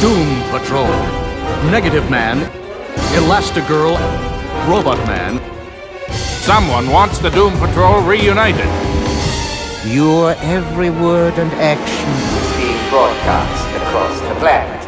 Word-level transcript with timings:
Doom 0.00 0.42
Patrol, 0.50 0.86
Negative 1.70 2.08
Man, 2.10 2.38
Elastigirl, 3.14 3.96
Robot 4.68 4.98
Man. 5.06 5.40
Someone 6.42 6.90
wants 6.90 7.18
the 7.18 7.30
Doom 7.30 7.52
Patrol 7.58 8.02
reunited. 8.02 8.70
Your 9.84 10.32
every 10.42 10.90
word 10.90 11.38
and 11.38 11.50
action 11.54 12.10
is 12.40 12.56
being 12.56 12.90
broadcast 12.90 13.66
across 13.82 14.20
the 14.20 14.34
planet. 14.40 14.82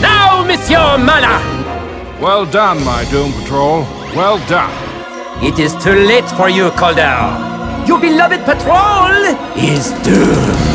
Now, 0.00 0.44
Monsieur 0.44 0.96
Mallah! 0.98 1.40
Well 2.20 2.46
done, 2.46 2.84
my 2.84 3.04
Doom 3.10 3.32
Patrol. 3.32 3.82
Well 4.14 4.38
done. 4.46 4.72
It 5.42 5.58
is 5.58 5.74
too 5.82 5.94
late 5.94 6.28
for 6.30 6.48
you, 6.48 6.70
Caulder. 6.70 7.16
Your 7.86 7.98
beloved 8.00 8.44
patrol 8.44 9.36
is 9.56 9.90
doomed. 10.04 10.69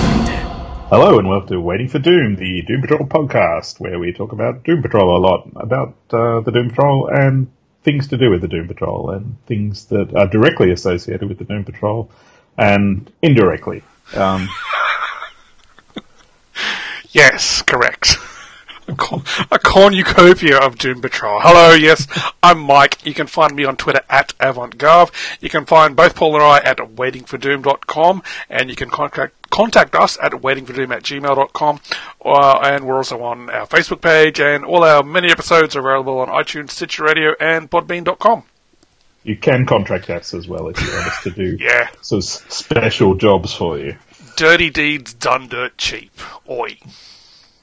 Hello 0.90 1.18
and 1.18 1.28
welcome 1.28 1.50
to 1.50 1.60
Waiting 1.60 1.88
for 1.88 2.00
Doom, 2.00 2.36
the 2.36 2.62
Doom 2.62 2.82
Patrol 2.82 3.08
podcast, 3.08 3.80
where 3.80 3.98
we 3.98 4.14
talk 4.14 4.32
about 4.32 4.64
Doom 4.64 4.82
Patrol 4.82 5.18
a 5.18 5.20
lot, 5.20 5.50
about 5.56 5.96
uh, 6.12 6.42
the 6.42 6.52
Doom 6.52 6.70
Patrol 6.70 7.08
and 7.08 7.48
things 7.84 8.08
to 8.10 8.18
do 8.18 8.30
with 8.30 8.42
the 8.42 8.48
Doom 8.48 8.68
Patrol, 8.68 9.10
and 9.10 9.36
things 9.48 9.86
that 9.86 10.16
are 10.16 10.28
directly 10.28 10.72
associated 10.72 11.28
with 11.28 11.40
the 11.40 11.44
Doom 11.44 11.64
Patrol 11.64 12.10
and 12.58 13.12
indirectly. 13.22 13.84
Um, 14.16 14.48
Yes, 17.16 17.62
correct. 17.62 18.18
A 18.88 18.94
corn- 18.96 19.24
a 19.50 19.58
cornucopia 19.58 20.58
of 20.60 20.78
Doom 20.78 21.02
Patrol. 21.02 21.40
Hello, 21.42 21.74
yes, 21.74 22.06
I'm 22.44 22.60
Mike. 22.60 23.04
You 23.04 23.16
can 23.16 23.26
find 23.26 23.56
me 23.56 23.66
on 23.66 23.78
Twitter 23.78 24.02
at 24.12 24.38
AvantGarv. 24.38 25.12
You 25.42 25.50
can 25.50 25.66
find 25.66 25.96
both 25.96 26.16
Paul 26.16 26.36
and 26.36 26.44
I 26.44 26.60
at 26.60 26.78
waitingfordoom.com, 26.78 28.22
and 28.50 28.70
you 28.70 28.76
can 28.76 28.90
contact 28.92 29.34
contact 29.50 29.96
us 29.96 30.18
at 30.22 30.34
waitingfordoom 30.34 30.94
at 30.96 31.02
gmail.com. 31.04 31.80
Uh, 32.24 32.60
and 32.64 32.86
we're 32.86 32.98
also 32.98 33.24
on 33.24 33.50
our 33.50 33.66
Facebook 33.66 34.02
page, 34.02 34.40
and 34.40 34.64
all 34.64 34.84
our 34.84 35.02
many 35.04 35.32
episodes 35.32 35.76
are 35.76 35.80
available 35.80 36.20
on 36.20 36.28
iTunes, 36.28 36.70
Stitcher 36.72 37.06
Radio, 37.06 37.34
and 37.40 37.72
podbean.com. 37.72 38.44
you 39.24 39.36
can 39.36 39.66
contract 39.66 40.10
us 40.12 40.34
as 40.36 40.48
well 40.48 40.68
if 40.70 40.80
you 40.80 40.88
want 40.94 41.08
us 41.08 41.24
to 41.24 41.32
do 41.32 41.58
Yeah. 41.60 41.90
sort 42.02 42.24
of 42.24 42.28
s- 42.30 42.44
special 42.50 43.16
jobs 43.16 43.52
for 43.54 43.80
you. 43.80 43.98
Dirty 44.36 44.70
deeds 44.70 45.14
done 45.16 45.48
dirt 45.48 45.76
cheap. 45.80 46.12
Oi. 46.48 46.78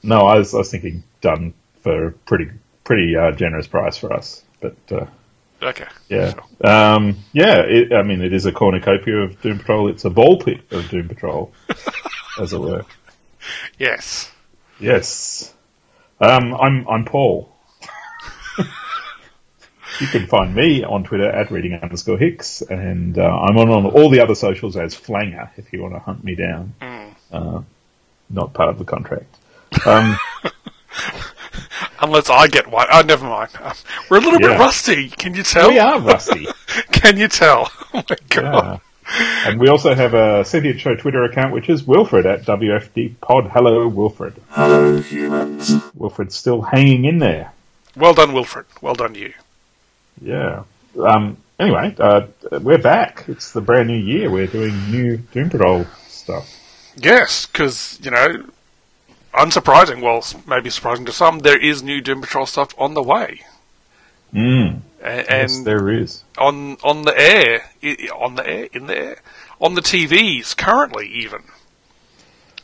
No, 0.03 0.27
I 0.27 0.37
was, 0.37 0.53
I 0.53 0.57
was 0.57 0.69
thinking 0.69 1.03
done 1.21 1.53
for 1.81 2.07
a 2.07 2.11
pretty 2.11 2.49
pretty 2.83 3.15
uh, 3.15 3.31
generous 3.31 3.67
price 3.67 3.97
for 3.97 4.13
us, 4.13 4.43
but. 4.59 4.75
Uh, 4.91 5.05
Okay. 5.63 5.87
Yeah. 6.09 6.33
Um, 6.61 7.17
yeah, 7.31 7.61
it, 7.61 7.93
I 7.93 8.03
mean, 8.03 8.21
it 8.21 8.33
is 8.33 8.45
a 8.45 8.51
cornucopia 8.51 9.15
of 9.15 9.41
Doom 9.41 9.59
Patrol. 9.59 9.87
It's 9.87 10.03
a 10.03 10.09
ball 10.09 10.37
pit 10.39 10.59
of 10.71 10.89
Doom 10.89 11.07
Patrol, 11.07 11.53
as 12.39 12.51
it 12.51 12.59
were. 12.59 12.85
Yes. 13.77 14.29
Yes. 14.79 15.53
Um, 16.19 16.53
I'm, 16.53 16.87
I'm 16.89 17.05
Paul. 17.05 17.49
you 18.57 20.07
can 20.07 20.27
find 20.27 20.53
me 20.53 20.83
on 20.83 21.03
Twitter 21.03 21.29
at 21.29 21.49
reading 21.51 21.79
underscore 21.81 22.17
Hicks, 22.17 22.61
and 22.61 23.17
uh, 23.17 23.21
I'm 23.21 23.57
on, 23.57 23.69
on 23.69 23.85
all 23.85 24.09
the 24.09 24.19
other 24.19 24.35
socials 24.35 24.75
as 24.75 24.93
Flanger 24.93 25.51
if 25.57 25.71
you 25.71 25.81
want 25.81 25.93
to 25.93 25.99
hunt 25.99 26.23
me 26.23 26.35
down. 26.35 26.73
Uh, 27.31 27.61
not 28.29 28.53
part 28.53 28.69
of 28.69 28.79
the 28.79 28.85
contract. 28.85 29.37
Um, 29.85 30.17
Unless 32.01 32.29
I 32.29 32.47
get 32.47 32.67
one. 32.67 32.87
Oh, 32.91 33.01
never 33.01 33.25
mind. 33.25 33.49
Um, 33.61 33.73
we're 34.09 34.17
a 34.17 34.21
little 34.21 34.41
Yeah. 34.41 34.49
bit 34.49 34.59
rusty. 34.59 35.09
Can 35.09 35.33
you 35.35 35.43
tell? 35.43 35.69
we 35.69 35.79
are 35.79 35.99
rusty. 35.99 36.47
Can 36.91 37.17
you 37.17 37.27
tell? 37.27 37.71
Oh 37.95 38.03
my 38.09 38.15
god. 38.29 38.81
Yeah. 39.19 39.49
And 39.51 39.59
we 39.59 39.67
also 39.67 39.93
have 39.93 40.15
a 40.15 40.43
Sentient 40.43 40.79
Show 40.79 40.95
Twitter 40.95 41.23
account, 41.25 41.53
which 41.53 41.69
is 41.69 41.83
Wilfred 41.85 42.25
at 42.25 42.41
WFD 42.43 43.19
Pod. 43.21 43.51
Hello, 43.53 43.87
Wilfred. 43.87 44.33
Hello, 44.49 44.97
humans. 44.99 45.71
Wilfred's 45.93 46.35
still 46.35 46.63
hanging 46.63 47.05
in 47.05 47.19
there. 47.19 47.51
Well 47.95 48.15
done, 48.15 48.33
Wilfred. 48.33 48.65
Well 48.81 48.95
done, 48.95 49.13
you. 49.13 49.33
Yeah. 50.19 50.63
Um, 50.99 51.37
anyway, 51.59 51.95
uh, 51.99 52.25
we're 52.51 52.79
back. 52.79 53.25
It's 53.27 53.51
the 53.51 53.61
brand 53.61 53.89
new 53.89 53.97
year. 53.97 54.31
We're 54.31 54.47
doing 54.47 54.89
new 54.89 55.17
Doom 55.17 55.51
Patrol 55.51 55.85
stuff. 56.07 56.49
Yes, 56.97 57.45
because, 57.45 57.99
you 58.01 58.09
know, 58.09 58.43
unsurprising, 59.33 60.01
well, 60.01 60.23
maybe 60.47 60.69
surprising 60.69 61.05
to 61.05 61.11
some, 61.11 61.39
there 61.39 61.57
is 61.59 61.81
new 61.83 62.01
Doom 62.01 62.21
Patrol 62.21 62.45
stuff 62.45 62.73
on 62.77 62.93
the 62.93 63.03
way. 63.03 63.41
Mm. 64.33 64.81
A- 65.01 65.05
And, 65.05 65.51
yes, 65.51 65.59
there 65.63 65.89
is. 65.91 66.23
on 66.37 66.77
on 66.83 67.03
the 67.03 67.13
air, 67.19 67.69
i- 67.83 68.09
on 68.15 68.35
the 68.35 68.47
air, 68.47 68.67
in 68.73 68.87
the 68.87 68.97
air, 68.97 69.17
on 69.59 69.75
the 69.75 69.81
TVs 69.81 70.55
currently, 70.55 71.07
even 71.07 71.41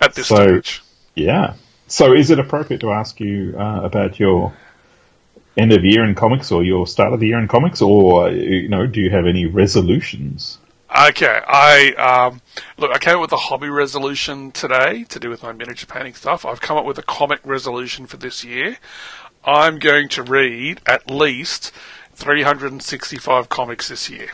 at 0.01 0.15
this 0.15 0.27
So- 0.27 0.35
stage. 0.47 0.81
Yeah. 1.15 1.53
So, 1.87 2.13
is 2.13 2.29
it 2.29 2.39
appropriate 2.39 2.79
to 2.81 2.91
ask 2.91 3.19
you 3.19 3.55
uh, 3.57 3.81
about 3.83 4.19
your 4.19 4.53
end 5.57 5.73
of 5.73 5.83
year 5.83 6.05
in 6.05 6.13
comics 6.15 6.51
or 6.51 6.63
your 6.63 6.85
start 6.87 7.13
of 7.13 7.19
the 7.19 7.27
year 7.27 7.39
in 7.39 7.47
comics, 7.47 7.81
or 7.81 8.29
you 8.29 8.69
know, 8.69 8.85
do 8.85 9.01
you 9.01 9.09
have 9.09 9.25
any 9.25 9.45
resolutions? 9.47 10.58
Okay, 10.91 11.39
I 11.47 11.93
um, 11.93 12.41
look. 12.79 12.91
I 12.91 12.97
came 12.97 13.15
up 13.15 13.21
with 13.21 13.31
a 13.31 13.37
hobby 13.37 13.69
resolution 13.69 14.51
today 14.51 15.03
to 15.09 15.19
do 15.19 15.29
with 15.29 15.43
my 15.43 15.51
miniature 15.51 15.87
painting 15.87 16.15
stuff. 16.15 16.45
I've 16.45 16.61
come 16.61 16.77
up 16.77 16.85
with 16.85 16.97
a 16.97 17.03
comic 17.03 17.41
resolution 17.43 18.07
for 18.07 18.17
this 18.17 18.43
year. 18.43 18.77
I'm 19.45 19.77
going 19.77 20.09
to 20.09 20.23
read 20.23 20.81
at 20.87 21.09
least 21.09 21.71
365 22.15 23.49
comics 23.49 23.89
this 23.89 24.09
year. 24.09 24.29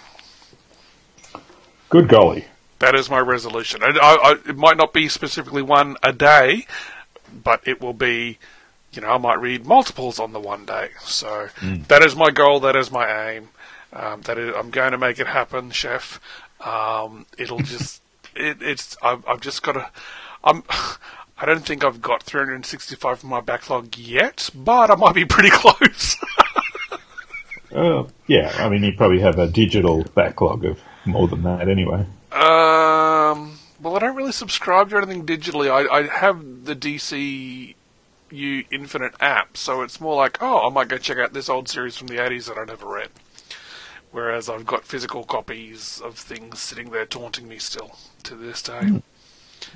Good 1.90 2.08
golly. 2.08 2.46
That 2.80 2.96
is 2.96 3.10
my 3.10 3.20
resolution. 3.20 3.84
And 3.84 4.00
I, 4.00 4.16
I, 4.16 4.32
it 4.48 4.56
might 4.56 4.78
not 4.78 4.94
be 4.94 5.10
specifically 5.10 5.62
one 5.62 5.98
a 6.02 6.14
day, 6.14 6.68
but 7.44 7.68
it 7.68 7.82
will 7.82 7.94
be. 7.94 8.38
You 8.94 9.02
know, 9.02 9.10
I 9.10 9.18
might 9.18 9.42
read 9.42 9.66
multiples 9.66 10.20
on 10.22 10.32
the 10.32 10.40
one 10.40 10.66
day. 10.66 10.92
So 11.02 11.50
that 11.90 12.02
is 12.02 12.16
my 12.16 12.32
goal. 12.32 12.62
That 12.62 12.78
is 12.78 12.90
my 12.90 13.30
aim. 13.30 13.50
Um, 13.92 14.22
that 14.22 14.38
is, 14.38 14.54
I'm 14.56 14.70
going 14.70 14.92
to 14.92 14.98
make 14.98 15.20
it 15.20 15.28
happen, 15.28 15.72
chef. 15.72 16.20
Um, 16.66 17.26
it'll 17.38 17.60
just. 17.74 18.02
it, 18.36 18.62
it's. 18.62 18.98
I've, 19.02 19.26
I've 19.28 19.42
just 19.42 19.64
got 19.64 19.74
to. 19.74 19.90
I'm. 20.44 20.64
I 21.38 21.46
don't 21.46 21.66
think 21.66 21.84
I've 21.84 22.02
got 22.02 22.24
365 22.24 23.20
from 23.20 23.30
my 23.30 23.42
backlog 23.42 23.98
yet, 23.98 24.50
but 24.56 24.90
I 24.90 24.96
might 24.96 25.16
be 25.16 25.26
pretty 25.26 25.50
close. 25.54 26.16
Uh, 27.74 28.06
yeah, 28.26 28.54
I 28.58 28.70
mean, 28.70 28.84
you 28.84 28.94
probably 28.94 29.20
have 29.20 29.38
a 29.38 29.48
digital 29.48 30.04
backlog 30.16 30.64
of 30.64 30.80
more 31.04 31.28
than 31.28 31.44
that 31.44 31.68
anyway. 31.68 32.06
Um, 32.32 33.60
well, 33.82 33.98
I 33.98 34.00
don't 34.00 34.16
really 34.16 34.32
subscribe 34.32 34.90
to 34.92 34.98
anything 34.98 35.26
digitally. 35.26 35.70
I, 35.70 35.94
I 35.94 36.04
have 36.04 36.66
the 36.66 36.76
DCU 36.76 37.76
Infinite 38.72 39.14
app, 39.20 39.58
so 39.58 39.82
it's 39.82 40.00
more 40.00 40.16
like, 40.16 40.42
oh, 40.42 40.66
I 40.66 40.70
might 40.70 40.88
go 40.88 40.98
check 40.98 41.18
out 41.18 41.34
this 41.34 41.50
old 41.50 41.68
series 41.68 41.98
from 41.98 42.08
the 42.08 42.16
80s 42.16 42.48
that 42.48 42.58
I 42.58 42.64
never 42.64 42.88
read. 42.88 43.10
Whereas 44.16 44.48
I've 44.48 44.66
got 44.66 44.86
physical 44.86 45.26
copies 45.26 46.02
of 46.02 46.18
things 46.18 46.62
sitting 46.62 46.90
there 46.90 47.06
taunting 47.06 47.50
me 47.50 47.58
still 47.58 47.98
to 48.24 48.34
this 48.34 48.62
day. 48.62 49.02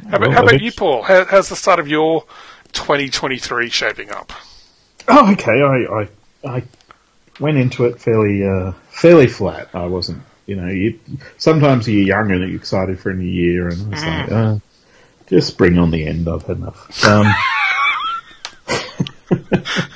How 0.10 0.16
about, 0.16 0.32
how 0.32 0.44
about 0.44 0.62
you, 0.62 0.72
Paul? 0.72 1.02
How, 1.02 1.26
how's 1.26 1.50
the 1.50 1.58
start 1.58 1.78
of 1.78 1.90
your 1.90 2.24
2023 2.72 3.70
shaping 3.70 4.12
up? 4.12 4.32
Oh, 5.10 5.34
okay. 5.34 5.62
I, 5.62 5.94
I, 5.94 6.56
I 6.56 6.64
went 7.42 7.58
into 7.58 7.84
it 7.84 8.00
fairly, 8.00 8.48
uh, 8.48 8.72
fairly 8.92 9.28
flat. 9.28 9.72
I 9.74 9.88
wasn't, 9.88 10.24
you 10.46 10.56
know, 10.56 10.70
you, 10.70 10.98
sometimes 11.38 11.90
you're 11.90 12.06
young 12.08 12.32
and 12.32 12.40
you're 12.40 12.56
excited 12.56 12.98
for 12.98 13.10
a 13.10 13.16
new 13.16 13.26
year, 13.26 13.68
and 13.68 13.82
I 13.82 13.90
was 13.90 14.06
like, 14.06 14.32
uh, 14.32 14.58
just 15.28 15.58
bring 15.58 15.78
on 15.78 15.92
the 15.92 16.08
end. 16.08 16.30
I've 16.30 16.44
had 16.44 16.56
enough. 16.56 17.04
Um, 17.04 17.28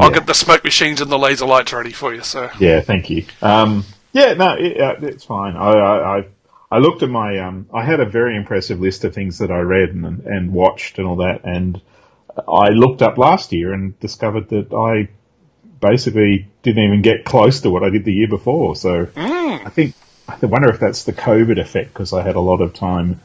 I'll 0.00 0.10
get 0.10 0.26
the 0.26 0.34
smoke 0.34 0.64
machines 0.64 1.00
and 1.00 1.10
the 1.10 1.18
laser 1.18 1.46
lights 1.46 1.72
ready 1.72 1.92
for 1.92 2.14
you, 2.14 2.22
sir. 2.22 2.50
yeah, 2.58 2.80
thank 2.80 3.10
you. 3.10 3.24
Um, 3.40 3.84
yeah, 4.12 4.34
no, 4.34 4.54
it, 4.58 4.80
uh, 4.80 4.94
it's 5.02 5.24
fine. 5.24 5.56
I, 5.56 5.70
I, 5.70 6.18
I, 6.18 6.24
I 6.70 6.78
looked 6.78 7.02
at 7.02 7.10
my, 7.10 7.38
um, 7.38 7.68
I 7.72 7.84
had 7.84 8.00
a 8.00 8.06
very 8.06 8.36
impressive 8.36 8.80
list 8.80 9.04
of 9.04 9.14
things 9.14 9.38
that 9.38 9.50
I 9.50 9.60
read 9.60 9.90
and, 9.90 10.20
and 10.20 10.52
watched 10.52 10.98
and 10.98 11.06
all 11.06 11.16
that, 11.16 11.44
and 11.44 11.80
I 12.36 12.70
looked 12.70 13.02
up 13.02 13.18
last 13.18 13.52
year 13.52 13.72
and 13.72 13.98
discovered 14.00 14.48
that 14.50 14.72
I 14.72 15.08
basically 15.80 16.48
didn't 16.62 16.84
even 16.84 17.02
get 17.02 17.24
close 17.24 17.60
to 17.60 17.70
what 17.70 17.82
I 17.82 17.90
did 17.90 18.04
the 18.04 18.12
year 18.12 18.28
before. 18.28 18.76
So 18.76 19.08
I 19.16 19.68
think 19.68 19.94
I 20.28 20.46
wonder 20.46 20.70
if 20.70 20.80
that's 20.80 21.04
the 21.04 21.12
COVID 21.12 21.60
effect 21.60 21.92
because 21.92 22.12
I 22.12 22.22
had 22.22 22.36
a 22.36 22.40
lot 22.40 22.60
of 22.60 22.72
time 22.72 23.20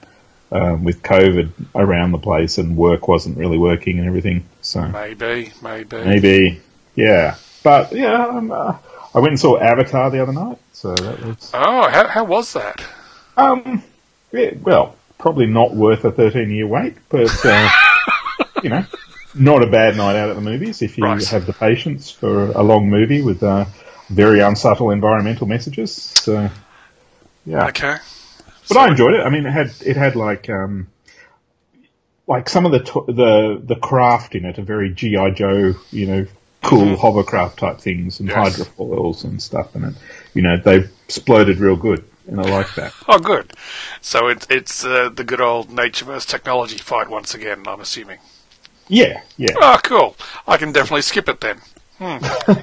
um, 0.51 0.83
with 0.83 1.01
COVID 1.03 1.51
around 1.75 2.11
the 2.11 2.17
place 2.17 2.57
and 2.57 2.75
work 2.75 3.07
wasn't 3.07 3.37
really 3.37 3.57
working 3.57 3.99
and 3.99 4.07
everything. 4.07 4.45
So 4.61 4.87
Maybe, 4.87 5.53
maybe. 5.61 5.97
maybe, 6.03 6.61
yeah. 6.97 7.35
But 7.63 7.93
yeah, 7.93 8.27
um, 8.27 8.51
uh, 8.51 8.75
I 9.15 9.19
went 9.19 9.29
and 9.31 9.39
saw 9.39 9.57
Avatar 9.57 10.09
the 10.11 10.21
other 10.21 10.33
night, 10.33 10.57
so 10.73 10.93
that 10.93 11.25
was 11.25 11.51
Oh, 11.53 11.87
how, 11.89 12.07
how 12.07 12.23
was 12.25 12.51
that? 12.53 12.83
um, 13.37 13.81
yeah, 14.33 14.51
well, 14.61 14.95
probably 15.17 15.45
not 15.45 15.73
worth 15.75 16.03
a 16.03 16.11
13 16.11 16.49
year 16.51 16.67
wait, 16.67 16.95
but 17.09 17.31
uh, 17.45 17.69
you 18.63 18.69
know, 18.69 18.85
not 19.33 19.63
a 19.63 19.67
bad 19.67 19.95
night 19.97 20.15
out 20.17 20.29
at 20.29 20.35
the 20.35 20.41
movies 20.41 20.81
if 20.81 20.97
you 20.97 21.05
Right. 21.05 21.25
have 21.27 21.45
the 21.45 21.53
patience 21.53 22.09
for 22.11 22.51
a 22.51 22.63
long 22.63 22.89
movie 22.89 23.21
with 23.21 23.41
uh, 23.43 23.65
very 24.09 24.39
unsubtle 24.41 24.91
environmental 24.91 25.47
messages. 25.47 25.93
So 25.93 26.49
yeah, 27.45 27.67
Okay. 27.67 27.97
but 28.67 28.77
I 28.77 28.87
enjoyed 28.87 29.13
it. 29.13 29.21
I 29.25 29.29
mean, 29.29 29.45
it 29.45 29.51
had 29.51 29.71
it 29.85 29.95
had 29.97 30.15
like 30.15 30.49
um, 30.49 30.87
like 32.27 32.49
some 32.49 32.65
of 32.65 32.71
the 32.71 32.79
to- 32.79 33.05
the 33.07 33.61
the 33.63 33.75
craft 33.75 34.35
in 34.35 34.45
it 34.45 34.59
are 34.59 34.63
very 34.63 34.93
GI 34.93 35.31
Joe, 35.31 35.73
you 35.91 36.05
know, 36.07 36.25
cool 36.67 36.97
hovercraft 36.97 37.59
type 37.59 37.79
things 37.79 38.19
and 38.19 38.29
Yes. 38.29 38.57
hydrofoils 38.59 39.23
and 39.23 39.41
stuff, 39.41 39.73
and 39.75 39.85
it, 39.85 39.93
you 40.33 40.41
know 40.41 40.57
they've 40.57 40.89
exploded 41.05 41.57
real 41.57 41.75
good, 41.75 42.03
and 42.27 42.39
I 42.39 42.43
like 42.43 42.73
that. 42.75 42.93
Oh, 43.09 43.19
good. 43.19 43.53
So 44.01 44.27
it's 44.27 44.45
it's 44.49 44.83
uh, 44.85 45.09
the 45.09 45.23
good 45.23 45.41
old 45.41 45.71
nature 45.71 46.05
versus 46.05 46.25
technology 46.25 46.77
fight 46.77 47.09
once 47.09 47.33
again. 47.33 47.63
I'm 47.67 47.79
assuming. 47.79 48.19
Yeah, 48.89 49.21
yeah. 49.37 49.53
Oh, 49.57 49.79
cool. 49.83 50.15
I 50.47 50.57
can 50.57 50.71
definitely 50.71 51.01
skip 51.01 51.27
it 51.29 51.41
then. 51.41 51.57
Hmm. 51.99 52.17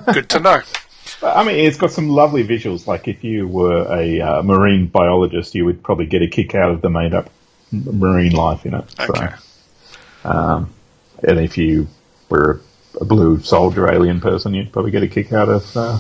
Good 0.12 0.30
to 0.30 0.40
know. 0.40 0.62
I 1.22 1.44
mean, 1.44 1.56
it's 1.56 1.76
got 1.76 1.90
some 1.92 2.08
lovely 2.08 2.46
visuals. 2.46 2.86
Like 2.86 3.08
if 3.08 3.22
you 3.24 3.46
were 3.48 3.86
a 3.92 4.20
uh, 4.20 4.42
marine 4.42 4.86
biologist, 4.86 5.54
you 5.54 5.64
would 5.66 5.82
probably 5.82 6.06
get 6.06 6.22
a 6.22 6.28
kick 6.28 6.54
out 6.54 6.70
of 6.70 6.80
the 6.80 6.88
made 6.88 7.12
up 7.12 7.30
marine 7.72 8.32
life 8.32 8.64
in 8.64 8.72
it. 8.74 8.84
So, 8.96 9.04
Okay. 9.14 9.34
um, 10.24 10.72
and 11.26 11.38
if 11.40 11.58
you 11.58 11.88
were 12.28 12.60
a 13.00 13.05
blue 13.05 13.41
soldier 13.41 13.91
alien 13.91 14.20
person, 14.20 14.55
you'd 14.55 14.73
probably 14.73 14.91
get 14.91 15.02
a 15.02 15.08
kick 15.08 15.32
out 15.32 15.49
of 15.49 15.76
uh, 15.76 15.99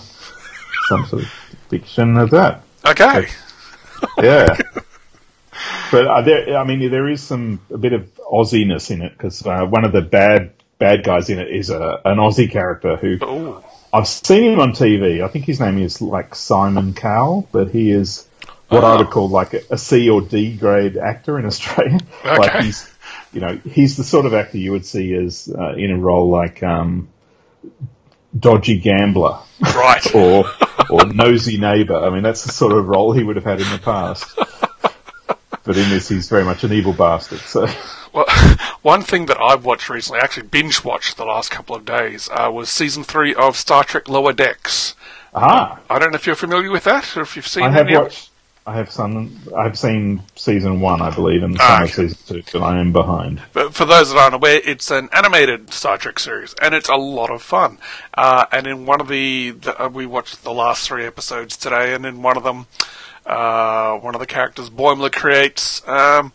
some 0.88 1.06
sort 1.06 1.22
of 1.22 1.28
fiction 1.68 2.16
of 2.16 2.30
that. 2.30 2.62
Okay. 2.86 3.26
Yeah. 4.22 4.56
but 5.90 6.06
uh, 6.06 6.22
there, 6.22 6.58
I 6.58 6.64
mean, 6.64 6.90
there 6.90 7.08
is 7.08 7.22
some 7.22 7.60
a 7.72 7.78
bit 7.78 7.92
of 7.92 8.10
Aussiness 8.18 8.90
in 8.90 9.02
it 9.02 9.12
because 9.12 9.46
uh, 9.46 9.64
one 9.64 9.84
of 9.84 9.92
the 9.92 10.02
bad 10.02 10.52
bad 10.78 11.04
guys 11.04 11.30
in 11.30 11.38
it 11.38 11.48
is 11.50 11.70
a, 11.70 12.00
an 12.04 12.18
Aussie 12.18 12.50
character 12.50 12.96
who 12.96 13.18
Ooh. 13.24 13.64
I've 13.92 14.08
seen 14.08 14.52
him 14.52 14.58
on 14.60 14.72
TV. 14.72 15.22
I 15.22 15.28
think 15.28 15.44
his 15.44 15.60
name 15.60 15.78
is 15.78 16.02
like 16.02 16.34
Simon 16.34 16.94
Cowell, 16.94 17.48
but 17.52 17.70
he 17.70 17.90
is 17.90 18.26
what 18.68 18.82
I 18.82 18.96
would 18.96 19.10
call 19.10 19.28
like 19.28 19.54
a, 19.54 19.60
a 19.70 19.78
C 19.78 20.08
or 20.10 20.20
D 20.20 20.56
grade 20.56 20.96
actor 20.96 21.38
in 21.38 21.46
Australia. 21.46 21.98
Like 22.24 22.54
Okay. 22.54 22.64
he's, 22.64 22.90
you 23.34 23.40
know, 23.40 23.60
he's 23.64 23.96
the 23.96 24.04
sort 24.04 24.26
of 24.26 24.34
actor 24.34 24.58
you 24.58 24.72
would 24.72 24.86
see 24.86 25.12
as 25.14 25.52
uh, 25.56 25.74
in 25.74 25.90
a 25.90 25.98
role 25.98 26.30
like 26.30 26.62
um, 26.62 27.08
dodgy 28.38 28.78
gambler 28.78 29.38
Right. 29.60 30.14
or 30.14 30.44
or 30.90 31.06
nosy 31.06 31.58
neighbour. 31.58 31.96
I 31.96 32.10
mean, 32.10 32.22
that's 32.22 32.44
the 32.44 32.52
sort 32.52 32.72
of 32.72 32.86
role 32.86 33.12
he 33.12 33.22
would 33.22 33.36
have 33.36 33.44
had 33.44 33.60
in 33.60 33.70
the 33.70 33.78
past. 33.78 34.26
But 35.64 35.78
in 35.78 35.88
this, 35.88 36.08
he's 36.08 36.28
very 36.28 36.44
much 36.44 36.62
an 36.64 36.72
evil 36.72 36.92
bastard. 36.92 37.38
So, 37.40 37.66
Well, 38.12 38.26
one 38.82 39.00
thing 39.00 39.26
that 39.26 39.40
I've 39.40 39.64
watched 39.64 39.88
recently, 39.88 40.20
actually 40.20 40.48
binge 40.48 40.84
watched 40.84 41.16
the 41.16 41.24
last 41.24 41.50
couple 41.50 41.74
of 41.74 41.86
days, 41.86 42.28
uh, 42.30 42.50
was 42.52 42.68
season 42.68 43.02
three 43.02 43.34
of 43.34 43.56
Star 43.56 43.82
Trek 43.82 44.06
Lower 44.08 44.34
Decks. 44.34 44.94
ah, 45.34 45.80
I 45.88 45.98
don't 45.98 46.10
know 46.12 46.16
if 46.16 46.26
you're 46.26 46.36
familiar 46.36 46.70
with 46.70 46.84
that 46.84 47.16
or 47.16 47.22
if 47.22 47.34
you've 47.34 47.48
seen 47.48 47.64
I 47.64 47.70
have 47.70 47.86
any 47.86 47.94
of 47.94 48.00
it. 48.02 48.04
watched. 48.04 48.30
I 48.66 48.76
have 48.76 48.90
some. 48.90 49.38
I've 49.54 49.78
seen 49.78 50.22
season 50.36 50.80
one, 50.80 51.02
I 51.02 51.14
believe, 51.14 51.42
and 51.42 51.56
Ah, 51.60 51.76
some 51.76 51.82
of 51.84 51.90
season 51.90 52.42
two, 52.44 52.58
but 52.58 52.62
I 52.64 52.78
am 52.80 52.92
behind. 52.92 53.42
But 53.52 53.74
for 53.74 53.84
those 53.84 54.10
that 54.10 54.18
aren't 54.18 54.34
aware, 54.34 54.58
it's 54.64 54.90
an 54.90 55.10
animated 55.12 55.70
Star 55.72 55.98
Trek 55.98 56.18
series, 56.18 56.54
and 56.62 56.74
it's 56.74 56.88
a 56.88 56.94
lot 56.96 57.30
of 57.30 57.42
fun. 57.42 57.76
Uh, 58.14 58.46
and 58.50 58.66
in 58.66 58.86
one 58.86 59.02
of 59.02 59.08
the, 59.08 59.50
the 59.50 59.84
uh, 59.84 59.88
we 59.90 60.06
watched 60.06 60.42
the 60.44 60.52
last 60.52 60.88
three 60.88 61.04
episodes 61.04 61.58
today, 61.58 61.92
and 61.94 62.06
in 62.06 62.22
one 62.22 62.38
of 62.38 62.42
them, 62.42 62.66
uh, 63.26 63.96
one 63.98 64.14
of 64.14 64.20
the 64.20 64.26
characters, 64.26 64.70
Boimler, 64.70 65.12
creates 65.12 65.86
um, 65.86 66.32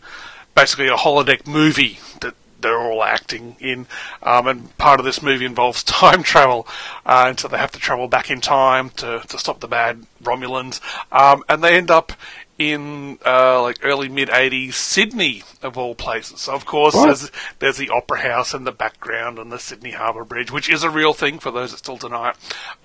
basically 0.54 0.86
a 0.86 0.96
holodeck 0.96 1.48
movie 1.48 1.98
that 2.20 2.34
they're 2.62 2.78
all 2.78 3.02
acting 3.02 3.56
in. 3.60 3.86
Um, 4.22 4.46
and 4.46 4.78
part 4.78 5.00
of 5.00 5.06
this 5.06 5.22
movie 5.22 5.44
involves 5.44 5.82
time 5.84 6.22
travel, 6.22 6.66
uh, 7.06 7.24
and 7.28 7.38
so 7.38 7.48
they 7.48 7.58
have 7.58 7.72
to 7.72 7.78
travel 7.78 8.08
back 8.08 8.30
in 8.30 8.40
time 8.40 8.90
to, 8.90 9.22
to 9.28 9.38
stop 9.38 9.60
the 9.60 9.68
bad 9.68 10.06
Romulans. 10.22 10.80
Um, 11.12 11.42
and 11.48 11.62
they 11.62 11.76
end 11.76 11.90
up 11.90 12.12
in 12.60 13.18
uh, 13.24 13.62
like 13.62 13.78
early 13.82 14.10
mid 14.10 14.28
'80s 14.28 14.74
Sydney, 14.74 15.42
of 15.62 15.78
all 15.78 15.94
places. 15.94 16.42
So 16.42 16.52
of 16.54 16.66
course, 16.66 16.94
there's 16.94 17.30
there's 17.58 17.78
the 17.78 17.88
Opera 17.88 18.20
House 18.20 18.52
in 18.52 18.64
the 18.64 18.72
background 18.72 19.38
and 19.38 19.50
the 19.50 19.58
Sydney 19.58 19.92
Harbour 19.92 20.24
Bridge, 20.24 20.52
which 20.52 20.68
is 20.68 20.82
a 20.82 20.90
real 20.90 21.14
thing 21.14 21.38
for 21.38 21.50
those 21.50 21.70
that 21.70 21.78
still 21.78 21.96
deny 21.96 22.30
it. 22.30 22.36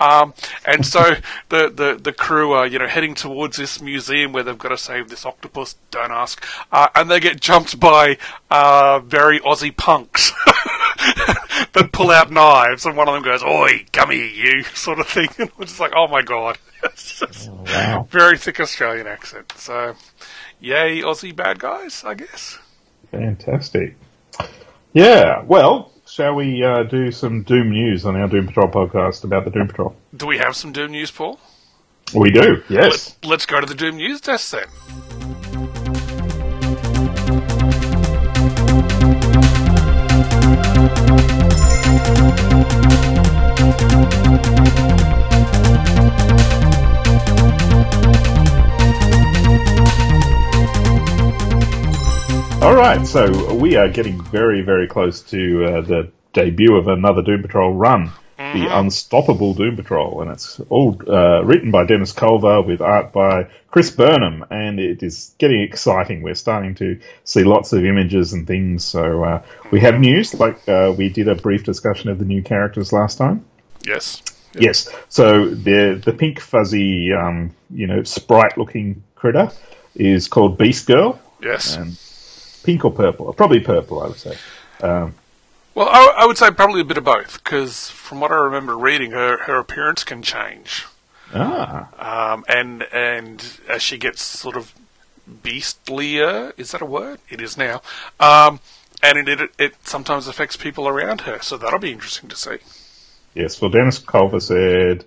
Um, 0.02 0.34
and 0.66 0.86
so 0.86 1.16
the, 1.50 1.70
the 1.70 2.00
the 2.02 2.14
crew 2.14 2.54
are 2.54 2.66
you 2.66 2.80
know 2.80 2.88
heading 2.88 3.16
towards 3.16 3.58
this 3.58 3.82
museum 3.82 4.32
where 4.32 4.44
they've 4.44 4.58
got 4.58 4.70
to 4.70 4.78
save 4.78 5.10
this 5.10 5.26
octopus. 5.26 5.76
Don't 5.92 6.12
ask. 6.12 6.44
Uh, 6.72 6.88
and 6.96 7.12
they 7.12 7.20
get 7.20 7.42
jumped 7.42 7.78
by 7.78 8.18
uh, 8.50 9.00
very 9.00 9.42
Aussie 9.42 9.76
punks. 9.76 10.32
that 11.74 11.90
pull 11.92 12.12
out 12.12 12.32
knives, 12.32 12.86
and 12.86 12.96
one 12.98 13.08
of 13.08 13.14
them 13.14 13.24
goes, 13.24 13.44
"Oi, 13.44 13.86
come 13.92 14.12
here, 14.12 14.26
you!" 14.26 14.64
sort 14.74 15.00
of 15.00 15.08
thing. 15.08 15.28
And 15.40 15.52
we're 15.58 15.66
just 15.66 15.80
like, 15.80 15.94
"Oh 15.96 16.08
my 16.08 16.22
god!" 16.22 16.58
It's 16.84 17.20
just 17.20 17.50
Wow. 17.50 18.08
very 18.12 18.38
thick 18.38 18.60
Australian 18.60 19.08
accent. 19.08 19.52
So, 19.58 19.96
yay, 20.60 21.02
Aussie 21.02 21.36
bad 21.36 21.60
guys, 21.60 22.04
I 22.06 22.14
guess. 22.14 22.60
Fantastic. 23.12 23.96
Yeah, 24.94 25.42
well, 25.44 25.92
shall 26.08 26.36
we 26.36 26.64
uh, 26.64 26.84
do 26.84 27.12
some 27.12 27.44
Doom 27.44 27.72
news 27.72 28.06
on 28.06 28.16
our 28.16 28.28
Doom 28.28 28.48
Patrol 28.48 28.68
podcast 28.70 29.24
about 29.24 29.46
the 29.46 29.52
Doom 29.52 29.68
Patrol? 29.68 29.96
Do 30.16 30.28
we 30.28 30.38
have 30.38 30.56
some 30.56 30.72
Doom 30.72 30.92
news, 30.92 31.12
Paul? 31.12 31.40
We 32.14 32.32
do, 32.32 32.64
yes. 32.70 33.16
Let, 33.24 33.30
let's 33.32 33.46
go 33.48 33.60
to 33.60 33.66
the 33.66 33.74
Doom 33.76 33.96
news 33.98 34.22
desk 34.22 34.52
then. 34.52 35.42
All 52.62 52.74
right, 52.74 53.06
so 53.06 53.54
we 53.54 53.76
are 53.76 53.90
getting 53.90 54.22
very, 54.24 54.62
very 54.62 54.88
close 54.88 55.22
to 55.24 55.66
uh, 55.66 55.82
the 55.82 56.12
debut 56.34 56.76
of 56.76 56.88
another 56.88 57.22
Doom 57.22 57.42
Patrol 57.42 57.74
run, 57.74 58.12
the 58.38 58.68
Unstoppable 58.70 59.54
Doom 59.54 59.76
Patrol, 59.76 60.22
and 60.22 60.32
it's 60.32 60.60
all 60.70 61.00
uh, 61.08 61.44
written 61.44 61.72
by 61.72 61.86
Dennis 61.86 62.12
Culver 62.12 62.62
with 62.62 62.82
art 62.82 63.14
by 63.14 63.48
Chris 63.70 63.92
Burnham, 63.92 64.46
and 64.50 64.80
it 64.80 65.04
is 65.04 65.36
getting 65.38 65.62
exciting. 65.62 66.22
We're 66.22 66.36
starting 66.36 66.76
to 66.76 67.00
see 67.24 67.44
lots 67.44 67.74
of 67.74 67.86
images 67.86 68.34
and 68.34 68.48
things. 68.48 68.84
So 68.84 69.24
uh, 69.24 69.44
we 69.72 69.80
have 69.82 70.00
news, 70.00 70.34
like 70.34 70.68
uh, 70.68 70.94
we 70.98 71.10
did 71.10 71.28
a 71.28 71.36
brief 71.36 71.64
discussion 71.64 72.10
of 72.10 72.20
the 72.20 72.26
new 72.26 72.42
characters 72.42 72.92
last 72.92 73.18
time. 73.18 73.46
Yes. 73.86 74.24
Yes. 74.54 74.90
So 75.10 75.50
the 75.50 76.02
the 76.04 76.14
pink 76.14 76.40
fuzzy, 76.40 77.14
um, 77.14 77.54
you 77.70 77.88
know, 77.88 78.04
sprite 78.04 78.58
looking 78.58 79.04
critter 79.16 79.52
is 79.94 80.28
called 80.28 80.58
Beast 80.58 80.88
Girl. 80.88 81.20
Yes. 81.42 81.78
Um, 81.78 81.98
pink 82.66 82.84
or 82.86 82.92
purple? 82.92 83.32
Probably 83.34 83.60
purple, 83.60 84.02
I 84.02 84.08
would 84.08 84.18
say. 84.18 84.38
Um, 84.82 85.14
well, 85.74 85.90
I, 85.90 86.16
I 86.20 86.26
would 86.26 86.38
say 86.38 86.52
probably 86.52 86.82
a 86.82 86.86
bit 86.86 86.98
of 86.98 87.04
both, 87.04 87.44
because 87.44 87.90
from 87.90 88.20
what 88.20 88.32
I 88.32 88.36
remember 88.36 88.78
reading, 88.78 89.12
her, 89.12 89.38
her 89.44 89.58
appearance 89.60 90.04
can 90.04 90.22
change. 90.24 90.86
ah, 91.34 91.90
Um, 92.34 92.46
and 92.48 92.84
and 92.94 93.60
as 93.68 93.82
she 93.82 93.98
gets 93.98 94.22
sort 94.22 94.56
of 94.56 94.74
beastlier, 95.44 96.54
is 96.58 96.72
that 96.72 96.82
a 96.82 96.86
word? 96.86 97.20
It 97.30 97.42
is 97.42 97.58
now. 97.58 97.82
Um, 98.20 98.60
and 99.04 99.18
it, 99.18 99.28
it 99.42 99.50
it 99.58 99.74
sometimes 99.84 100.28
affects 100.28 100.56
people 100.56 100.88
around 100.88 101.22
her, 101.22 101.40
so 101.42 101.58
that'll 101.58 101.80
be 101.80 101.92
interesting 101.92 102.30
to 102.30 102.36
see. 102.36 102.58
yes. 103.34 103.60
Well, 103.62 103.72
Dennis 103.72 104.00
Culver 104.00 104.40
said 104.40 105.04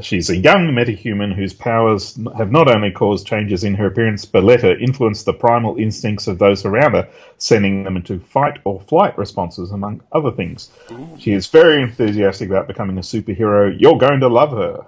she's 0.00 0.30
a 0.30 0.36
young 0.36 0.72
metahuman 0.72 1.32
whose 1.34 1.52
powers 1.52 2.18
have 2.36 2.50
not 2.50 2.68
only 2.68 2.90
caused 2.90 3.26
changes 3.26 3.64
in 3.64 3.74
her 3.74 3.86
appearance, 3.86 4.24
but 4.24 4.42
let 4.42 4.62
her 4.62 4.76
influence 4.76 5.22
the 5.22 5.32
primal 5.32 5.76
instincts 5.76 6.26
of 6.26 6.38
those 6.38 6.64
around 6.64 6.92
her, 6.94 7.08
sending 7.38 7.84
them 7.84 7.96
into 7.96 8.18
fight 8.18 8.58
or 8.64 8.80
flight 8.80 9.16
responses, 9.18 9.70
among 9.70 10.02
other 10.10 10.30
things. 10.32 10.70
She 11.18 11.32
is 11.32 11.46
very 11.46 11.82
enthusiastic 11.82 12.48
about 12.48 12.66
becoming 12.66 12.98
a 12.98 13.02
superhero. 13.02 13.74
You're 13.78 13.98
going 13.98 14.20
to 14.20 14.28
love 14.28 14.50
her. 14.52 14.86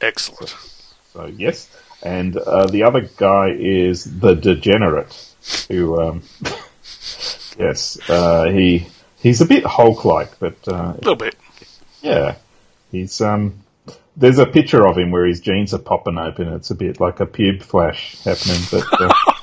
Excellent. 0.00 0.54
So 1.12 1.26
yes, 1.26 1.70
and 2.02 2.36
uh, 2.36 2.66
the 2.66 2.82
other 2.82 3.08
guy 3.16 3.48
is 3.58 4.04
the 4.04 4.34
degenerate, 4.34 5.34
who 5.68 5.98
um, 5.98 6.22
yes, 7.58 7.98
uh, 8.10 8.44
he 8.50 8.86
he's 9.18 9.40
a 9.40 9.46
bit 9.46 9.64
Hulk-like, 9.64 10.38
but 10.38 10.56
uh, 10.68 10.92
A 10.92 10.96
little 10.98 11.16
bit. 11.16 11.34
yeah, 12.02 12.34
he's 12.92 13.20
um. 13.22 13.62
There's 14.16 14.38
a 14.38 14.46
picture 14.46 14.86
of 14.86 14.96
him 14.96 15.10
where 15.10 15.26
his 15.26 15.40
jeans 15.40 15.74
are 15.74 15.78
popping 15.78 16.16
open. 16.18 16.48
It's 16.48 16.70
a 16.70 16.74
bit 16.74 17.00
like 17.00 17.20
a 17.20 17.26
pube 17.26 17.62
flash 17.62 18.16
happening, 18.24 18.62
but 18.70 18.84
uh, 19.00 19.12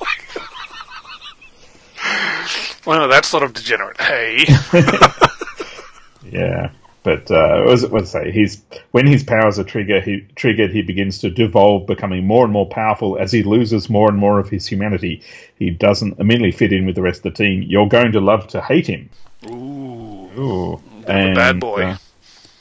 Well, 2.86 3.08
that's 3.08 3.28
sort 3.28 3.44
of 3.44 3.54
degenerate. 3.54 4.00
Hey. 4.00 4.44
yeah. 6.30 6.70
But 7.02 7.30
uh, 7.30 7.64
was 7.66 8.10
say? 8.10 8.30
He's 8.32 8.62
when 8.92 9.06
his 9.06 9.22
powers 9.22 9.58
are 9.58 9.64
trigger, 9.64 10.00
he, 10.00 10.26
triggered, 10.36 10.70
he 10.70 10.80
begins 10.80 11.18
to 11.18 11.30
devolve, 11.30 11.86
becoming 11.86 12.26
more 12.26 12.44
and 12.44 12.52
more 12.52 12.66
powerful 12.66 13.18
as 13.18 13.30
he 13.30 13.42
loses 13.42 13.90
more 13.90 14.08
and 14.08 14.18
more 14.18 14.38
of 14.38 14.48
his 14.48 14.66
humanity. 14.66 15.22
He 15.58 15.68
doesn't 15.68 16.18
immediately 16.18 16.52
fit 16.52 16.72
in 16.72 16.86
with 16.86 16.94
the 16.94 17.02
rest 17.02 17.24
of 17.26 17.34
the 17.34 17.44
team. 17.44 17.62
You're 17.62 17.88
going 17.88 18.12
to 18.12 18.20
love 18.20 18.48
to 18.48 18.62
hate 18.62 18.86
him. 18.86 19.10
Ooh. 19.50 20.30
Ooh, 20.38 20.82
a 21.06 21.34
bad 21.34 21.60
boy. 21.60 21.82
uh, 21.82 21.96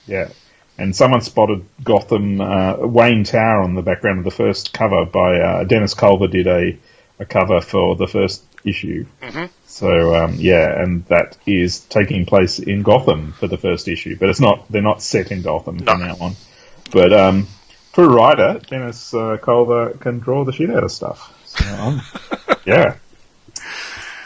yeah, 0.07 0.29
and 0.77 0.95
someone 0.95 1.21
spotted 1.21 1.65
Gotham 1.83 2.41
uh, 2.41 2.77
Wayne 2.77 3.23
Tower 3.23 3.61
on 3.61 3.75
the 3.75 3.81
background 3.81 4.19
of 4.19 4.25
the 4.25 4.31
first 4.31 4.73
cover 4.73 5.05
by 5.05 5.39
uh, 5.39 5.63
Dennis 5.65 5.93
Culver. 5.93 6.27
Did 6.27 6.47
a 6.47 6.77
a 7.19 7.25
cover 7.25 7.61
for 7.61 7.95
the 7.95 8.07
first 8.07 8.43
issue. 8.65 9.05
So 9.65 10.15
um, 10.15 10.35
yeah, 10.37 10.81
and 10.81 11.05
that 11.05 11.37
is 11.45 11.79
taking 11.81 12.25
place 12.25 12.59
in 12.59 12.83
Gotham 12.83 13.33
for 13.33 13.47
the 13.47 13.57
first 13.57 13.87
issue, 13.87 14.17
but 14.19 14.29
it's 14.29 14.39
not. 14.39 14.65
They're 14.71 14.81
not 14.81 15.01
set 15.01 15.31
in 15.31 15.41
Gotham 15.41 15.77
No. 15.77 15.91
from 15.91 15.99
now 16.01 16.15
on. 16.19 16.35
But 16.91 17.13
um, 17.13 17.47
for 17.91 18.03
a 18.03 18.09
writer, 18.09 18.59
Dennis 18.67 19.13
uh, 19.13 19.37
Culver 19.41 19.91
can 19.99 20.19
draw 20.19 20.43
the 20.43 20.51
shit 20.51 20.69
out 20.69 20.83
of 20.83 20.91
stuff. 20.91 21.39
So, 21.45 21.65
um, 21.75 22.01
yeah, 22.65 22.95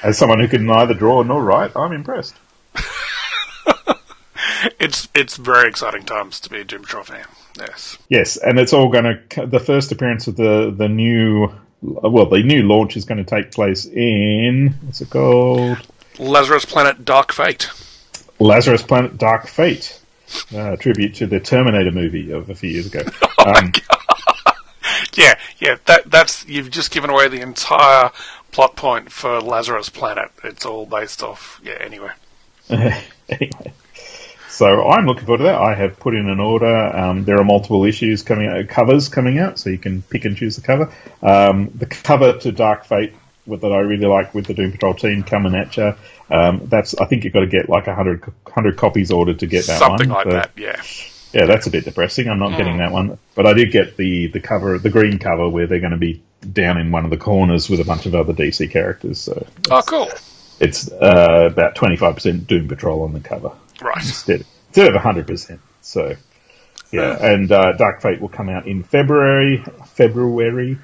as 0.03 0.17
someone 0.17 0.39
who 0.39 0.47
can 0.47 0.65
neither 0.65 0.93
draw 0.93 1.23
nor 1.23 1.43
write, 1.43 1.71
I'm 1.75 1.91
impressed. 1.93 2.35
It's 4.79 5.07
it's 5.13 5.37
very 5.37 5.69
exciting 5.69 6.03
times 6.03 6.39
to 6.41 6.49
be 6.49 6.61
a 6.61 6.63
Doom 6.63 6.83
Patrol 6.83 7.03
fan. 7.03 7.25
Yes. 7.57 7.97
Yes, 8.09 8.37
and 8.37 8.59
it's 8.59 8.73
all 8.73 8.89
going 8.89 9.19
to. 9.29 9.45
The 9.45 9.59
first 9.59 9.91
appearance 9.91 10.27
of 10.27 10.35
the 10.35 10.73
the 10.75 10.87
new, 10.87 11.51
well, 11.81 12.27
the 12.27 12.43
new 12.43 12.63
launch 12.63 12.97
is 12.97 13.05
going 13.05 13.23
to 13.23 13.23
take 13.23 13.51
place 13.51 13.85
in 13.85 14.75
what's 14.83 15.01
it 15.01 15.09
called? 15.09 15.77
Lazarus 16.19 16.65
Planet 16.65 17.05
Dark 17.05 17.31
Fate. 17.31 17.69
Lazarus 18.39 18.83
Planet 18.83 19.17
Dark 19.17 19.47
Fate, 19.47 19.99
uh, 20.55 20.75
tribute 20.75 21.15
to 21.15 21.27
the 21.27 21.39
Terminator 21.39 21.91
movie 21.91 22.31
of 22.31 22.49
a 22.49 22.55
few 22.55 22.69
years 22.69 22.87
ago. 22.87 23.01
oh 23.39 23.53
Um, 23.53 23.71
Yeah, 25.17 25.39
yeah, 25.57 25.77
that 25.85 26.09
that's 26.11 26.47
you've 26.47 26.69
just 26.69 26.91
given 26.91 27.09
away 27.09 27.27
the 27.27 27.41
entire 27.41 28.11
plot 28.51 28.75
point 28.75 29.11
for 29.11 29.41
Lazarus 29.41 29.89
Planet. 29.89 30.31
It's 30.43 30.65
all 30.65 30.85
based 30.85 31.23
off 31.23 31.59
yeah, 31.63 31.77
anyway. 31.79 32.11
anyway, 32.69 33.73
so 34.57 34.87
I'm 34.87 35.05
looking 35.05 35.25
forward 35.25 35.37
to 35.37 35.43
that. 35.43 35.61
I 35.61 35.75
have 35.75 35.99
put 35.99 36.15
in 36.15 36.27
an 36.27 36.39
order. 36.39 36.75
Um, 36.75 37.25
there 37.25 37.39
are 37.39 37.43
multiple 37.43 37.85
issues 37.85 38.23
coming 38.23 38.47
out, 38.47 38.67
covers 38.67 39.07
coming 39.07 39.37
out, 39.37 39.59
so 39.59 39.69
you 39.69 39.77
can 39.77 40.01
pick 40.01 40.25
and 40.25 40.35
choose 40.35 40.55
the 40.55 40.63
cover. 40.63 40.91
Um, 41.21 41.69
the 41.75 41.85
cover 41.85 42.39
to 42.39 42.51
Dark 42.51 42.85
Fate 42.85 43.13
that 43.45 43.71
I 43.71 43.79
really 43.79 44.07
like 44.07 44.33
with 44.33 44.47
the 44.47 44.55
Doom 44.55 44.71
Patrol 44.71 44.95
team 44.95 45.21
coming 45.21 45.53
at 45.53 45.77
you. 45.77 45.93
Um, 46.31 46.61
that's 46.65 46.95
I 46.95 47.05
think 47.05 47.23
you've 47.23 47.33
got 47.33 47.41
to 47.41 47.47
get 47.47 47.69
like 47.69 47.85
100, 47.85 48.25
100 48.25 48.77
copies 48.77 49.11
ordered 49.11 49.39
to 49.39 49.47
get 49.47 49.67
that 49.67 49.77
Something 49.77 50.09
one. 50.09 50.17
like 50.17 50.25
but- 50.25 50.55
that, 50.55 50.61
yeah. 50.61 50.81
Yeah, 51.33 51.45
that's 51.45 51.67
a 51.67 51.69
bit 51.69 51.83
depressing. 51.83 52.29
I'm 52.29 52.39
not 52.39 52.57
getting 52.57 52.77
that 52.77 52.91
one, 52.93 53.19
but 53.35 53.45
I 53.45 53.53
did 53.53 53.71
get 53.71 53.97
the 53.97 54.27
the 54.27 54.39
cover, 54.39 54.79
the 54.79 54.89
green 54.89 55.19
cover, 55.19 55.47
where 55.49 55.67
they're 55.67 55.81
going 55.81 55.91
to 55.91 55.97
be 55.97 56.23
down 56.53 56.79
in 56.79 56.89
one 56.89 57.03
of 57.03 57.11
the 57.11 57.17
corners 57.17 57.69
with 57.69 57.81
a 57.81 57.83
bunch 57.83 58.05
of 58.05 58.15
other 58.15 58.33
DC 58.33 58.71
characters. 58.71 59.19
So 59.19 59.45
Oh 59.69 59.81
cool. 59.85 60.09
It's 60.59 60.91
uh, 60.91 61.49
about 61.51 61.75
25% 61.75 62.47
Doom 62.47 62.67
Patrol 62.67 63.03
on 63.03 63.13
the 63.13 63.19
cover 63.19 63.51
Right. 63.81 63.97
instead 63.97 64.45
instead 64.69 64.93
of 64.95 65.01
100%. 65.01 65.59
So 65.81 66.15
yeah, 66.91 67.17
and 67.23 67.51
uh, 67.51 67.73
Dark 67.73 68.01
Fate 68.01 68.21
will 68.21 68.29
come 68.29 68.49
out 68.49 68.65
in 68.67 68.83
February. 68.83 69.63
February 69.87 70.77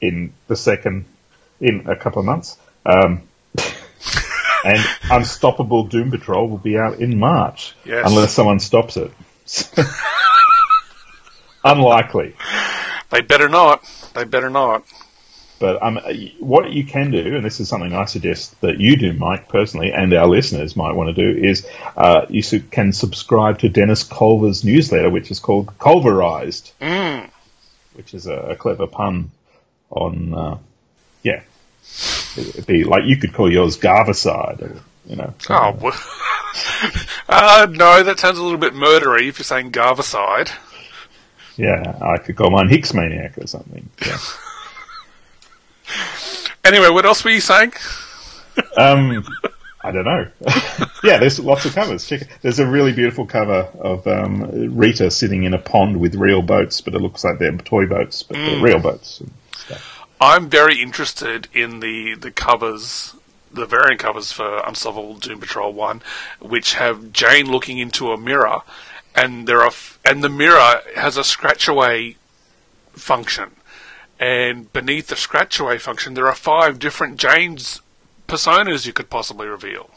in 0.00 0.32
the 0.48 0.56
second 0.56 1.04
in 1.60 1.86
a 1.86 1.94
couple 1.96 2.20
of 2.20 2.26
months. 2.26 2.56
Um, 2.84 3.22
and 4.64 4.84
Unstoppable 5.10 5.84
Doom 5.84 6.10
Patrol 6.10 6.48
will 6.48 6.58
be 6.58 6.76
out 6.78 6.98
in 6.98 7.18
March, 7.18 7.74
Yes. 7.84 8.04
unless 8.08 8.32
someone 8.32 8.58
stops 8.58 8.96
it. 8.96 9.12
Unlikely. 11.64 12.34
They 13.10 13.20
better 13.20 13.48
not. 13.48 13.84
They 14.14 14.24
better 14.24 14.50
not. 14.50 14.84
But 15.62 15.80
um, 15.80 16.00
what 16.40 16.72
you 16.72 16.84
can 16.84 17.12
do, 17.12 17.36
and 17.36 17.44
this 17.44 17.60
is 17.60 17.68
something 17.68 17.92
I 17.92 18.06
suggest 18.06 18.60
that 18.62 18.80
you 18.80 18.96
do, 18.96 19.12
Mike, 19.12 19.48
personally, 19.48 19.92
and 19.92 20.12
our 20.12 20.26
listeners 20.26 20.74
might 20.74 20.96
want 20.96 21.14
to 21.14 21.22
do, 21.22 21.40
is 21.40 21.64
uh, 21.96 22.26
you 22.28 22.42
su- 22.42 22.62
can 22.62 22.92
subscribe 22.92 23.60
to 23.60 23.68
Dennis 23.68 24.02
Culver's 24.02 24.64
newsletter, 24.64 25.08
which 25.08 25.30
is 25.30 25.38
called 25.38 25.68
Culverized, 25.78 26.72
which 27.94 28.12
is 28.12 28.26
a, 28.26 28.34
a 28.34 28.56
clever 28.56 28.88
pun 28.88 29.30
on, 29.88 30.34
uh, 30.34 30.58
yeah, 31.22 31.42
it'd 32.36 32.66
be 32.66 32.82
like 32.82 33.04
you 33.04 33.18
could 33.18 33.32
call 33.32 33.48
yours 33.48 33.78
Garvicide, 33.78 34.62
or, 34.62 34.80
you 35.06 35.14
know. 35.14 35.32
Oh, 35.48 35.78
well. 35.80 35.94
uh, 37.28 37.68
no, 37.70 38.02
that 38.02 38.18
sounds 38.18 38.36
a 38.36 38.42
little 38.42 38.58
bit 38.58 38.74
murdery 38.74 39.28
if 39.28 39.38
you're 39.38 39.44
saying 39.44 39.70
Garvicide. 39.70 40.50
Yeah, 41.56 41.98
I 42.02 42.18
could 42.18 42.34
call 42.34 42.50
mine 42.50 42.68
Hicks 42.68 42.92
Maniac 42.92 43.38
or 43.38 43.46
something. 43.46 43.88
Yeah. 44.04 44.18
Anyway, 46.64 46.90
what 46.90 47.04
else 47.04 47.24
were 47.24 47.30
you 47.30 47.40
saying? 47.40 47.72
Um, 48.76 49.24
I 49.84 49.90
don't 49.90 50.04
know. 50.04 50.28
yeah, 51.04 51.18
there's 51.18 51.40
lots 51.40 51.64
of 51.64 51.74
covers. 51.74 52.06
Check. 52.06 52.28
There's 52.40 52.60
a 52.60 52.66
really 52.66 52.92
beautiful 52.92 53.26
cover 53.26 53.68
of 53.80 54.06
um, 54.06 54.76
Rita 54.76 55.10
sitting 55.10 55.42
in 55.44 55.54
a 55.54 55.58
pond 55.58 55.98
with 55.98 56.14
real 56.14 56.42
boats, 56.42 56.80
but 56.80 56.94
it 56.94 57.00
looks 57.00 57.24
like 57.24 57.38
they're 57.38 57.56
toy 57.58 57.86
boats, 57.86 58.22
but 58.22 58.36
they're 58.36 58.62
real 58.62 58.78
boats. 58.78 59.22
I'm 60.20 60.48
very 60.48 60.80
interested 60.80 61.48
in 61.52 61.80
the, 61.80 62.14
the 62.14 62.30
covers, 62.30 63.14
the 63.52 63.66
variant 63.66 64.00
covers 64.00 64.30
for 64.30 64.58
Unstoppable 64.58 65.16
Doom 65.16 65.40
Patrol 65.40 65.72
1, 65.72 66.00
which 66.40 66.74
have 66.74 67.12
Jane 67.12 67.50
looking 67.50 67.78
into 67.78 68.12
a 68.12 68.16
mirror, 68.16 68.60
and 69.16 69.48
there 69.48 69.62
are 69.62 69.66
f- 69.66 69.98
and 70.04 70.22
the 70.22 70.28
mirror 70.28 70.80
has 70.94 71.16
a 71.16 71.24
scratch 71.24 71.66
away 71.66 72.18
function. 72.92 73.50
And 74.22 74.72
beneath 74.72 75.08
the 75.08 75.16
scratch 75.16 75.58
away 75.58 75.78
function, 75.78 76.14
there 76.14 76.28
are 76.28 76.34
five 76.34 76.78
different 76.78 77.16
Jane's 77.16 77.82
personas 78.28 78.86
you 78.86 78.92
could 78.92 79.10
possibly 79.10 79.48
reveal. 79.48 79.90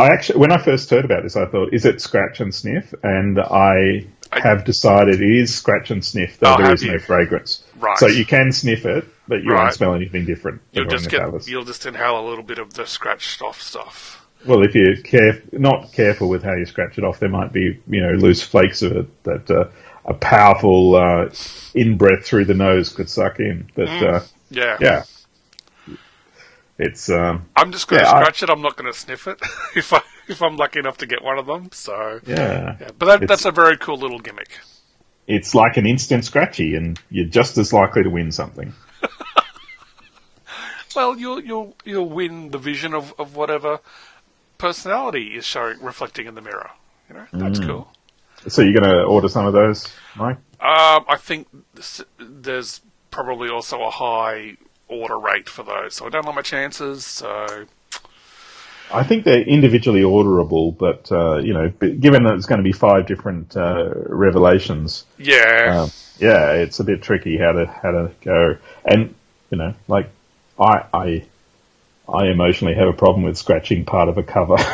I 0.00 0.08
actually, 0.08 0.40
when 0.40 0.50
I 0.50 0.58
first 0.58 0.90
heard 0.90 1.04
about 1.04 1.22
this, 1.22 1.36
I 1.36 1.46
thought, 1.46 1.72
is 1.72 1.84
it 1.84 2.00
scratch 2.00 2.40
and 2.40 2.52
sniff? 2.52 2.92
And 3.04 3.38
I 3.38 4.08
have 4.32 4.64
decided 4.64 5.22
it 5.22 5.30
is 5.30 5.54
scratch 5.54 5.92
and 5.92 6.04
sniff, 6.04 6.40
though 6.40 6.54
Oh, 6.54 6.56
there 6.60 6.74
is 6.74 6.82
no 6.82 6.98
fragrance. 6.98 7.62
Right. 7.78 7.96
So 7.98 8.08
you 8.08 8.24
can 8.24 8.50
sniff 8.50 8.84
it, 8.84 9.04
but 9.28 9.44
you 9.44 9.52
Right. 9.52 9.62
won't 9.62 9.74
smell 9.74 9.94
anything 9.94 10.24
different. 10.24 10.60
You'll 10.72 10.86
just 10.86 11.08
get 11.08 11.46
you'll 11.46 11.64
just 11.64 11.86
inhale 11.86 12.18
a 12.18 12.26
little 12.28 12.42
bit 12.42 12.58
of 12.58 12.74
the 12.74 12.84
scratched 12.86 13.42
off 13.42 13.62
stuff. 13.62 14.26
Well, 14.44 14.64
if 14.64 14.74
you're 14.74 14.96
caref- 14.96 15.52
not 15.52 15.92
careful 15.92 16.28
with 16.28 16.42
how 16.42 16.54
you 16.54 16.66
scratch 16.66 16.98
it 16.98 17.04
off, 17.04 17.20
there 17.20 17.28
might 17.28 17.52
be 17.52 17.80
you 17.86 18.02
know 18.02 18.14
loose 18.14 18.42
flakes 18.42 18.82
of 18.82 18.90
it 18.90 19.22
that 19.22 19.48
uh, 19.50 19.68
a 20.04 20.14
powerful 20.14 20.94
uh, 20.96 21.30
in 21.74 21.96
breath 21.96 22.24
through 22.24 22.44
the 22.46 22.54
nose 22.54 22.92
could 22.92 23.08
suck 23.08 23.38
in. 23.40 23.70
But 23.74 23.88
uh, 23.88 24.20
Yeah. 24.50 24.76
yeah, 24.80 25.04
it's 26.78 27.08
um, 27.10 27.46
I'm 27.56 27.72
just 27.72 27.88
going 27.88 28.00
to 28.00 28.06
Yeah, 28.06 28.12
I- 28.14 28.20
scratch 28.22 28.42
it. 28.42 28.50
I'm 28.50 28.62
not 28.62 28.76
going 28.76 28.92
to 28.92 28.98
sniff 28.98 29.26
it 29.26 29.40
if 29.76 29.92
I 29.92 30.00
if 30.28 30.42
I'm 30.42 30.56
lucky 30.56 30.78
enough 30.78 30.98
to 30.98 31.06
get 31.06 31.22
one 31.22 31.38
of 31.38 31.46
them. 31.46 31.70
So 31.72 32.20
yeah, 32.26 32.76
yeah, 32.80 32.90
but 32.98 33.06
that, 33.20 33.28
that's 33.28 33.44
a 33.44 33.50
very 33.52 33.76
cool 33.76 33.96
little 33.96 34.18
gimmick. 34.18 34.58
it's 35.26 35.54
like 35.54 35.76
an 35.76 35.86
instant 35.86 36.24
scratchy, 36.24 36.74
and 36.74 36.98
you're 37.10 37.26
just 37.28 37.56
as 37.58 37.72
likely 37.72 38.02
to 38.02 38.10
win 38.10 38.32
something. 38.32 38.72
Well, 40.94 41.16
you'll 41.18 41.40
you'll 41.42 41.74
you'll 41.86 42.08
win 42.10 42.50
the 42.50 42.58
vision 42.58 42.92
of, 42.92 43.14
of 43.18 43.34
whatever 43.34 43.80
personality 44.58 45.28
is 45.36 45.46
showing 45.46 45.80
reflecting 45.82 46.26
in 46.26 46.34
the 46.34 46.42
mirror. 46.42 46.68
You 47.08 47.14
know, 47.14 47.26
that's 47.32 47.60
Mm. 47.60 47.66
cool. 47.66 47.92
So 48.48 48.62
you're 48.62 48.80
going 48.80 48.90
to 48.90 49.04
order 49.04 49.28
some 49.28 49.46
of 49.46 49.52
those, 49.52 49.86
Mike? 50.16 50.36
Um, 50.60 51.04
I 51.08 51.16
think 51.16 51.48
there's 52.18 52.80
probably 53.10 53.48
also 53.48 53.82
a 53.82 53.90
high 53.90 54.56
order 54.88 55.18
rate 55.18 55.48
for 55.48 55.62
those, 55.62 55.94
so 55.94 56.06
I 56.06 56.08
don't 56.08 56.24
know 56.24 56.32
my 56.32 56.42
chances. 56.42 57.04
So 57.04 57.66
I 58.92 59.04
think 59.04 59.24
they're 59.24 59.42
individually 59.42 60.02
orderable, 60.02 60.76
but 60.76 61.10
uh, 61.10 61.38
you 61.38 61.54
know, 61.54 61.68
given 61.68 62.24
that 62.24 62.34
it's 62.34 62.46
going 62.46 62.58
to 62.58 62.64
be 62.64 62.72
five 62.72 63.06
different 63.06 63.56
uh, 63.56 63.90
revelations, 64.06 65.04
yeah, 65.18 65.82
um, 65.82 65.90
yeah, 66.18 66.52
it's 66.52 66.78
a 66.80 66.84
bit 66.84 67.02
tricky 67.02 67.38
how 67.38 67.52
to 67.52 67.66
how 67.66 67.90
to 67.90 68.10
go. 68.20 68.56
And 68.84 69.14
you 69.50 69.58
know, 69.58 69.74
like 69.88 70.10
I 70.60 70.84
I 70.92 71.24
I 72.08 72.26
emotionally 72.26 72.74
have 72.74 72.88
a 72.88 72.92
problem 72.92 73.24
with 73.24 73.38
scratching 73.38 73.84
part 73.84 74.08
of 74.08 74.18
a 74.18 74.22
cover 74.22 74.56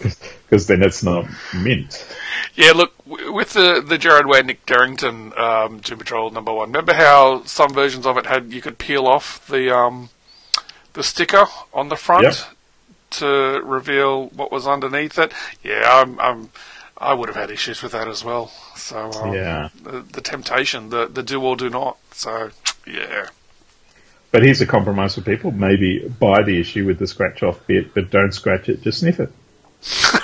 because 0.44 0.66
then 0.66 0.82
it's 0.82 1.02
not 1.02 1.26
mint. 1.54 2.06
Yeah, 2.54 2.72
look, 2.72 2.92
with 3.06 3.52
the 3.54 3.84
the 3.86 3.98
Gerard 3.98 4.26
Way 4.26 4.42
Nick 4.42 4.64
Derington 4.66 5.36
um, 5.38 5.78
Doom 5.78 5.98
Patrol 5.98 6.30
number 6.30 6.52
one, 6.52 6.68
remember 6.70 6.94
how 6.94 7.42
some 7.44 7.72
versions 7.72 8.06
of 8.06 8.16
it 8.16 8.26
had 8.26 8.52
you 8.52 8.60
could 8.62 8.78
peel 8.78 9.06
off 9.06 9.46
the 9.48 9.74
um, 9.74 10.10
the 10.92 11.02
sticker 11.02 11.46
on 11.72 11.88
the 11.88 11.96
front 11.96 12.24
Yep. 12.24 12.34
to 13.10 13.60
reveal 13.64 14.26
what 14.28 14.52
was 14.52 14.66
underneath 14.66 15.18
it? 15.18 15.32
Yeah, 15.62 15.82
I'm, 15.84 16.20
I'm 16.20 16.50
I 16.96 17.12
would 17.12 17.28
have 17.28 17.36
had 17.36 17.50
issues 17.50 17.82
with 17.82 17.92
that 17.92 18.06
as 18.06 18.22
well. 18.24 18.52
So 18.76 19.10
um, 19.10 19.32
Yeah. 19.34 19.68
the, 19.82 20.00
the 20.00 20.20
temptation, 20.20 20.90
the 20.90 21.06
the 21.06 21.22
do 21.22 21.42
or 21.42 21.56
do 21.56 21.68
not. 21.70 21.96
So 22.12 22.50
yeah, 22.86 23.26
But 24.30 24.42
here's 24.44 24.60
a 24.60 24.66
compromise 24.66 25.16
for 25.16 25.22
people: 25.22 25.50
maybe 25.50 26.06
buy 26.20 26.42
the 26.44 26.60
issue 26.60 26.86
with 26.86 26.98
the 27.00 27.06
scratch 27.08 27.42
off 27.42 27.66
bit, 27.66 27.94
but 27.94 28.10
don't 28.10 28.32
scratch 28.32 28.68
it; 28.68 28.82
just 28.82 29.00
sniff 29.00 29.18
it. 29.18 29.32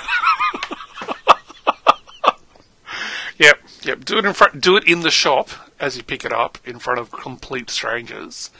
yep, 3.38 3.58
yep. 3.82 4.04
Do 4.04 4.18
it 4.18 4.24
in 4.24 4.32
front. 4.32 4.60
Do 4.60 4.76
it 4.76 4.84
in 4.84 5.00
the 5.00 5.10
shop 5.10 5.50
as 5.78 5.96
you 5.96 6.02
pick 6.02 6.24
it 6.24 6.32
up 6.32 6.58
in 6.64 6.78
front 6.78 7.00
of 7.00 7.10
complete 7.10 7.70
strangers. 7.70 8.50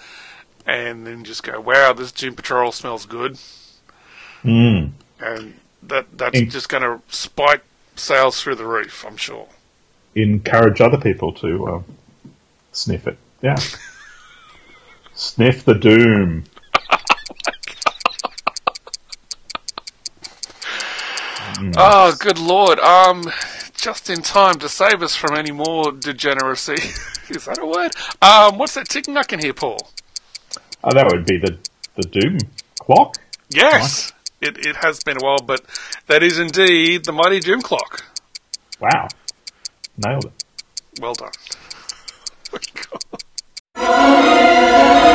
And 0.67 1.07
then 1.07 1.25
just 1.25 1.43
go, 1.43 1.61
wow, 1.61 1.93
this 1.93 2.13
Doom 2.13 2.35
Patrol 2.35 2.73
smells 2.73 3.07
good. 3.07 3.39
Mm. 4.45 4.93
and 5.21 5.55
that 5.83 6.07
that's 6.17 6.39
In- 6.39 6.51
just 6.51 6.69
going 6.71 6.83
to 6.83 7.01
spike 7.15 7.63
sales 7.97 8.43
through 8.43 8.55
the 8.55 8.67
roof. 8.67 9.05
I'm 9.07 9.17
sure. 9.17 9.49
Encourage 10.15 10.81
other 10.81 10.99
people 10.99 11.33
to 11.35 11.69
um, 11.69 11.85
sniff 12.73 13.07
it. 13.07 13.19
Yeah. 13.43 13.59
Sniff 15.15 15.65
the 15.65 15.75
doom. 15.75 16.45
Oh, 21.77 22.15
good 22.19 22.39
lord. 22.39 22.79
Um, 22.79 23.25
just 23.75 24.09
in 24.11 24.23
time 24.23 24.59
to 24.61 24.69
save 24.69 25.03
us 25.03 25.15
from 25.15 25.37
any 25.37 25.51
more 25.51 25.93
degeneracy. 25.93 26.75
Is 27.29 27.45
that 27.45 27.59
a 27.61 27.67
word? 27.67 27.93
Um, 28.23 28.59
what's 28.59 28.75
that 28.75 28.89
ticking 28.89 29.17
I 29.17 29.23
can 29.23 29.39
hear, 29.39 29.53
Paul? 29.53 29.91
Oh, 30.83 30.93
that 30.93 31.07
would 31.13 31.27
be 31.27 31.39
the 31.39 31.59
the 31.97 32.03
doom 32.03 32.39
clock. 32.81 33.17
Yes, 33.51 34.13
it, 34.41 34.65
it 34.67 34.77
has 34.77 35.03
been 35.03 35.19
a 35.21 35.25
while, 35.25 35.41
but 35.45 35.61
that 36.07 36.23
is 36.23 36.39
indeed 36.39 37.05
the 37.05 37.13
mighty 37.13 37.41
doom 37.41 37.61
clock. 37.61 38.05
Wow, 38.81 39.09
nailed 39.99 40.27
it. 40.27 40.45
Well 41.01 41.15
done. 41.15 41.33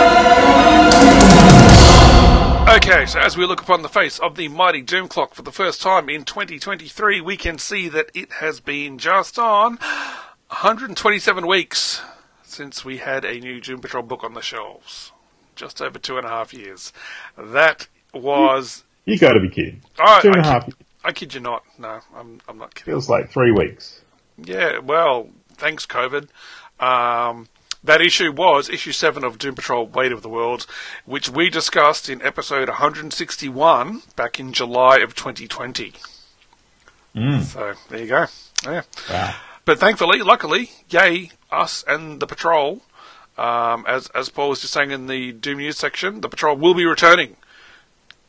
Okay, 2.75 3.05
so 3.05 3.20
as 3.22 3.38
we 3.38 3.46
look 3.46 3.62
upon 3.62 3.84
the 3.84 3.89
face 3.89 4.20
of 4.20 4.36
the 4.36 4.50
mighty 4.50 4.82
Doom 4.82 5.08
Clock 5.08 5.34
for 5.34 5.44
the 5.44 5.51
first 5.53 5.82
time 5.82 6.10
in 6.10 6.25
2023, 6.25 7.22
we 7.22 7.38
can 7.38 7.58
see 7.58 7.88
that 7.88 8.12
it 8.13 8.34
has 8.34 8.60
been 8.60 8.98
just 8.98 9.39
on 9.39 9.77
127 9.77 11.48
weeks 11.48 12.01
since 12.44 12.84
we 12.84 12.98
had 12.98 13.24
a 13.24 13.39
new 13.39 13.62
Doom 13.62 13.79
Patrol 13.79 14.03
book 14.03 14.25
on 14.25 14.34
the 14.34 14.41
shelves. 14.41 15.13
Just 15.55 15.82
over 15.82 15.98
two 15.98 16.17
and 16.17 16.25
a 16.25 16.29
half 16.29 16.53
years. 16.53 16.91
That 17.38 17.88
was. 18.13 18.84
You 19.05 19.17
got 19.17 19.34
to 19.34 19.39
be 19.39 19.50
kidding. 19.50 19.82
I, 19.98 20.20
Two 20.20 20.32
and 20.32 20.38
I 20.38 20.39
a 20.41 20.44
half 20.44 20.65
kid, 20.65 20.75
I 21.05 21.12
kid 21.13 21.34
you 21.34 21.39
not. 21.39 21.63
No, 21.79 22.01
I'm, 22.13 22.41
I'm 22.50 22.58
not 22.58 22.75
kidding. 22.75 22.91
feels 22.91 23.08
like 23.08 23.29
three 23.29 23.53
weeks. 23.53 24.01
Yeah, 24.38 24.79
well, 24.79 25.29
thanks, 25.53 25.86
COVID. 25.86 26.27
Um, 26.82 27.48
that 27.86 28.01
issue 28.01 28.32
was 28.32 28.70
issue 28.70 28.92
7 28.92 29.24
of 29.24 29.38
Doom 29.38 29.56
Patrol 29.56 29.86
Weight 29.86 30.12
of 30.12 30.22
the 30.22 30.30
World, 30.30 30.65
which 31.06 31.30
we 31.30 31.50
discussed 31.50 32.10
in 32.10 32.22
episode 32.22 32.68
161 32.68 34.01
back 34.15 34.39
in 34.39 34.54
July 34.54 34.98
of 34.98 35.15
2020. 35.15 35.94
So, 37.44 37.74
there 37.89 38.00
you 38.00 38.08
go. 38.08 38.25
Yeah. 38.63 38.82
Wow. 39.10 39.36
But 39.63 39.80
thankfully, 39.80 40.22
luckily, 40.22 40.72
yay, 40.89 41.32
us 41.51 41.84
and 41.88 42.20
the 42.20 42.27
Patrol, 42.27 42.82
um, 43.38 43.86
as, 43.88 44.10
as 44.10 44.30
Paul 44.30 44.50
was 44.50 44.62
just 44.62 44.74
saying 44.74 44.92
in 44.92 45.08
the 45.08 45.32
Doom 45.32 45.60
News 45.60 45.77
section, 45.77 46.22
the 46.22 46.30
Patrol 46.30 46.56
will 46.56 46.74
be 46.74 46.86
returning 46.86 47.38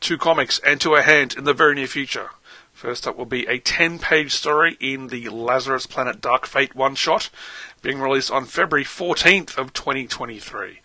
to 0.01 0.17
comics 0.17 0.59
and 0.59 0.79
to 0.81 0.95
a 0.95 1.01
hand 1.01 1.35
in 1.37 1.43
the 1.43 1.53
very 1.53 1.75
near 1.75 1.87
future. 1.87 2.29
First 2.77 3.07
up 3.07 3.17
will 3.17 3.25
be 3.25 3.47
a 3.47 3.57
10 3.57 3.97
page 3.97 4.31
story 4.31 4.77
in 4.79 5.07
the 5.07 5.29
Lazarus 5.29 5.87
Planet 5.87 6.21
Dark 6.21 6.45
Fate 6.45 6.75
one 6.75 6.93
shot, 6.93 7.31
being 7.81 7.99
released 7.99 8.29
on 8.29 8.45
February 8.45 8.85
14th 8.85 9.57
of 9.57 9.73
2023. 9.73 10.81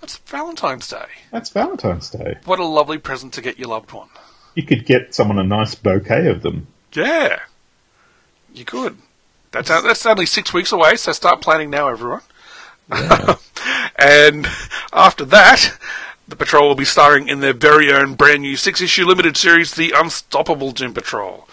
That's 0.00 0.16
Valentine's 0.16 0.88
Day. 0.88 1.04
That's 1.30 1.50
Valentine's 1.50 2.08
Day. 2.08 2.38
What 2.46 2.60
a 2.60 2.64
lovely 2.64 2.96
present 2.96 3.34
to 3.34 3.42
get 3.42 3.58
your 3.58 3.68
loved 3.68 3.92
one. 3.92 4.08
You 4.54 4.62
could 4.62 4.86
get 4.86 5.14
someone 5.14 5.38
a 5.38 5.44
nice 5.44 5.74
bouquet 5.74 6.28
of 6.28 6.40
them. 6.40 6.66
Yeah, 6.94 7.40
you 8.54 8.64
could. 8.64 8.96
That's 9.50 9.68
that's 9.68 10.06
only 10.06 10.24
six 10.24 10.54
weeks 10.54 10.72
away, 10.72 10.96
so 10.96 11.12
start 11.12 11.42
planning 11.42 11.68
now, 11.68 11.88
everyone. 11.88 12.22
and 13.96 14.48
after 14.94 15.26
that, 15.26 15.78
the 16.28 16.36
Patrol 16.36 16.68
will 16.68 16.74
be 16.74 16.84
starring 16.84 17.28
in 17.28 17.40
their 17.40 17.54
very 17.54 17.92
own 17.92 18.14
brand 18.14 18.42
new 18.42 18.56
six-issue 18.56 19.04
limited 19.06 19.36
series, 19.36 19.74
The 19.74 19.92
Unstoppable 19.96 20.72
Doom 20.72 20.92
Patrol. 20.94 21.48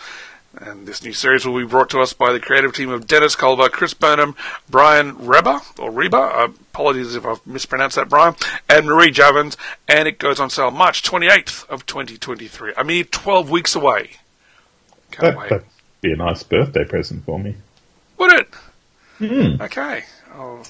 And 0.57 0.87
this 0.87 1.03
new 1.03 1.11
series 1.13 1.45
will 1.45 1.57
be 1.57 1.65
brought 1.65 1.89
to 1.89 1.99
us 1.99 2.13
by 2.13 2.31
the 2.31 2.39
creative 2.39 2.73
team 2.73 2.89
of 2.89 3.07
Dennis 3.07 3.35
Culver, 3.35 3.67
Chris 3.67 3.93
Burnham, 3.93 4.35
Brian 4.69 5.17
Reba, 5.17 5.61
or 5.79 5.91
Reba, 5.91 6.17
uh, 6.17 6.47
apologies 6.71 7.15
if 7.15 7.25
I've 7.25 7.45
mispronounced 7.45 7.97
that, 7.97 8.07
Brian, 8.07 8.35
and 8.69 8.85
Marie 8.85 9.11
Javins, 9.11 9.57
and 9.87 10.07
it 10.07 10.17
goes 10.17 10.39
on 10.39 10.49
sale 10.49 10.71
March 10.71 11.03
28th 11.03 11.67
of 11.69 11.85
2023. 11.85 12.73
A 12.77 12.83
mere 12.85 13.03
12 13.03 13.49
weeks 13.49 13.75
away. 13.75 14.11
Can't 15.11 15.33
That, 15.33 15.37
wait. 15.39 15.49
that'd 15.49 15.65
be 16.01 16.11
a 16.13 16.15
nice 16.17 16.43
birthday 16.43 16.85
present 16.85 17.25
for 17.25 17.37
me. 17.37 17.55
Would 18.17 18.33
it? 18.33 18.49
Okay. 19.61 20.03
I'm 20.33 20.63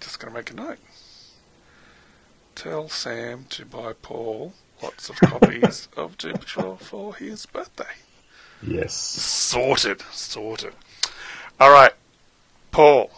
just 0.00 0.20
going 0.20 0.32
to 0.32 0.38
make 0.38 0.50
a 0.50 0.54
note. 0.54 0.78
Tell 2.54 2.88
Sam 2.88 3.46
to 3.50 3.64
buy 3.64 3.92
Paul 3.94 4.54
lots 4.82 5.08
of 5.08 5.16
copies 5.16 5.88
of 5.96 6.18
Doom 6.18 6.34
Patrol 6.34 6.76
for 6.76 7.14
his 7.14 7.46
birthday. 7.46 7.84
Yes. 8.62 8.94
Sorted. 8.94 10.02
Sorted. 10.12 10.74
All 11.58 11.70
right. 11.70 11.92
Paul, 12.70 13.10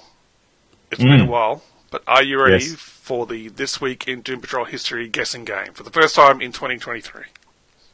it's 0.90 1.02
been 1.02 1.20
a 1.20 1.24
mm. 1.24 1.28
while, 1.28 1.62
but 1.90 2.02
are 2.06 2.22
you 2.22 2.42
ready 2.42 2.64
Yes. 2.64 2.74
for 2.74 3.26
the 3.26 3.48
This 3.48 3.80
Week 3.80 4.08
in 4.08 4.20
Doom 4.22 4.40
Patrol 4.40 4.64
History 4.64 5.08
guessing 5.08 5.44
game 5.44 5.72
for 5.74 5.82
the 5.82 5.90
first 5.90 6.14
time 6.16 6.40
in 6.40 6.50
2023? 6.50 7.22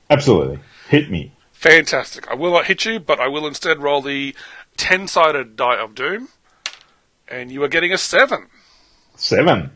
Absolutely. 0.09 0.61
Hit 0.89 1.11
me. 1.11 1.33
Fantastic. 1.53 2.27
I 2.29 2.35
will 2.35 2.53
not 2.53 2.67
hit 2.67 2.85
you, 2.85 2.99
but 2.99 3.21
I 3.21 3.29
will 3.29 3.47
instead 3.47 3.83
roll 3.83 4.01
the 4.01 4.35
10 4.79 5.09
sided 5.09 5.57
die 5.57 5.77
of 5.77 5.95
Doom, 5.95 6.29
and 7.29 7.53
you 7.53 7.63
are 7.63 7.69
getting 7.69 7.93
a 7.93 7.99
7. 7.99 8.47
Seven. 9.17 9.71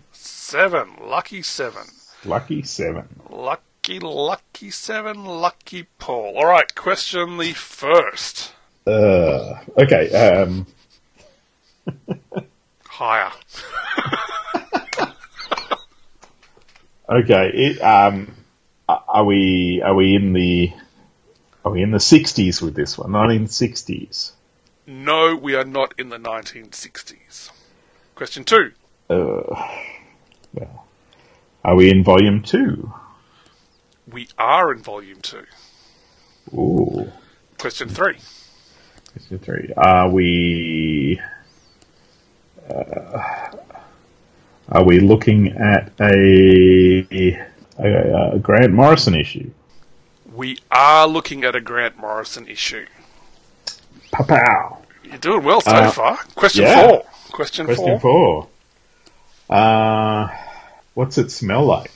Seven. 0.55 0.89
Lucky 1.01 1.43
seven. 1.43 1.83
Lucky 2.25 2.63
seven. 2.63 3.09
Lucky, 3.29 3.99
lucky 3.99 4.71
seven. 4.71 5.25
Lucky 5.25 5.89
Paul. 5.99 6.37
All 6.37 6.47
right, 6.47 6.73
question 6.77 7.39
the 7.39 7.53
first. 7.55 8.53
Uh, 8.87 9.55
okay. 9.77 10.13
Um, 10.13 10.69
Higher. 12.85 13.33
okay. 17.09 17.51
It, 17.53 17.83
um, 17.83 18.37
are 18.89 19.25
we 19.25 19.83
are 19.85 19.97
we 19.97 20.15
in 20.15 20.35
the 20.35 20.73
are 21.65 21.73
we 21.73 21.83
in 21.83 21.91
the 21.91 21.99
sixties 21.99 22.63
with 22.63 22.77
this 22.77 22.97
one? 22.97 23.11
Nineteen 23.11 23.49
sixties. 23.49 24.31
No, 24.87 25.35
we 25.35 25.57
are 25.57 25.65
not 25.65 25.95
in 25.99 26.11
the 26.11 26.19
1960s. 26.19 27.51
Question 28.15 28.45
two. 28.45 28.71
Well, 30.55 30.87
are 31.65 31.75
we 31.77 31.91
in 31.91 32.05
volume 32.05 32.43
two? 32.43 32.93
We 34.11 34.29
are 34.39 34.73
in 34.73 34.79
volume 34.83 35.21
two. 35.21 35.45
Ooh. 36.55 37.11
Question 37.59 37.89
three. 37.89 38.19
Question 39.13 39.39
three. 39.41 39.71
Are 39.77 40.09
we? 40.11 41.21
Uh, 42.69 43.51
are 44.69 44.85
we 44.85 45.01
looking 45.01 45.49
at 45.49 45.93
a, 46.01 47.07
a, 47.11 48.35
a 48.35 48.39
Grant 48.39 48.73
Morrison 48.73 49.15
issue? 49.15 49.51
We 50.33 50.59
are 50.71 51.07
looking 51.07 51.45
at 51.45 51.55
a 51.55 51.61
Grant 51.61 51.97
Morrison 51.99 52.49
issue. 52.49 52.87
Pow! 54.13 54.79
You're 55.03 55.19
doing 55.19 55.45
well 55.45 55.61
so 55.61 55.71
Uh, 55.73 55.91
far. 55.91 56.17
Question 56.35 56.63
yeah. 56.65 56.89
four. 56.89 57.05
Question, 57.33 57.67
Question 57.67 58.01
four. 58.01 58.01
four. 58.01 58.49
Uh, 59.49 60.29
what's 60.95 61.19
it 61.19 61.31
smell 61.31 61.65
like? 61.65 61.91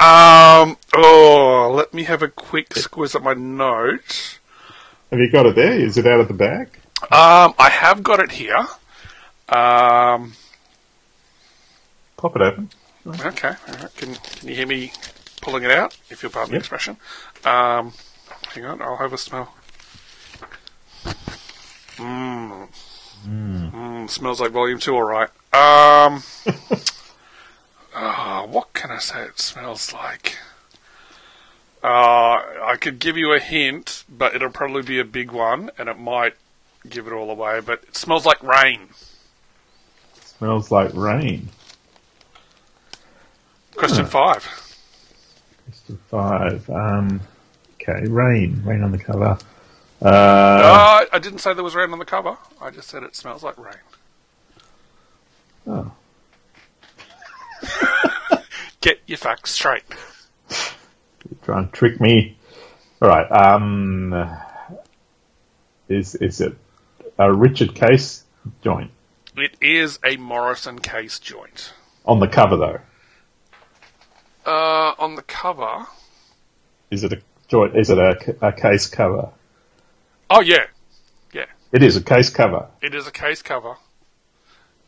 Um. 0.00 0.78
Oh, 0.94 1.70
let 1.76 1.92
me 1.92 2.04
have 2.04 2.22
a 2.22 2.28
quick 2.28 2.70
squiz 2.70 3.14
at 3.14 3.22
my 3.22 3.34
note. 3.34 4.38
Have 5.10 5.20
you 5.20 5.30
got 5.30 5.44
it 5.44 5.56
there? 5.56 5.78
Is 5.78 5.98
it 5.98 6.06
out 6.06 6.20
of 6.20 6.28
the 6.28 6.32
bag? 6.34 6.68
Um, 7.02 7.54
I 7.58 7.68
have 7.70 8.02
got 8.02 8.18
it 8.18 8.32
here. 8.32 8.66
Um. 9.50 10.32
Pop 12.16 12.34
it 12.36 12.40
open. 12.40 12.70
Okay. 13.06 13.48
All 13.48 13.74
right. 13.74 13.94
Can 13.96 14.14
Can 14.14 14.48
you 14.48 14.54
hear 14.54 14.66
me 14.66 14.92
pulling 15.42 15.64
it 15.64 15.70
out? 15.70 15.98
If 16.08 16.22
you'll 16.22 16.32
pardon 16.32 16.52
the 16.52 16.58
expression. 16.58 16.96
Um. 17.44 17.92
Hang 18.54 18.64
on. 18.64 18.80
I'll 18.80 18.96
have 18.96 19.12
a 19.12 19.18
smell. 19.18 19.52
Mmm. 21.96 22.68
Mm, 23.26 24.08
smells 24.08 24.40
like 24.40 24.52
volume 24.52 24.78
two. 24.78 24.94
All 24.94 25.02
right. 25.02 25.28
Um. 25.52 26.22
ah, 27.94 28.46
what 28.48 28.72
can 28.72 28.90
I 28.90 28.98
say? 28.98 29.22
It 29.22 29.38
smells 29.38 29.92
like. 29.92 30.38
Uh, 31.82 32.42
I 32.62 32.76
could 32.78 32.98
give 32.98 33.16
you 33.16 33.32
a 33.32 33.38
hint, 33.38 34.04
but 34.08 34.34
it'll 34.34 34.50
probably 34.50 34.82
be 34.82 34.98
a 35.00 35.04
big 35.04 35.32
one, 35.32 35.70
and 35.78 35.88
it 35.88 35.98
might 35.98 36.34
give 36.88 37.06
it 37.06 37.12
all 37.12 37.30
away. 37.30 37.60
But 37.60 37.84
it 37.84 37.96
smells 37.96 38.26
like 38.26 38.42
rain. 38.42 38.88
Smells 40.20 40.70
like 40.70 40.92
rain. 40.94 41.48
Question 43.74 44.04
five. 44.04 44.44
Question 45.64 45.98
five. 46.08 46.68
Um, 46.70 47.20
okay, 47.80 48.06
rain. 48.08 48.62
Rain 48.64 48.82
on 48.82 48.92
the 48.92 48.98
cover. 48.98 49.38
Uh, 50.02 51.04
I 51.12 51.18
didn't 51.18 51.40
say 51.40 51.52
there 51.52 51.62
was 51.64 51.74
rain 51.74 51.92
on 51.92 51.98
the 51.98 52.04
cover. 52.04 52.38
I 52.60 52.70
just 52.70 52.88
said 52.88 53.02
it 53.02 53.14
smells 53.14 53.42
like 53.42 53.58
rain. 53.58 53.74
oh. 55.66 55.92
Get 58.80 59.00
your 59.06 59.18
facts 59.18 59.50
straight. 59.50 59.84
You're 60.48 61.38
trying 61.42 61.66
to 61.66 61.72
trick 61.72 62.00
me. 62.00 62.38
All 63.02 63.08
right. 63.08 63.30
Um, 63.30 64.14
is 65.88 66.14
is 66.14 66.40
it 66.40 66.54
a 67.18 67.30
Richard 67.32 67.74
Case 67.74 68.24
joint? 68.64 68.90
It 69.36 69.56
is 69.60 69.98
a 70.04 70.16
Morrison 70.16 70.78
case 70.78 71.18
joint. 71.18 71.72
On 72.06 72.18
the 72.20 72.26
cover, 72.28 72.56
though, 72.56 72.80
Uh, 74.50 74.94
on 74.98 75.14
the 75.16 75.22
cover. 75.22 75.86
is 76.90 77.04
it 77.04 77.12
a 77.12 77.20
joint? 77.48 77.76
Is 77.76 77.90
it 77.90 77.98
a, 77.98 78.16
a 78.46 78.52
case 78.52 78.86
cover? 78.86 79.28
Oh 80.30 80.40
yeah, 80.40 80.66
yeah. 81.32 81.46
It 81.72 81.82
is 81.82 81.96
a 81.96 82.02
case 82.02 82.30
cover. 82.30 82.68
It 82.80 82.94
is 82.94 83.06
a 83.06 83.10
case 83.10 83.42
cover. 83.42 83.74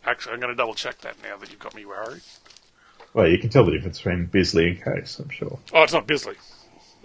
Actually, 0.05 0.35
I'm 0.35 0.41
going 0.41 0.53
to 0.53 0.57
double 0.57 0.75
check 0.75 1.01
that 1.01 1.17
now 1.23 1.37
that 1.37 1.51
you've 1.51 1.59
got 1.59 1.75
me 1.75 1.85
worried. 1.85 2.23
Well, 3.13 3.29
you 3.29 3.39
can 3.39 3.51
tell 3.51 3.65
the 3.65 3.73
difference 3.73 3.99
between 3.99 4.27
Bisley 4.27 4.69
and 4.69 4.83
Case, 4.83 5.19
I'm 5.19 5.29
sure. 5.29 5.59
Oh, 5.73 5.83
it's 5.83 5.93
not 5.93 6.07
Bisley. 6.07 6.37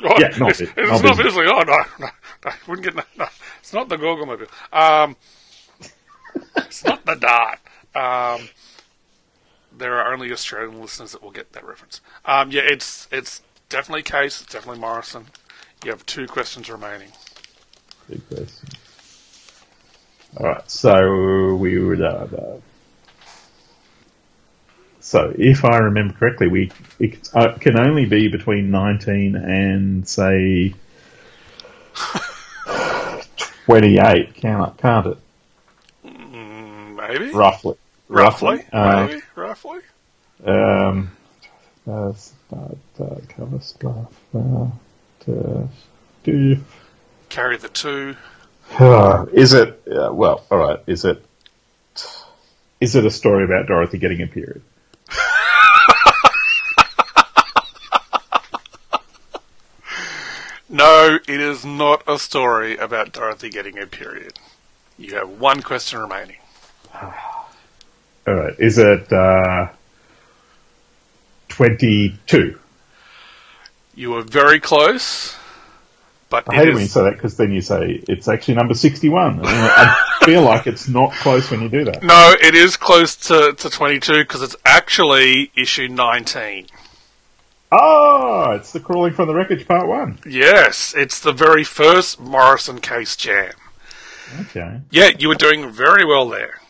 Oh, 0.04 0.16
Yeah, 0.20 0.30
not 0.38 0.52
it's, 0.52 0.62
it's 0.62 0.76
not 0.76 1.04
not, 1.04 1.18
Bisley. 1.18 1.46
Oh 1.48 1.64
no, 1.64 1.78
no, 2.00 2.10
no, 2.46 2.52
wouldn't 2.68 2.86
get 2.86 2.96
no, 2.96 3.04
no. 3.18 3.28
It's 3.60 3.74
not 3.74 3.90
the 3.90 3.98
Gorgon 3.98 4.28
mobile. 4.28 4.46
Um, 4.72 5.16
it's 6.58 6.86
not 6.86 7.06
the 7.06 7.16
Dart. 7.16 7.60
Um, 7.96 8.50
there 9.76 9.96
are 9.96 10.14
only 10.14 10.32
Australian 10.32 10.80
listeners 10.80 11.12
that 11.14 11.24
will 11.24 11.32
get 11.32 11.54
that 11.54 11.66
reference. 11.66 12.02
Um, 12.26 12.52
yeah, 12.52 12.62
it's 12.64 13.08
it's 13.12 13.42
definitely 13.70 14.04
Case. 14.04 14.42
It's 14.42 14.54
definitely 14.54 14.80
Morrison. 14.80 15.26
You 15.84 15.92
have 15.92 16.06
two 16.06 16.28
questions 16.28 16.70
remaining. 16.70 17.10
Big 18.10 18.28
question. 18.30 18.70
All 20.38 20.48
right, 20.48 20.70
so 20.72 21.56
we 21.56 21.80
would. 21.80 22.02
Uh, 22.02 22.28
uh, 22.38 22.58
so, 25.00 25.34
if 25.38 25.64
I 25.66 25.78
remember 25.78 26.14
correctly, 26.14 26.48
we 26.48 26.72
it 27.00 27.30
uh, 27.34 27.54
can 27.60 27.80
only 27.80 28.06
be 28.06 28.28
between 28.28 28.72
nineteen 28.72 29.36
and 29.36 30.08
say 30.08 30.74
twenty-eight. 33.66 34.36
Can't 34.36 34.78
can't 34.78 35.08
it? 35.08 35.18
Maybe, 36.04 37.32
Roughly. 37.32 37.76
roughly, 38.10 38.66
Uh, 38.74 39.06
maybe, 39.08 39.22
roughly. 39.36 39.80
Um, 40.44 41.12
uh, 41.90 42.12
start, 42.14 42.78
uh, 43.00 43.16
cover 43.30 43.60
stuff. 43.62 44.14
Uh, 44.36 44.68
to, 45.22 45.70
do, 46.24 46.58
Carry 47.30 47.58
the 47.58 47.70
two. 47.70 48.16
is 49.34 49.54
it? 49.54 49.82
Uh, 49.90 50.12
well, 50.14 50.44
all 50.50 50.58
right. 50.58 50.80
Is 50.88 51.06
it? 51.06 51.24
Is 52.80 52.96
it 52.96 53.06
a 53.06 53.12
story 53.12 53.44
about 53.44 53.68
Dorothy 53.68 53.98
getting 53.98 54.22
a 54.22 54.28
period? 54.28 54.62
No, 60.70 61.18
it 61.28 61.40
is 61.40 61.64
not 61.64 62.04
a 62.08 62.20
story 62.20 62.76
about 62.76 63.14
Dorothy 63.14 63.50
getting 63.50 63.80
a 63.80 63.88
period. 63.88 64.38
You 64.98 65.16
have 65.16 65.30
one 65.30 65.62
question 65.62 66.00
remaining. 66.00 66.36
All 67.02 67.14
right. 68.34 68.54
Is 68.60 68.78
it 68.78 69.12
uh, 69.12 69.70
twenty-two? 71.48 72.60
You 73.96 74.12
were 74.12 74.24
very 74.24 74.60
close, 74.60 75.37
but 76.30 76.44
I 76.50 76.56
hate 76.56 76.68
it 76.70 76.74
when 76.74 76.84
you 76.84 76.88
say 76.90 77.04
that 77.04 77.14
because 77.14 77.38
then 77.38 77.52
you 77.52 77.62
say 77.62 78.04
it's 78.08 78.28
actually 78.28 78.56
number 78.56 78.74
sixty-one. 78.74 79.40
I 79.44 79.96
feel 80.26 80.42
like 80.42 80.68
it's 80.68 80.88
not 80.88 81.12
close 81.14 81.50
when 81.52 81.62
you 81.62 81.70
do 81.70 81.86
that. 81.86 82.04
no, 82.04 82.36
it 82.42 82.54
is 82.56 82.76
close 82.78 83.16
to, 83.28 83.54
to 83.54 83.70
22 83.70 84.14
because 84.24 84.42
it's 84.42 84.56
actually 84.66 85.52
issue 85.56 85.88
19. 85.88 86.68
Oh, 87.72 88.52
it's 88.52 88.72
the 88.72 88.80
crawling 88.80 89.14
from 89.14 89.28
the 89.28 89.36
wreckage 89.36 89.68
part 89.68 89.88
one. 89.88 90.20
Yes, 90.26 90.94
it's 90.98 91.20
the 91.20 91.34
very 91.34 91.64
first 91.66 92.20
Morrison 92.20 92.80
case 92.80 93.16
jam. 93.16 93.52
Okay, 94.42 94.82
Yeah, 94.90 95.12
you 95.18 95.28
were 95.30 95.36
doing 95.36 95.70
very 95.72 96.06
well 96.06 96.28
there. 96.30 96.62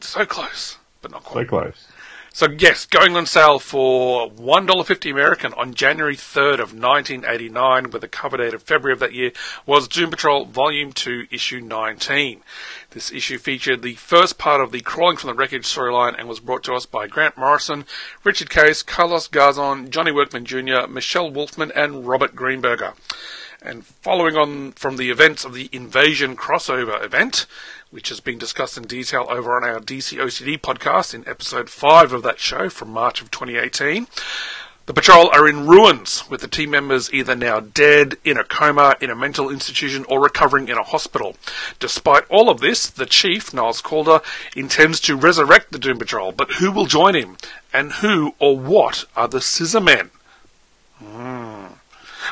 So 0.00 0.24
close, 0.24 0.78
but 1.02 1.10
not 1.10 1.24
so 1.24 1.30
quite. 1.30 1.48
close. 1.48 1.86
So 2.32 2.46
yes, 2.56 2.86
going 2.86 3.16
on 3.16 3.26
sale 3.26 3.58
for 3.58 4.30
one 4.30 4.64
dollar 4.64 4.84
fifty 4.84 5.10
American 5.10 5.52
on 5.54 5.74
January 5.74 6.14
third 6.14 6.60
of 6.60 6.72
nineteen 6.72 7.24
eighty 7.26 7.48
nine, 7.48 7.90
with 7.90 8.04
a 8.04 8.08
cover 8.08 8.36
date 8.36 8.54
of 8.54 8.62
February 8.62 8.92
of 8.92 9.00
that 9.00 9.12
year, 9.12 9.32
was 9.66 9.88
Doom 9.88 10.10
Patrol 10.10 10.44
Volume 10.44 10.92
Two, 10.92 11.26
Issue 11.32 11.60
nineteen. 11.60 12.42
This 12.90 13.10
issue 13.10 13.36
featured 13.36 13.82
the 13.82 13.94
first 13.94 14.38
part 14.38 14.60
of 14.60 14.70
the 14.70 14.80
Crawling 14.80 15.16
from 15.16 15.28
the 15.28 15.34
Wreckage 15.34 15.64
storyline 15.64 16.16
and 16.16 16.28
was 16.28 16.38
brought 16.38 16.62
to 16.64 16.74
us 16.74 16.86
by 16.86 17.08
Grant 17.08 17.36
Morrison, 17.36 17.84
Richard 18.22 18.48
Case, 18.48 18.84
Carlos 18.84 19.28
Garzon, 19.28 19.90
Johnny 19.90 20.12
Workman 20.12 20.44
Jr., 20.44 20.86
Michele 20.88 21.30
Wolfman, 21.30 21.72
and 21.74 22.06
Robert 22.06 22.36
Greenberger. 22.36 22.94
And 23.62 23.84
following 23.84 24.36
on 24.36 24.72
from 24.72 24.96
the 24.96 25.10
events 25.10 25.44
of 25.44 25.52
the 25.52 25.68
Invasion 25.70 26.34
crossover 26.34 27.02
event, 27.04 27.46
which 27.90 28.08
has 28.08 28.18
been 28.18 28.38
discussed 28.38 28.78
in 28.78 28.84
detail 28.84 29.26
over 29.28 29.54
on 29.54 29.64
our 29.64 29.80
DC 29.80 30.18
OCD 30.18 30.58
podcast 30.58 31.12
in 31.12 31.28
episode 31.28 31.68
5 31.68 32.14
of 32.14 32.22
that 32.22 32.38
show 32.38 32.70
from 32.70 32.90
March 32.90 33.20
of 33.20 33.30
2018, 33.30 34.06
the 34.86 34.94
patrol 34.94 35.28
are 35.28 35.46
in 35.46 35.66
ruins, 35.66 36.28
with 36.30 36.40
the 36.40 36.48
team 36.48 36.70
members 36.70 37.12
either 37.12 37.36
now 37.36 37.60
dead, 37.60 38.16
in 38.24 38.38
a 38.38 38.44
coma, 38.44 38.96
in 39.00 39.10
a 39.10 39.14
mental 39.14 39.50
institution, 39.50 40.06
or 40.08 40.20
recovering 40.22 40.68
in 40.68 40.78
a 40.78 40.82
hospital. 40.82 41.36
Despite 41.78 42.24
all 42.30 42.48
of 42.48 42.60
this, 42.60 42.88
the 42.88 43.06
chief, 43.06 43.52
Niles 43.52 43.82
Caulder, 43.82 44.20
intends 44.56 44.98
to 45.00 45.16
resurrect 45.16 45.70
the 45.70 45.78
Doom 45.78 45.98
Patrol, 45.98 46.32
but 46.32 46.54
who 46.54 46.72
will 46.72 46.86
join 46.86 47.14
him? 47.14 47.36
And 47.74 47.92
who 47.92 48.34
or 48.38 48.58
what 48.58 49.04
are 49.14 49.28
the 49.28 49.40
Scissor 49.40 49.80
Men? 49.80 50.10
Hmm. 50.98 51.59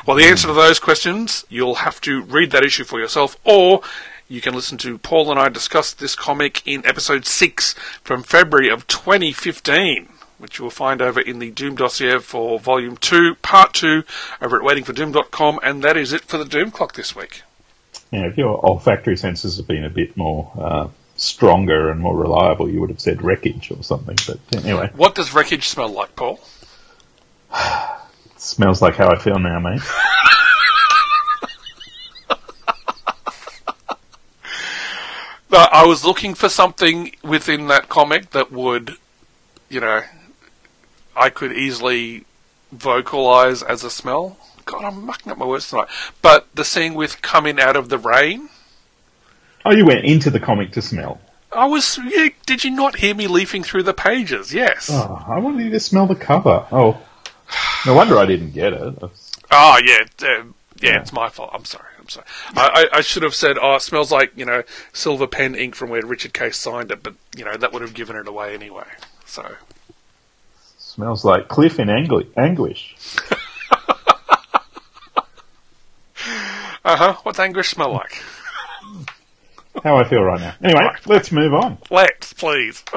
Well, 0.05 0.17
the 0.17 0.25
answer 0.25 0.47
to 0.47 0.53
those 0.53 0.79
questions, 0.79 1.45
you'll 1.49 1.75
have 1.75 1.99
to 2.01 2.21
read 2.21 2.51
that 2.51 2.63
issue 2.63 2.83
for 2.83 2.99
yourself, 2.99 3.37
or 3.43 3.81
you 4.27 4.41
can 4.41 4.53
listen 4.53 4.77
to 4.79 4.97
Paul 4.97 5.31
and 5.31 5.39
I 5.39 5.49
discuss 5.49 5.91
this 5.93 6.15
comic 6.15 6.65
in 6.65 6.85
episode 6.85 7.25
6 7.25 7.73
from 8.03 8.23
February 8.23 8.69
of 8.69 8.87
2015, 8.87 10.07
which 10.37 10.57
you 10.57 10.63
will 10.63 10.71
find 10.71 11.01
over 11.01 11.19
in 11.19 11.39
the 11.39 11.51
Doom 11.51 11.75
dossier 11.75 12.19
for 12.19 12.59
volume 12.59 12.95
2, 12.97 13.35
part 13.35 13.73
2, 13.73 14.03
over 14.41 14.55
at 14.57 14.61
waitingfordoom.com, 14.63 15.59
and 15.63 15.83
that 15.83 15.97
is 15.97 16.13
it 16.13 16.21
for 16.21 16.37
the 16.37 16.45
Doom 16.45 16.71
Clock 16.71 16.93
this 16.93 17.15
week. 17.15 17.41
Yeah, 18.11 18.25
if 18.27 18.37
your 18.37 18.63
olfactory 18.65 19.17
senses 19.17 19.57
have 19.57 19.67
been 19.67 19.83
a 19.83 19.89
bit 19.89 20.15
more 20.15 20.51
uh, 20.57 20.87
stronger 21.15 21.91
and 21.91 21.99
more 21.99 22.15
reliable, 22.15 22.69
you 22.69 22.79
would 22.79 22.89
have 22.89 23.01
said 23.01 23.21
wreckage 23.21 23.69
or 23.71 23.83
something. 23.83 24.17
But 24.25 24.63
anyway, 24.63 24.89
What 24.95 25.15
does 25.15 25.33
wreckage 25.33 25.67
smell 25.67 25.89
like, 25.89 26.15
Paul? 26.15 26.39
smells 28.49 28.81
like 28.81 28.95
how 28.95 29.09
I 29.09 29.17
feel 29.17 29.39
now, 29.39 29.59
mate. 29.59 29.81
Uh, 35.51 35.67
I 35.71 35.85
was 35.85 36.05
looking 36.05 36.35
for 36.35 36.47
something 36.47 37.15
within 37.23 37.67
that 37.67 37.89
comic 37.89 38.31
that 38.31 38.51
would, 38.51 38.97
you 39.67 39.79
know, 39.79 40.01
I 41.15 41.29
could 41.31 41.51
easily 41.53 42.25
vocalize 42.71 43.63
as 43.63 43.83
a 43.83 43.89
smell. 43.89 44.37
God, 44.65 44.83
I'm 44.85 45.05
mucking 45.07 45.31
up 45.31 45.39
my 45.39 45.45
words 45.47 45.67
tonight. 45.69 45.87
But 46.21 46.47
the 46.53 46.63
scene 46.63 46.93
with 46.93 47.21
coming 47.23 47.59
out 47.59 47.75
of 47.75 47.89
the 47.89 47.97
rain, 47.97 48.49
Oh, 49.65 49.71
you 49.75 49.85
went 49.85 50.05
into 50.05 50.29
the 50.29 50.39
comic 50.39 50.71
to 50.73 50.81
smell. 50.81 51.19
I 51.51 51.65
was. 51.65 51.97
Yeah, 51.97 52.29
did 52.45 52.63
you 52.63 52.71
not 52.71 52.95
hear 52.97 53.13
me 53.13 53.27
leafing 53.27 53.63
through 53.63 53.83
the 53.83 53.93
pages? 53.93 54.53
Yes. 54.53 54.89
Oh, 54.91 55.21
I 55.27 55.39
wanted 55.39 55.65
you 55.65 55.71
to 55.71 55.79
smell 55.79 56.05
the 56.07 56.15
cover. 56.15 56.65
Oh, 56.71 56.97
no 57.85 57.93
wonder 57.93 58.17
I 58.17 58.25
didn't 58.25 58.51
get 58.51 58.73
it. 58.73 58.95
Oh 59.51 59.79
yeah, 59.83 59.99
uh, 60.21 60.43
yeah, 60.81 61.01
it's 61.01 61.13
my 61.13 61.29
fault. 61.29 61.51
I'm 61.53 61.65
sorry. 61.65 61.85
I'm 61.99 62.09
sorry. 62.09 62.25
I, 62.55 62.87
I, 62.93 62.97
I 62.97 63.01
should 63.01 63.23
have 63.23 63.35
said, 63.35 63.57
"Oh, 63.61 63.75
it 63.75 63.81
smells 63.81 64.11
like 64.11 64.31
you 64.35 64.45
know 64.45 64.63
silver 64.93 65.27
pen 65.27 65.55
ink 65.55 65.75
from 65.75 65.89
where 65.89 66.05
Richard 66.05 66.33
Case 66.33 66.57
signed 66.57 66.91
it," 66.91 67.03
but 67.03 67.15
you 67.35 67.45
know 67.45 67.55
that 67.57 67.73
would 67.73 67.81
have 67.81 67.93
given 67.93 68.15
it 68.15 68.27
away 68.27 68.53
anyway. 68.53 68.85
So 69.25 69.55
smells 70.77 71.23
like 71.25 71.47
Cliff 71.47 71.79
in 71.79 71.89
angli- 71.89 72.29
anguish. 72.37 72.95
uh 73.71 73.95
huh. 76.95 77.13
What's 77.23 77.39
anguish 77.39 77.69
smell 77.69 77.93
like? 77.93 78.21
How 79.83 79.97
I 79.97 80.03
feel 80.07 80.21
right 80.23 80.39
now. 80.41 80.55
Anyway, 80.63 80.81
Right. 80.81 81.07
let's 81.07 81.31
move 81.31 81.53
on. 81.53 81.77
Let's 81.89 82.33
please. 82.33 82.83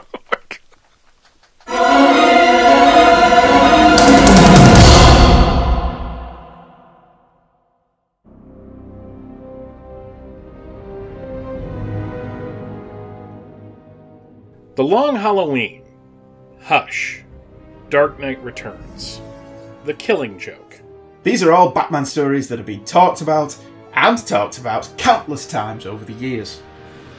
The 14.82 14.88
Long 14.88 15.14
Halloween, 15.14 15.84
Hush, 16.60 17.22
Dark 17.88 18.18
Knight 18.18 18.42
Returns, 18.42 19.20
The 19.84 19.94
Killing 19.94 20.40
Joke. 20.40 20.80
These 21.22 21.44
are 21.44 21.52
all 21.52 21.70
Batman 21.70 22.04
stories 22.04 22.48
that 22.48 22.58
have 22.58 22.66
been 22.66 22.84
talked 22.84 23.20
about 23.20 23.56
and 23.94 24.18
talked 24.26 24.58
about 24.58 24.92
countless 24.98 25.46
times 25.46 25.86
over 25.86 26.04
the 26.04 26.14
years. 26.14 26.62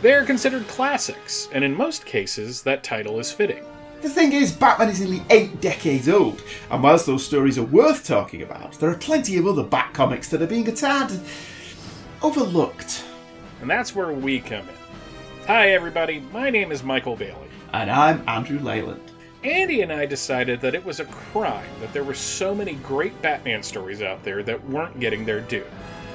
They 0.01 0.11
are 0.13 0.25
considered 0.25 0.67
classics, 0.67 1.47
and 1.53 1.63
in 1.63 1.73
most 1.73 2.05
cases, 2.05 2.63
that 2.63 2.83
title 2.83 3.17
is 3.17 3.31
fitting. 3.31 3.63
The 4.01 4.09
thing 4.09 4.33
is, 4.33 4.51
Batman 4.51 4.89
is 4.89 4.99
nearly 4.99 5.23
eight 5.29 5.61
decades 5.61 6.09
old, 6.09 6.43
and 6.69 6.83
whilst 6.83 7.05
those 7.05 7.25
stories 7.25 7.57
are 7.57 7.63
worth 7.63 8.05
talking 8.05 8.41
about, 8.41 8.73
there 8.73 8.89
are 8.89 8.97
plenty 8.97 9.37
of 9.37 9.47
other 9.47 9.63
Bat 9.63 9.93
comics 9.93 10.27
that 10.31 10.41
are 10.41 10.47
being 10.47 10.67
a 10.67 10.73
tad 10.73 11.17
overlooked. 12.21 13.05
And 13.61 13.69
that's 13.69 13.95
where 13.95 14.11
we 14.11 14.41
come 14.41 14.67
in. 14.67 14.75
Hi, 15.47 15.69
everybody. 15.71 16.19
My 16.33 16.49
name 16.49 16.73
is 16.73 16.83
Michael 16.83 17.15
Bailey. 17.15 17.52
And 17.73 17.89
I'm 17.89 18.23
Andrew 18.29 18.59
Leyland. 18.59 19.01
Andy 19.43 19.81
and 19.81 19.91
I 19.91 20.05
decided 20.05 20.61
that 20.61 20.75
it 20.75 20.85
was 20.85 20.99
a 20.99 21.05
crime 21.05 21.67
that 21.81 21.91
there 21.91 22.03
were 22.03 22.13
so 22.13 22.53
many 22.53 22.75
great 22.75 23.19
Batman 23.23 23.63
stories 23.63 24.03
out 24.03 24.23
there 24.23 24.43
that 24.43 24.63
weren't 24.69 24.99
getting 24.99 25.25
their 25.25 25.41
due. 25.41 25.65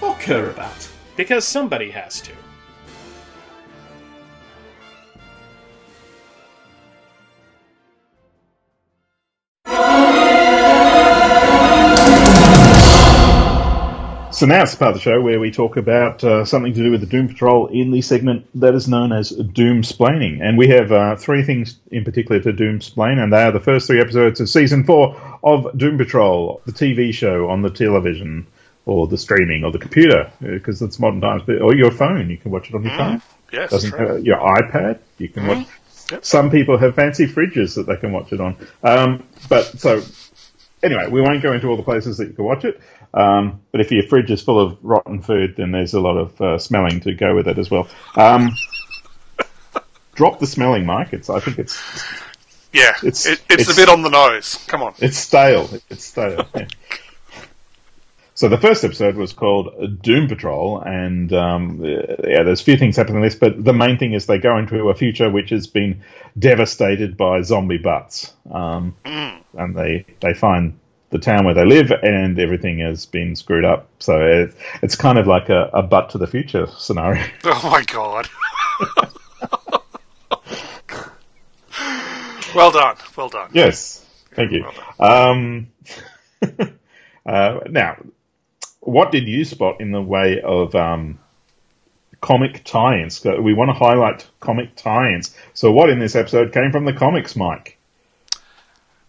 or 0.00 0.14
care 0.16 0.50
about. 0.50 0.88
Because 1.16 1.44
somebody 1.44 1.90
has 1.90 2.20
to. 2.22 2.32
So 14.40 14.46
now 14.46 14.62
it's 14.62 14.72
the 14.72 14.78
part 14.78 14.92
of 14.92 14.94
the 14.94 15.02
show 15.02 15.20
where 15.20 15.38
we 15.38 15.50
talk 15.50 15.76
about 15.76 16.24
uh, 16.24 16.46
something 16.46 16.72
to 16.72 16.82
do 16.82 16.90
with 16.90 17.02
the 17.02 17.06
Doom 17.06 17.28
Patrol 17.28 17.66
in 17.66 17.90
the 17.90 18.00
segment 18.00 18.46
that 18.58 18.74
is 18.74 18.88
known 18.88 19.12
as 19.12 19.28
Doom 19.28 19.82
Splaining. 19.82 20.40
And 20.40 20.56
we 20.56 20.68
have 20.68 20.90
uh, 20.90 21.16
three 21.16 21.42
things 21.42 21.78
in 21.90 22.06
particular 22.06 22.40
to 22.40 22.50
Doom 22.50 22.80
Splain, 22.80 23.18
and 23.18 23.30
they 23.30 23.42
are 23.42 23.52
the 23.52 23.60
first 23.60 23.86
three 23.86 24.00
episodes 24.00 24.40
of 24.40 24.48
season 24.48 24.84
four 24.84 25.14
of 25.44 25.76
Doom 25.76 25.98
Patrol, 25.98 26.62
the 26.64 26.72
TV 26.72 27.12
show 27.12 27.50
on 27.50 27.60
the 27.60 27.68
television 27.68 28.46
or 28.86 29.06
the 29.06 29.18
streaming 29.18 29.62
or 29.62 29.72
the 29.72 29.78
computer, 29.78 30.32
because 30.40 30.80
it's 30.80 30.98
modern 30.98 31.20
times, 31.20 31.42
but, 31.44 31.60
or 31.60 31.74
your 31.74 31.90
phone. 31.90 32.30
You 32.30 32.38
can 32.38 32.50
watch 32.50 32.70
it 32.70 32.74
on 32.74 32.82
your 32.82 32.96
phone. 32.96 33.22
Yes, 33.52 33.72
Doesn't 33.72 34.24
your 34.24 34.38
iPad. 34.38 35.00
You 35.18 35.28
can 35.28 35.46
watch. 35.48 35.66
Yep. 36.12 36.24
Some 36.24 36.50
people 36.50 36.78
have 36.78 36.94
fancy 36.94 37.26
fridges 37.26 37.74
that 37.74 37.86
they 37.86 37.96
can 37.96 38.10
watch 38.10 38.32
it 38.32 38.40
on. 38.40 38.56
Um, 38.82 39.22
but 39.50 39.78
so 39.78 40.02
anyway, 40.82 41.08
we 41.10 41.20
won't 41.20 41.42
go 41.42 41.52
into 41.52 41.68
all 41.68 41.76
the 41.76 41.82
places 41.82 42.16
that 42.18 42.28
you 42.28 42.32
can 42.32 42.44
watch 42.44 42.64
it. 42.64 42.80
Um, 43.12 43.60
but 43.72 43.80
if 43.80 43.90
your 43.90 44.04
fridge 44.04 44.30
is 44.30 44.40
full 44.42 44.60
of 44.60 44.78
rotten 44.82 45.20
food, 45.22 45.54
then 45.56 45.72
there's 45.72 45.94
a 45.94 46.00
lot 46.00 46.16
of 46.16 46.40
uh, 46.40 46.58
smelling 46.58 47.00
to 47.00 47.12
go 47.14 47.34
with 47.34 47.48
it 47.48 47.58
as 47.58 47.70
well. 47.70 47.88
Um, 48.16 48.50
drop 50.14 50.38
the 50.38 50.46
smelling, 50.46 50.86
Mike. 50.86 51.12
It's 51.12 51.28
I 51.30 51.40
think 51.40 51.58
it's 51.58 51.76
Yeah, 52.72 52.90
It's- 53.02 53.26
it, 53.26 53.40
it's, 53.50 53.62
it's- 53.62 53.72
a 53.72 53.74
bit 53.80 53.88
on 53.88 54.02
the 54.02 54.10
nose. 54.10 54.62
Come 54.68 54.82
on. 54.82 54.94
it's 54.98 55.16
stale. 55.16 55.68
It's 55.88 56.04
stale. 56.04 56.46
yeah. 56.54 56.66
So 58.34 58.48
the 58.48 58.56
first 58.56 58.84
episode 58.84 59.16
was 59.16 59.34
called 59.34 60.00
Doom 60.00 60.26
Patrol, 60.26 60.80
and 60.80 61.30
um, 61.34 61.84
yeah, 61.84 62.42
there's 62.42 62.62
a 62.62 62.64
few 62.64 62.78
things 62.78 62.96
happening 62.96 63.16
in 63.18 63.22
this, 63.24 63.34
but 63.34 63.62
the 63.62 63.74
main 63.74 63.98
thing 63.98 64.14
is 64.14 64.24
they 64.24 64.38
go 64.38 64.56
into 64.56 64.88
a 64.88 64.94
future 64.94 65.28
which 65.28 65.50
has 65.50 65.66
been 65.66 66.02
devastated 66.38 67.18
by 67.18 67.42
zombie 67.42 67.76
butts, 67.76 68.32
um, 68.50 68.96
and 69.04 69.76
they 69.76 70.06
they 70.20 70.32
find 70.32 70.78
the 71.10 71.18
town 71.18 71.44
where 71.44 71.54
they 71.54 71.64
live, 71.64 71.90
and 71.90 72.38
everything 72.38 72.78
has 72.78 73.04
been 73.04 73.36
screwed 73.36 73.64
up. 73.64 73.88
So 73.98 74.20
it, 74.20 74.54
it's 74.82 74.96
kind 74.96 75.18
of 75.18 75.26
like 75.26 75.48
a, 75.48 75.70
a 75.72 75.82
butt 75.82 76.10
to 76.10 76.18
the 76.18 76.26
future 76.26 76.66
scenario. 76.78 77.24
Oh 77.44 77.70
my 77.70 77.82
god. 77.82 78.28
well 82.54 82.70
done. 82.70 82.96
Well 83.16 83.28
done. 83.28 83.50
Yes, 83.52 84.04
thank 84.34 84.52
you. 84.52 84.64
Um, 84.98 85.68
uh, 87.26 87.60
now, 87.68 87.96
what 88.80 89.12
did 89.12 89.26
you 89.26 89.44
spot 89.44 89.80
in 89.80 89.90
the 89.90 90.00
way 90.00 90.40
of 90.40 90.74
um, 90.74 91.18
comic 92.20 92.62
tie-ins? 92.64 93.24
We 93.24 93.52
want 93.52 93.70
to 93.70 93.74
highlight 93.74 94.26
comic 94.38 94.76
tie-ins. 94.76 95.36
So, 95.54 95.72
what 95.72 95.90
in 95.90 95.98
this 95.98 96.14
episode 96.14 96.52
came 96.52 96.72
from 96.72 96.84
the 96.84 96.92
comics, 96.92 97.36
Mike? 97.36 97.78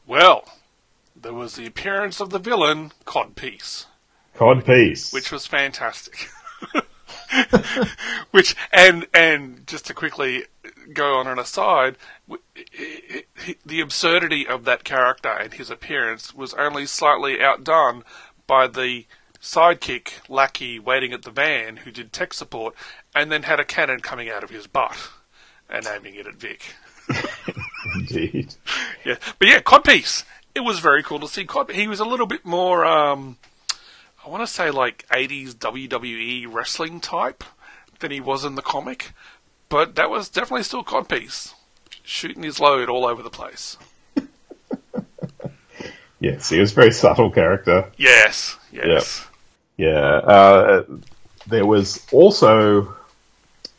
Well, 0.07 0.45
there 1.21 1.33
was 1.33 1.55
the 1.55 1.65
appearance 1.65 2.19
of 2.19 2.29
the 2.31 2.39
villain, 2.39 2.91
Codpiece, 3.05 3.85
Codpiece. 4.35 5.13
which 5.13 5.31
was 5.31 5.45
fantastic. 5.47 6.29
which 8.31 8.55
and 8.71 9.07
and 9.13 9.65
just 9.67 9.85
to 9.87 9.93
quickly 9.93 10.45
go 10.93 11.15
on 11.15 11.27
an 11.27 11.39
aside, 11.39 11.95
w- 12.27 12.43
i- 12.57 13.23
i- 13.47 13.55
the 13.65 13.79
absurdity 13.81 14.45
of 14.47 14.65
that 14.65 14.83
character 14.83 15.29
and 15.29 15.53
his 15.53 15.69
appearance 15.69 16.33
was 16.33 16.53
only 16.55 16.85
slightly 16.85 17.41
outdone 17.41 18.03
by 18.47 18.67
the 18.67 19.05
sidekick 19.41 20.13
lackey 20.29 20.77
waiting 20.77 21.13
at 21.13 21.23
the 21.23 21.31
van 21.31 21.77
who 21.77 21.91
did 21.91 22.11
tech 22.13 22.33
support 22.33 22.75
and 23.15 23.31
then 23.31 23.43
had 23.43 23.59
a 23.59 23.65
cannon 23.65 23.99
coming 23.99 24.29
out 24.29 24.43
of 24.43 24.49
his 24.51 24.67
butt 24.67 25.09
and 25.69 25.87
aiming 25.87 26.15
it 26.15 26.27
at 26.27 26.35
Vic. 26.35 26.75
Indeed. 27.95 28.55
Yeah, 29.03 29.15
but 29.39 29.47
yeah, 29.47 29.59
Codpiece. 29.61 30.23
It 30.53 30.61
was 30.61 30.79
very 30.79 31.03
cool 31.03 31.19
to 31.19 31.27
see 31.27 31.45
Cod. 31.45 31.71
He 31.71 31.87
was 31.87 31.99
a 31.99 32.05
little 32.05 32.25
bit 32.25 32.45
more, 32.45 32.85
um, 32.85 33.37
I 34.25 34.29
want 34.29 34.43
to 34.43 34.53
say 34.53 34.69
like 34.71 35.05
'80s 35.09 35.53
WWE 35.55 36.47
wrestling 36.51 36.99
type 36.99 37.43
than 37.99 38.11
he 38.11 38.19
was 38.19 38.43
in 38.43 38.55
the 38.55 38.61
comic, 38.61 39.11
but 39.69 39.95
that 39.95 40.09
was 40.09 40.29
definitely 40.29 40.63
still 40.63 40.83
Codpiece, 40.83 41.53
shooting 42.03 42.43
his 42.43 42.59
load 42.59 42.89
all 42.89 43.05
over 43.05 43.21
the 43.23 43.29
place. 43.29 43.77
Yes, 46.21 46.49
he 46.49 46.59
was 46.59 46.71
a 46.71 46.75
very 46.75 46.91
subtle 46.91 47.31
character. 47.31 47.91
Yes, 47.97 48.57
yes, 48.71 48.85
Yeah. 49.75 49.97
Uh, 49.97 50.83
there 51.47 51.65
was 51.65 52.05
also, 52.11 52.95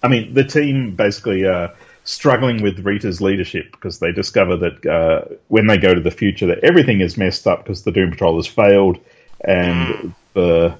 I 0.02 0.08
mean, 0.08 0.34
the 0.34 0.42
team 0.42 0.96
basically 0.96 1.46
uh, 1.46 1.68
struggling 2.04 2.62
with 2.62 2.80
Rita's 2.80 3.20
leadership 3.20 3.70
because 3.72 3.98
they 3.98 4.12
discover 4.12 4.56
that 4.56 4.86
uh, 4.86 5.34
when 5.48 5.66
they 5.66 5.78
go 5.78 5.94
to 5.94 6.00
the 6.00 6.10
future, 6.10 6.46
that 6.46 6.64
everything 6.64 7.00
is 7.00 7.16
messed 7.16 7.46
up 7.46 7.64
because 7.64 7.82
the 7.82 7.92
Doom 7.92 8.10
Patrol 8.10 8.36
has 8.36 8.46
failed, 8.46 8.98
and 9.40 10.14
the 10.34 10.74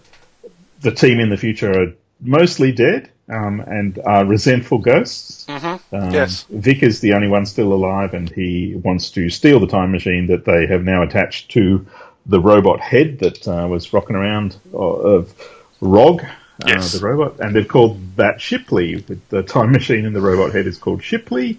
the 0.81 0.91
team 0.91 1.21
in 1.21 1.31
the 1.31 1.37
future 1.37 1.71
are 1.71 1.93
mostly 2.21 2.73
dead 2.73 3.11
um, 3.29 3.61
and 3.61 3.99
are 4.05 4.25
resentful 4.25 4.79
ghosts. 4.79 5.47
Um, 5.93 6.13
Yes. 6.13 6.45
Vic 6.51 6.83
is 6.83 7.01
the 7.01 7.13
only 7.15 7.29
one 7.29 7.47
still 7.47 7.73
alive, 7.73 8.15
and 8.15 8.29
he 8.29 8.75
wants 8.83 9.11
to 9.13 9.31
steal 9.31 9.61
the 9.61 9.67
time 9.67 9.93
machine 9.93 10.27
that 10.27 10.45
they 10.45 10.67
have 10.67 10.83
now 10.85 11.03
attached 11.03 11.51
to 11.53 11.87
the 12.27 12.41
robot 12.41 12.81
head 12.81 13.19
that 13.21 13.47
uh, 13.49 13.67
was 13.69 13.93
rocking 13.93 14.17
around 14.17 14.57
uh, 14.73 14.79
of 14.79 15.35
Rog, 15.81 16.25
Yes. 16.66 16.94
uh, 16.94 16.98
the 16.98 17.05
robot, 17.05 17.40
and 17.40 17.55
they've 17.55 17.66
called 17.66 18.16
that 18.16 18.40
Shipley. 18.40 18.96
With 19.09 19.29
the 19.29 19.42
time 19.42 19.72
machine 19.72 20.07
and 20.07 20.14
the 20.14 20.20
robot 20.20 20.53
head 20.53 20.66
is 20.66 20.79
called 20.79 21.03
Shipley, 21.03 21.59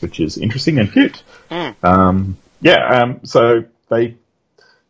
which 0.00 0.20
is 0.20 0.38
interesting 0.38 0.78
and 0.78 0.92
cute. 0.92 1.22
Um, 1.82 2.36
yeah, 2.60 3.02
um, 3.02 3.20
so 3.24 3.64
they, 3.88 4.16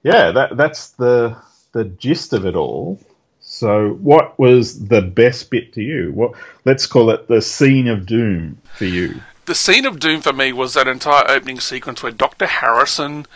yeah, 0.02 0.30
that 0.32 0.56
that's 0.56 0.90
the 0.90 1.36
the 1.72 1.84
gist 1.84 2.32
of 2.32 2.46
it 2.46 2.56
all. 2.56 3.00
So, 3.40 3.90
what 3.90 4.38
was 4.38 4.86
the 4.88 5.02
best 5.02 5.50
bit 5.50 5.74
to 5.74 5.82
you? 5.82 6.12
What 6.12 6.32
let's 6.64 6.86
call 6.86 7.10
it 7.10 7.28
the 7.28 7.42
scene 7.42 7.88
of 7.88 8.06
doom 8.06 8.58
for 8.74 8.86
you. 8.86 9.20
The 9.46 9.54
scene 9.54 9.84
of 9.84 10.00
doom 10.00 10.22
for 10.22 10.32
me 10.32 10.52
was 10.52 10.74
that 10.74 10.88
entire 10.88 11.28
opening 11.28 11.60
sequence 11.60 12.02
where 12.02 12.12
Doctor 12.12 12.46
Harrison 12.46 13.26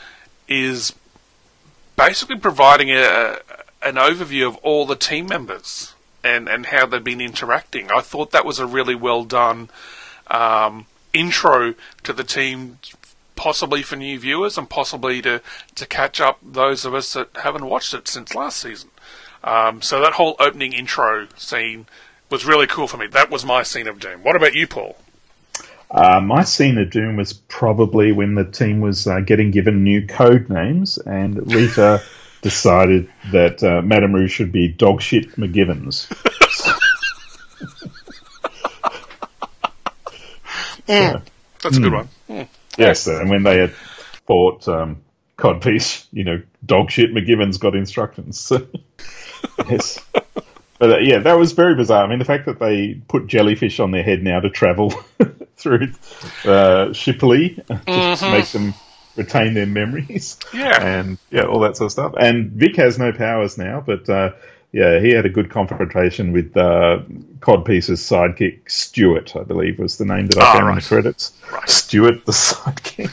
is 0.48 0.94
basically 1.96 2.38
providing 2.38 2.90
a, 2.90 3.38
an 3.82 3.96
overview 3.96 4.46
of 4.46 4.56
all 4.58 4.86
the 4.86 4.96
team 4.96 5.26
members 5.26 5.94
and, 6.24 6.48
and 6.48 6.66
how 6.66 6.87
they've 6.87 7.02
been 7.02 7.20
interacting. 7.20 7.90
I 7.90 8.00
thought 8.00 8.31
that 8.33 8.44
was 8.44 8.59
a 8.59 8.66
really 8.66 8.94
well 8.94 9.24
done 9.24 9.70
um, 10.28 10.87
intro 11.12 11.74
to 12.02 12.12
the 12.12 12.24
team, 12.24 12.78
possibly 13.37 13.83
for 13.83 13.96
new 13.96 14.18
viewers 14.18 14.59
and 14.59 14.68
possibly 14.68 15.22
to, 15.22 15.40
to 15.74 15.87
catch 15.87 16.20
up 16.20 16.38
those 16.42 16.85
of 16.85 16.94
us 16.94 17.12
that 17.12 17.28
haven't 17.42 17.66
watched 17.66 17.94
it 17.94 18.09
since 18.09 18.35
last 18.35 18.59
season. 18.59 18.90
Um, 19.44 19.81
so 19.83 20.00
that 20.00 20.14
whole 20.14 20.37
opening 20.40 20.72
intro 20.72 21.28
scene 21.37 21.87
was 22.31 22.44
really 22.44 22.66
cool 22.66 22.88
for 22.88 22.96
me. 22.96 23.07
That 23.07 23.31
was 23.31 23.44
my 23.44 23.62
scene 23.62 23.87
of 23.87 24.00
doom. 24.00 24.22
What 24.22 24.37
about 24.37 24.54
you, 24.54 24.66
Paul? 24.66 24.96
Uh, 25.90 26.20
my 26.20 26.44
scene 26.44 26.76
of 26.76 26.90
doom 26.90 27.16
was 27.16 27.33
probably 27.33 28.12
when 28.12 28.35
the 28.35 28.44
team 28.44 28.81
was 28.81 29.07
uh, 29.07 29.20
getting 29.20 29.50
given 29.50 29.85
new 29.85 30.07
code 30.07 30.50
names, 30.50 30.98
and 30.98 31.50
Rita 31.50 32.02
decided 32.42 33.11
that 33.33 33.62
uh, 33.62 33.83
Madame 33.83 34.14
Rouge 34.14 34.33
should 34.33 34.53
be 34.53 34.72
Dogshit 34.72 35.35
McGivens. 35.37 36.09
That's 41.62 41.77
a 41.77 41.81
good 41.81 41.92
one. 41.92 42.09
Yes, 42.79 43.07
and 43.07 43.29
when 43.29 43.42
they 43.42 43.59
had 43.59 43.74
bought 44.27 44.66
um, 44.68 45.03
Codpiece, 45.37 46.07
you 46.12 46.24
know, 46.24 46.42
Dogshit 46.64 47.12
McGivens 47.12 47.59
got 47.61 47.74
instructions. 47.74 48.53
yes. 49.68 50.01
But 50.79 50.92
uh, 50.92 50.98
yeah, 50.98 51.18
that 51.18 51.35
was 51.35 51.53
very 51.53 51.74
bizarre. 51.74 52.05
I 52.05 52.09
mean, 52.09 52.18
the 52.18 52.24
fact 52.24 52.46
that 52.46 52.59
they 52.59 52.94
put 53.09 53.27
jellyfish 53.27 53.81
on 53.81 53.90
their 53.90 54.03
head 54.03 54.22
now 54.22 54.40
to 54.40 54.48
travel 54.48 54.90
through 55.57 55.92
uh, 56.44 56.92
Shipley 56.92 57.62
just 57.87 58.22
to 58.22 58.31
make 58.31 58.46
them 58.46 58.74
retain 59.18 59.52
their 59.54 59.66
memories. 59.66 60.38
Yeah. 60.54 60.83
And 60.83 61.18
yeah, 61.31 61.42
all 61.42 61.61
that 61.61 61.76
sort 61.76 61.87
of 61.87 61.92
stuff. 61.92 62.14
And 62.18 62.52
Vic 62.52 62.76
has 62.76 62.98
no 62.98 63.12
powers 63.12 63.59
now, 63.59 63.83
but 63.85 64.09
uh, 64.09 64.33
yeah, 64.72 65.00
he 65.00 65.11
had 65.11 65.26
a 65.26 65.31
good 65.31 65.50
confrontation 65.50 66.33
with 66.33 66.57
uh, 66.57 67.00
Codpiece's 67.40 68.00
sidekick, 68.00 68.70
Stuart, 68.70 69.35
I 69.37 69.42
believe 69.42 69.78
was 69.78 69.98
the 69.98 70.04
name 70.07 70.26
that 70.28 70.38
I 70.38 70.46
Ah, 70.46 70.52
found 70.59 70.68
in 70.70 70.74
the 70.76 70.83
credits. 70.83 71.33
Stuart, 71.66 72.24
the 72.24 72.33
sidekick. 72.33 73.11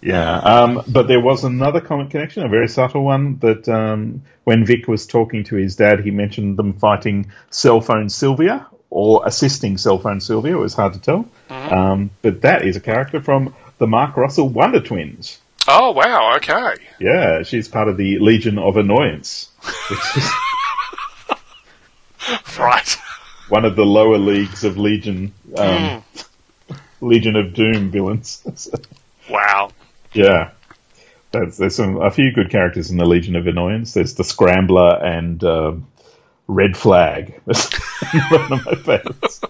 Yeah, 0.00 0.36
um, 0.36 0.82
but 0.86 1.08
there 1.08 1.20
was 1.20 1.44
another 1.44 1.80
comic 1.80 2.10
connection, 2.10 2.44
a 2.44 2.48
very 2.48 2.68
subtle 2.68 3.04
one, 3.04 3.38
that 3.38 3.66
um, 3.70 4.22
when 4.44 4.66
Vic 4.66 4.86
was 4.86 5.06
talking 5.06 5.44
to 5.44 5.56
his 5.56 5.76
dad, 5.76 6.00
he 6.00 6.10
mentioned 6.10 6.58
them 6.58 6.74
fighting 6.74 7.32
Cell 7.48 7.80
Phone 7.80 8.10
Sylvia 8.10 8.66
or 8.90 9.22
assisting 9.26 9.78
Cell 9.78 9.98
Phone 9.98 10.20
Sylvia. 10.20 10.56
It 10.56 10.60
was 10.60 10.74
hard 10.74 10.92
to 10.92 11.00
tell. 11.00 11.26
Um, 11.48 12.10
but 12.20 12.42
that 12.42 12.66
is 12.66 12.76
a 12.76 12.80
character 12.80 13.22
from 13.22 13.54
the 13.78 13.86
Mark 13.86 14.16
Russell 14.16 14.48
Wonder 14.48 14.80
Twins. 14.80 15.40
Oh 15.66 15.92
wow, 15.92 16.34
okay. 16.36 16.74
Yeah, 17.00 17.42
she's 17.42 17.68
part 17.68 17.88
of 17.88 17.96
the 17.96 18.18
Legion 18.18 18.58
of 18.58 18.76
Annoyance, 18.76 19.50
which 19.90 20.16
is 20.16 20.30
Right. 22.58 22.96
one 23.48 23.64
of 23.64 23.76
the 23.76 23.84
lower 23.84 24.18
leagues 24.18 24.64
of 24.64 24.78
Legion, 24.78 25.32
um, 25.56 26.02
Legion 27.00 27.36
of 27.36 27.54
Doom 27.54 27.90
villains. 27.90 28.42
Wow. 29.30 29.70
Yeah. 30.12 30.50
There's, 31.32 31.56
there's 31.56 31.74
some 31.74 31.96
a 31.96 32.10
few 32.10 32.30
good 32.32 32.50
characters 32.50 32.90
in 32.90 32.98
the 32.98 33.06
Legion 33.06 33.36
of 33.36 33.46
Annoyance. 33.46 33.94
There's 33.94 34.12
the 34.16 34.22
Scrambler 34.22 35.02
and 35.02 35.42
um, 35.42 35.86
Red 36.46 36.76
Flag. 36.76 37.40
That's 37.46 37.72
one 38.30 38.52
of 38.52 38.66
my 38.66 38.74
favorites. 38.74 39.40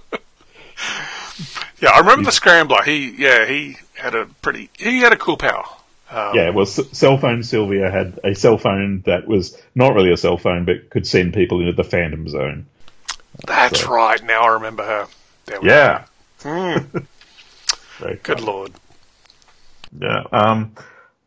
Yeah, 1.81 1.91
I 1.93 1.99
remember 1.99 2.27
the 2.27 2.31
Scrambler. 2.31 2.85
He 2.85 3.17
yeah, 3.19 3.47
he 3.47 3.77
had 4.05 4.15
a 4.15 4.27
pretty 4.43 4.71
he 4.79 5.01
had 5.01 5.13
a 5.13 5.17
cool 5.17 5.37
power. 5.37 5.65
Um, 6.11 6.35
Yeah, 6.37 6.51
well, 6.51 6.67
S- 6.67 6.89
Cell 6.93 7.17
Phone 7.19 7.43
Sylvia 7.43 7.91
had 7.91 8.21
a 8.23 8.35
cell 8.35 8.59
phone 8.59 9.03
that 9.07 9.27
was 9.27 9.61
not 9.75 9.95
really 9.95 10.13
a 10.13 10.17
cell 10.17 10.37
phone, 10.39 10.65
but 10.67 10.91
could 10.91 11.07
send 11.07 11.33
people 11.35 11.61
into 11.61 11.73
the 11.73 11.83
Phantom 11.85 12.29
Zone. 12.29 12.67
That's 13.47 13.85
right. 13.87 14.23
Now 14.23 14.43
I 14.43 14.53
remember 14.55 14.85
her. 14.85 15.07
There 15.47 15.61
we 15.61 15.69
Yeah. 15.71 16.05
Very 17.99 18.17
good 18.23 18.39
cool. 18.39 18.47
lord. 18.47 18.73
Yeah. 19.99 20.23
Um, 20.33 20.75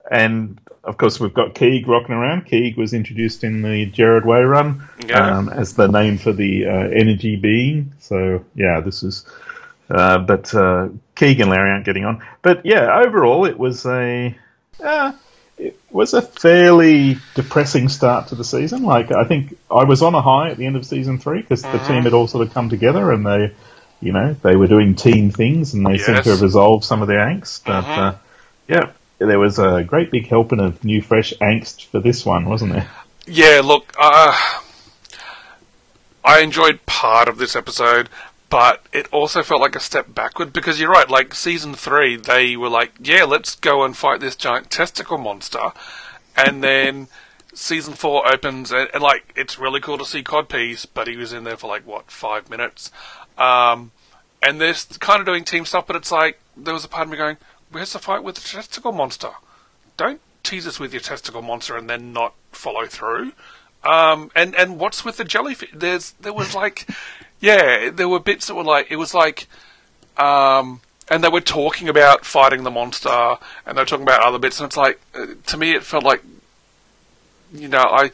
and 0.10 0.60
of 0.84 0.98
course, 0.98 1.20
we've 1.20 1.34
got 1.34 1.56
Keeg 1.56 1.88
rocking 1.88 2.16
around. 2.16 2.46
Keeg 2.46 2.78
was 2.78 2.94
introduced 2.94 3.44
in 3.44 3.62
the 3.62 3.86
Gerard 3.88 4.26
Way 4.26 4.42
run 4.42 4.88
Yeah. 5.06 5.38
um, 5.38 5.50
as 5.50 5.74
the 5.74 5.88
name 5.88 6.18
for 6.18 6.32
the 6.34 6.66
uh, 6.68 6.70
energy 6.72 7.36
being. 7.36 7.94
So, 8.00 8.46
yeah, 8.56 8.80
this 8.82 9.04
is. 9.04 9.26
Uh, 9.90 10.20
but 10.20 10.54
uh, 10.54 10.90
Keeg 11.16 11.40
and 11.40 11.50
Larry 11.50 11.72
aren't 11.72 11.86
getting 11.86 12.06
on. 12.06 12.24
But 12.42 12.66
yeah, 12.66 13.02
overall, 13.06 13.46
it 13.46 13.58
was 13.58 13.86
a. 13.86 14.36
Uh, 14.84 15.14
it 15.58 15.80
was 15.90 16.14
a 16.14 16.22
fairly 16.22 17.18
depressing 17.34 17.90
start 17.90 18.28
to 18.28 18.36
the 18.36 18.44
season. 18.44 18.84
Like 18.84 19.12
I 19.12 19.24
think 19.24 19.58
I 19.72 19.86
was 19.86 20.04
on 20.04 20.14
a 20.14 20.22
high 20.22 20.52
at 20.52 20.58
the 20.58 20.66
end 20.66 20.76
of 20.76 20.86
season 20.86 21.18
three 21.18 21.42
because 21.42 21.64
the 21.64 21.80
team 21.80 22.04
had 22.04 22.14
all 22.14 22.28
sort 22.28 22.46
of 22.46 22.54
come 22.54 22.70
together 22.70 23.12
and 23.12 23.26
they, 23.26 23.56
you 24.00 24.14
know, 24.14 24.34
they 24.44 24.56
were 24.56 24.68
doing 24.68 24.94
team 24.94 25.32
things 25.32 25.74
and 25.74 25.84
they 25.86 25.98
seemed 25.98 26.24
to 26.24 26.30
have 26.30 26.42
resolved 26.42 26.84
some 26.84 27.02
of 27.02 27.08
their 27.08 27.20
angst. 27.20 27.64
But 27.66 27.86
uh, 27.86 28.16
yeah, 28.68 28.92
there 29.18 29.40
was 29.40 29.58
a 29.58 29.84
great 29.84 30.12
big 30.12 30.28
helping 30.28 30.60
of 30.60 30.84
new, 30.84 31.02
fresh 31.02 31.34
angst 31.42 31.86
for 31.86 32.00
this 32.00 32.24
one, 32.26 32.46
wasn't 32.46 32.74
there? 32.74 32.90
Yeah, 33.26 33.62
look, 33.64 33.94
uh, 34.00 34.38
I 36.24 36.40
enjoyed 36.42 36.86
part 36.86 37.28
of 37.28 37.38
this 37.40 37.56
episode, 37.56 38.10
but 38.50 38.86
it 38.94 39.08
also 39.12 39.44
felt 39.44 39.62
like 39.62 39.76
a 39.76 39.80
step 39.80 40.14
backward 40.14 40.54
because 40.54 40.80
you're 40.80 40.92
right. 40.92 41.10
Like 41.10 41.34
season 41.34 41.74
three, 41.74 42.16
they 42.16 42.56
were 42.56 42.70
like, 42.70 42.94
"Yeah, 43.02 43.24
let's 43.24 43.56
go 43.56 43.84
and 43.84 43.96
fight 43.96 44.20
this 44.20 44.36
giant 44.36 44.70
testicle 44.70 45.18
monster," 45.18 45.72
and 46.36 46.64
then 46.64 47.08
season 47.54 47.94
four 47.94 48.32
opens, 48.32 48.72
and, 48.72 48.90
and 48.94 49.04
like 49.04 49.34
it's 49.36 49.60
really 49.60 49.82
cool 49.82 49.98
to 49.98 50.06
see 50.06 50.24
Codpiece, 50.24 50.86
but 50.94 51.08
he 51.08 51.18
was 51.18 51.34
in 51.34 51.44
there 51.44 51.58
for 51.58 51.68
like 51.68 51.86
what 51.86 52.12
five 52.12 52.50
minutes, 52.50 52.92
um, 53.38 53.92
and 54.42 54.62
they're 54.62 54.76
kind 55.00 55.20
of 55.20 55.26
doing 55.26 55.44
team 55.44 55.66
stuff, 55.66 55.88
but 55.88 55.96
it's 55.96 56.12
like 56.12 56.40
there 56.56 56.74
was 56.74 56.86
a 56.86 56.90
part 56.90 57.08
of 57.08 57.12
me 57.12 57.18
going, 57.18 57.38
"Where's 57.72 57.94
the 57.94 58.00
fight 58.00 58.24
with 58.24 58.36
the 58.36 58.48
testicle 58.48 58.92
monster?" 58.92 59.32
don't 59.98 60.22
tease 60.44 60.68
us 60.68 60.80
with 60.80 60.94
your 60.94 61.02
testicle 61.02 61.42
monster 61.42 61.76
and 61.76 61.90
then 61.90 62.14
not 62.14 62.34
follow 62.52 62.86
through. 62.86 63.34
Um, 63.84 64.32
and 64.36 64.56
and 64.56 64.80
what's 64.80 65.04
with 65.04 65.18
the 65.18 65.26
jellyfish? 65.26 65.70
There's 65.74 66.12
there 66.22 66.34
was 66.34 66.56
like, 66.56 66.88
yeah, 67.40 67.90
there 67.90 68.10
were 68.10 68.20
bits 68.20 68.48
that 68.48 68.56
were 68.56 68.64
like 68.64 68.88
it 68.90 68.96
was 68.96 69.14
like, 69.14 69.48
um, 70.18 70.82
and 71.10 71.24
they 71.24 71.30
were 71.30 71.42
talking 71.42 71.90
about 71.90 72.26
fighting 72.26 72.64
the 72.64 72.72
monster, 72.72 73.38
and 73.66 73.78
they 73.78 73.82
were 73.82 73.86
talking 73.86 74.04
about 74.04 74.22
other 74.22 74.40
bits, 74.40 74.60
and 74.60 74.68
it's 74.68 74.78
like 74.78 75.00
uh, 75.16 75.28
to 75.46 75.58
me 75.58 75.74
it 75.74 75.84
felt 75.84 76.04
like, 76.04 76.24
you 77.54 77.68
know, 77.68 77.84
I, 77.84 78.12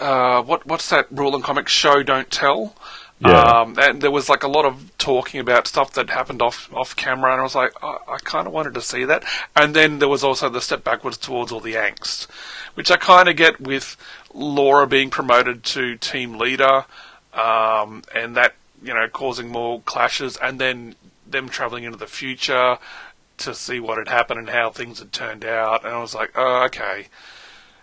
uh, 0.00 0.42
what 0.42 0.66
what's 0.66 0.88
that 0.90 1.06
rule 1.10 1.36
in 1.36 1.42
comics? 1.42 1.72
Show 1.72 2.02
don't 2.02 2.30
tell. 2.30 2.74
Yeah. 3.20 3.40
Um, 3.40 3.78
and 3.78 4.02
there 4.02 4.10
was 4.10 4.28
like 4.28 4.42
a 4.42 4.48
lot 4.48 4.64
of 4.64 4.90
talking 4.98 5.38
about 5.38 5.68
stuff 5.68 5.92
that 5.92 6.10
happened 6.10 6.42
off 6.42 6.68
off 6.72 6.96
camera, 6.96 7.30
and 7.30 7.40
I 7.40 7.44
was 7.44 7.54
like, 7.54 7.72
I, 7.82 7.98
I 8.08 8.18
kind 8.18 8.48
of 8.48 8.52
wanted 8.52 8.74
to 8.74 8.80
see 8.80 9.04
that. 9.04 9.22
And 9.54 9.76
then 9.76 10.00
there 10.00 10.08
was 10.08 10.24
also 10.24 10.48
the 10.48 10.60
step 10.60 10.82
backwards 10.82 11.18
towards 11.18 11.52
all 11.52 11.60
the 11.60 11.74
angst, 11.74 12.26
which 12.74 12.90
I 12.90 12.96
kind 12.96 13.28
of 13.28 13.36
get 13.36 13.60
with 13.60 13.96
Laura 14.34 14.88
being 14.88 15.08
promoted 15.10 15.62
to 15.64 15.96
team 15.98 16.36
leader, 16.36 16.84
um, 17.32 18.02
and 18.12 18.34
that 18.36 18.54
you 18.82 18.94
know 18.94 19.08
causing 19.08 19.48
more 19.48 19.80
clashes, 19.82 20.36
and 20.36 20.58
then 20.58 20.94
them 21.26 21.48
traveling 21.48 21.84
into 21.84 21.98
the 21.98 22.06
future 22.06 22.78
to 23.38 23.54
see 23.54 23.80
what 23.80 23.98
had 23.98 24.08
happened 24.08 24.38
and 24.38 24.50
how 24.50 24.70
things 24.70 24.98
had 24.98 25.12
turned 25.12 25.44
out. 25.44 25.84
And 25.84 25.94
I 25.94 26.00
was 26.00 26.14
like, 26.14 26.32
oh, 26.34 26.64
okay, 26.64 27.06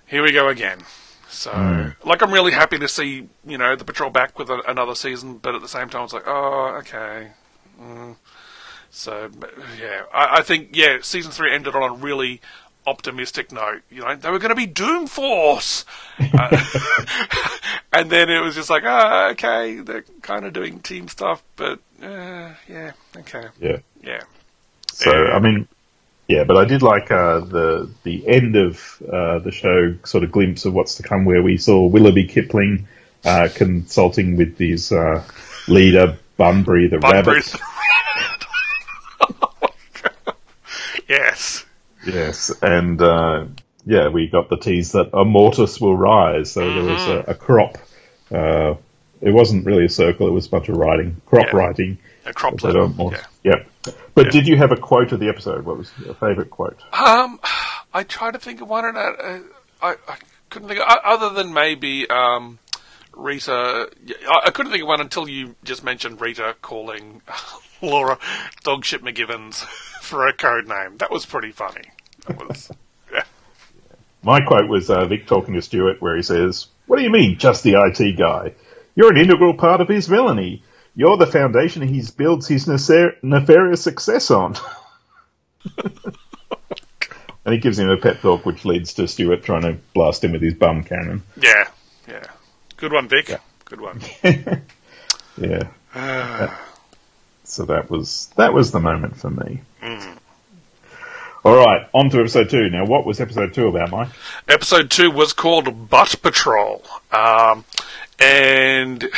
here 0.05 0.23
we 0.23 0.31
go 0.31 0.47
again. 0.47 0.79
So, 1.27 1.91
like, 2.03 2.23
I'm 2.23 2.33
really 2.33 2.53
happy 2.53 2.79
to 2.79 2.87
see, 2.87 3.29
you 3.45 3.57
know, 3.57 3.75
the 3.75 3.85
patrol 3.85 4.09
back 4.09 4.39
with 4.39 4.49
a, 4.49 4.61
another 4.67 4.95
season, 4.95 5.37
but 5.37 5.53
at 5.53 5.61
the 5.61 5.67
same 5.67 5.89
time, 5.89 6.03
it's 6.03 6.13
like, 6.13 6.27
oh, 6.27 6.75
okay. 6.79 7.29
Mm. 7.79 8.15
So, 8.89 9.29
yeah, 9.79 10.03
I, 10.11 10.39
I 10.39 10.41
think, 10.41 10.75
yeah, 10.75 10.97
season 11.01 11.31
three 11.31 11.53
ended 11.53 11.75
on 11.75 11.83
a 11.83 11.93
really 11.93 12.41
optimistic 12.89 13.51
note. 13.51 13.81
You 13.89 14.01
know, 14.01 14.15
they 14.15 14.29
were 14.29 14.39
going 14.39 14.49
to 14.49 14.55
be 14.55 14.65
Doom 14.65 15.07
Force! 15.07 15.85
uh, 16.19 16.63
and 17.93 18.09
then 18.09 18.29
it 18.29 18.39
was 18.39 18.55
just 18.55 18.69
like, 18.69 18.83
ah, 18.85 19.29
okay, 19.29 19.75
they're 19.75 20.05
kind 20.21 20.45
of 20.45 20.53
doing 20.53 20.79
team 20.79 21.07
stuff, 21.07 21.43
but, 21.55 21.79
uh, 22.01 22.53
yeah, 22.67 22.91
okay, 23.17 23.45
Yeah. 23.59 23.77
yeah. 24.03 24.21
So 24.91 25.11
I 25.11 25.39
mean, 25.39 25.67
yeah, 26.27 26.43
but 26.43 26.57
I 26.57 26.65
did 26.65 26.81
like 26.81 27.09
uh, 27.09 27.39
the 27.39 27.89
the 28.03 28.27
end 28.27 28.55
of 28.55 29.01
uh, 29.01 29.39
the 29.39 29.51
show, 29.51 29.95
sort 30.03 30.23
of 30.25 30.31
glimpse 30.31 30.65
of 30.65 30.73
what's 30.73 30.95
to 30.95 31.03
come, 31.03 31.25
where 31.25 31.41
we 31.41 31.57
saw 31.57 31.87
Willoughby 31.87 32.25
Kipling 32.25 32.87
uh, 33.23 33.47
consulting 33.55 34.35
with 34.35 34.57
his 34.57 34.91
uh, 34.91 35.23
leader 35.67 36.17
Bunbury 36.37 36.87
the 36.87 36.99
Bunbury 36.99 37.41
rabbit. 37.41 37.55
yes. 41.07 41.65
Yes, 42.05 42.51
and 42.61 43.01
uh, 43.01 43.45
yeah, 43.85 44.07
we 44.09 44.27
got 44.27 44.49
the 44.49 44.57
tease 44.57 44.93
that 44.93 45.11
Immortus 45.11 45.81
will 45.81 45.97
rise. 45.97 46.51
So 46.51 46.61
there 46.73 46.83
was 46.83 47.07
a, 47.07 47.19
a 47.31 47.35
crop. 47.35 47.77
Uh, 48.31 48.75
it 49.21 49.31
wasn't 49.31 49.65
really 49.65 49.85
a 49.85 49.89
circle; 49.89 50.27
it 50.27 50.31
was 50.31 50.47
a 50.47 50.49
bunch 50.49 50.69
of 50.69 50.77
writing, 50.77 51.21
crop 51.25 51.47
Yeah. 51.47 51.55
writing. 51.57 51.97
A 52.25 52.33
crop 52.33 52.53
But, 52.61 52.63
letter. 52.75 52.87
more- 52.87 53.11
Yeah. 53.13 53.25
Yep. 53.83 53.95
But 54.13 54.31
did 54.31 54.47
you 54.47 54.57
have 54.57 54.71
a 54.71 54.75
quote 54.77 55.11
of 55.13 55.19
the 55.19 55.29
episode? 55.29 55.65
What 55.65 55.77
was 55.77 55.91
your 56.05 56.13
favourite 56.13 56.49
quote? 56.49 56.77
Um, 56.93 57.39
I 57.93 58.03
tried 58.03 58.31
to 58.31 58.39
think 58.39 58.61
of 58.61 58.67
one, 58.69 58.85
and 58.85 58.97
I, 58.97 59.01
uh, 59.01 59.39
I, 59.81 59.91
I 60.07 60.17
couldn't 60.49 60.67
think 60.67 60.79
of 60.81 60.87
other 61.03 61.29
than 61.31 61.53
maybe 61.53 62.07
um, 62.09 62.59
Rita. 63.13 63.89
I, 64.27 64.41
I 64.45 64.49
couldn't 64.51 64.71
think 64.71 64.83
of 64.83 64.87
one 64.87 65.01
until 65.01 65.27
you 65.27 65.55
just 65.63 65.83
mentioned 65.83 66.19
Rita 66.21 66.55
calling 66.61 67.21
Laura 67.81 68.17
Dogshit 68.63 68.99
McGivens 68.99 69.63
for 70.01 70.27
a 70.27 70.33
code 70.33 70.67
name. 70.67 70.97
That 70.97 71.11
was 71.11 71.25
pretty 71.25 71.51
funny. 71.51 71.81
Was. 72.27 72.71
yeah. 73.11 73.23
My 74.23 74.41
quote 74.41 74.67
was 74.67 74.89
uh, 74.89 75.05
Vic 75.05 75.27
talking 75.27 75.53
to 75.55 75.61
Stuart, 75.61 76.01
where 76.01 76.15
he 76.15 76.23
says, 76.23 76.67
"What 76.87 76.97
do 76.97 77.03
you 77.03 77.09
mean, 77.09 77.37
just 77.37 77.63
the 77.63 77.75
IT 77.75 78.17
guy? 78.17 78.53
You're 78.95 79.11
an 79.11 79.17
integral 79.17 79.53
part 79.53 79.81
of 79.81 79.87
his 79.87 80.07
villainy. 80.07 80.63
You're 80.95 81.17
the 81.17 81.27
foundation 81.27 81.81
he 81.81 82.03
builds 82.17 82.47
his 82.47 82.67
nefarious 82.67 83.81
success 83.81 84.31
on." 84.31 84.55
And 87.45 87.55
he 87.55 87.61
gives 87.61 87.79
him 87.79 87.89
a 87.89 87.97
pep 87.97 88.21
talk, 88.21 88.45
which 88.45 88.63
leads 88.63 88.93
to 88.95 89.07
Stuart 89.07 89.43
trying 89.43 89.61
to 89.63 89.77
blast 89.95 90.23
him 90.23 90.33
with 90.33 90.41
his 90.41 90.53
bum 90.53 90.83
cannon. 90.83 91.23
Yeah, 91.41 91.67
yeah. 92.07 92.25
Good 92.77 92.91
one, 92.91 93.07
Vic. 93.07 93.39
Good 93.65 93.81
one. 93.81 94.01
Yeah. 95.41 95.69
so 97.43 97.65
that 97.65 97.89
was 97.89 98.29
that 98.35 98.53
was 98.53 98.71
the 98.71 98.79
moment 98.79 99.17
for 99.17 99.29
me. 99.29 99.61
All 101.45 101.55
right, 101.55 101.87
on 101.93 102.09
to 102.09 102.19
episode 102.19 102.49
two. 102.49 102.69
Now, 102.69 102.85
what 102.85 103.05
was 103.05 103.21
episode 103.21 103.53
two 103.53 103.69
about, 103.69 103.91
Mike? 103.91 104.09
Episode 104.49 104.91
two 104.91 105.09
was 105.09 105.31
called 105.31 105.89
Butt 105.89 106.21
Patrol. 106.21 106.83
Um, 107.13 107.63
and 108.19 109.09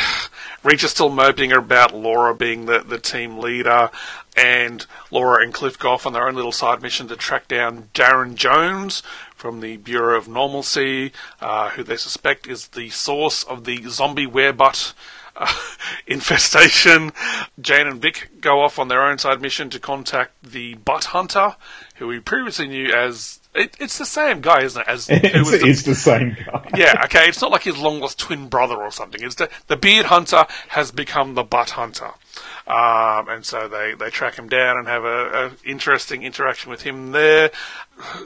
Rita 0.64 0.86
is 0.86 0.92
still 0.92 1.10
moping 1.10 1.52
about 1.52 1.96
Laura 1.96 2.36
being 2.36 2.68
the, 2.68 2.82
the 2.82 3.00
team 3.00 3.40
leader, 3.40 3.90
and 4.38 4.86
Laura 5.10 5.44
and 5.44 5.52
Cliff 5.52 5.80
go 5.80 5.94
off 5.94 6.06
on 6.06 6.14
their 6.14 6.28
own 6.28 6.36
little 6.36 6.52
side 6.52 6.84
mission 6.84 7.08
to 7.08 7.16
track 7.16 7.48
down 7.48 7.90
Darren 7.96 8.36
Jones 8.36 9.02
from 9.34 9.62
the 9.62 9.78
Bureau 9.78 10.16
of 10.16 10.28
Normalcy, 10.28 11.14
uh, 11.42 11.70
who 11.70 11.82
they 11.82 11.98
suspect 11.98 12.46
is 12.46 12.68
the 12.68 12.90
source 12.90 13.44
of 13.44 13.64
the 13.64 13.82
zombie 13.90 14.28
werebutt 14.28 14.94
uh, 15.42 15.54
infestation. 16.08 17.12
Jane 17.60 17.88
and 17.88 18.02
Vic 18.02 18.30
go 18.40 18.62
off 18.62 18.80
on 18.80 18.88
their 18.88 19.02
own 19.04 19.18
side 19.18 19.42
mission 19.42 19.70
to 19.72 19.80
contact 19.80 20.32
the 20.44 20.76
Butt 20.76 21.06
Hunter, 21.06 21.56
who 21.96 22.08
we 22.08 22.20
previously 22.20 22.68
knew 22.68 22.94
as. 22.94 23.40
It, 23.54 23.76
it's 23.82 23.98
the 23.98 24.06
same 24.06 24.40
guy, 24.40 24.62
isn't 24.62 24.82
it? 24.82 24.88
As 24.88 25.08
It's, 25.10 25.52
the- 25.52 25.68
it's 25.68 25.84
the 25.84 25.96
same 25.96 26.38
guy. 26.46 26.70
yeah, 26.78 27.02
okay, 27.06 27.28
it's 27.28 27.42
not 27.42 27.52
like 27.52 27.64
his 27.64 27.78
long 27.78 28.00
lost 28.00 28.18
twin 28.20 28.48
brother 28.48 28.76
or 28.76 28.92
something. 28.92 29.22
It's 29.22 29.36
the, 29.36 29.50
the 29.68 29.76
beard 29.76 30.06
hunter 30.06 30.46
has 30.70 30.92
become 30.92 31.34
the 31.34 31.44
butt 31.44 31.72
hunter. 31.72 32.12
Um, 32.68 33.28
and 33.30 33.46
so 33.46 33.68
they, 33.68 33.94
they 33.94 34.10
track 34.10 34.36
him 34.36 34.48
down 34.48 34.78
and 34.78 34.88
have 34.88 35.04
a, 35.04 35.08
a 35.46 35.70
interesting 35.70 36.24
interaction 36.24 36.70
with 36.70 36.82
him 36.82 37.12
there. 37.12 37.52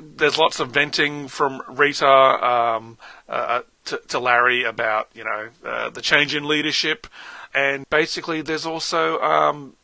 There's 0.01 0.37
lots 0.37 0.59
of 0.59 0.71
venting 0.71 1.27
from 1.27 1.61
Rita 1.67 2.07
um, 2.07 2.97
uh, 3.29 3.61
to, 3.85 4.01
to 4.09 4.19
Larry 4.19 4.63
about 4.63 5.09
you 5.13 5.23
know 5.23 5.49
uh, 5.65 5.89
the 5.89 6.01
change 6.01 6.35
in 6.35 6.47
leadership, 6.47 7.07
and 7.53 7.89
basically 7.89 8.41
there's 8.41 8.65
also 8.65 9.19
um, 9.21 9.75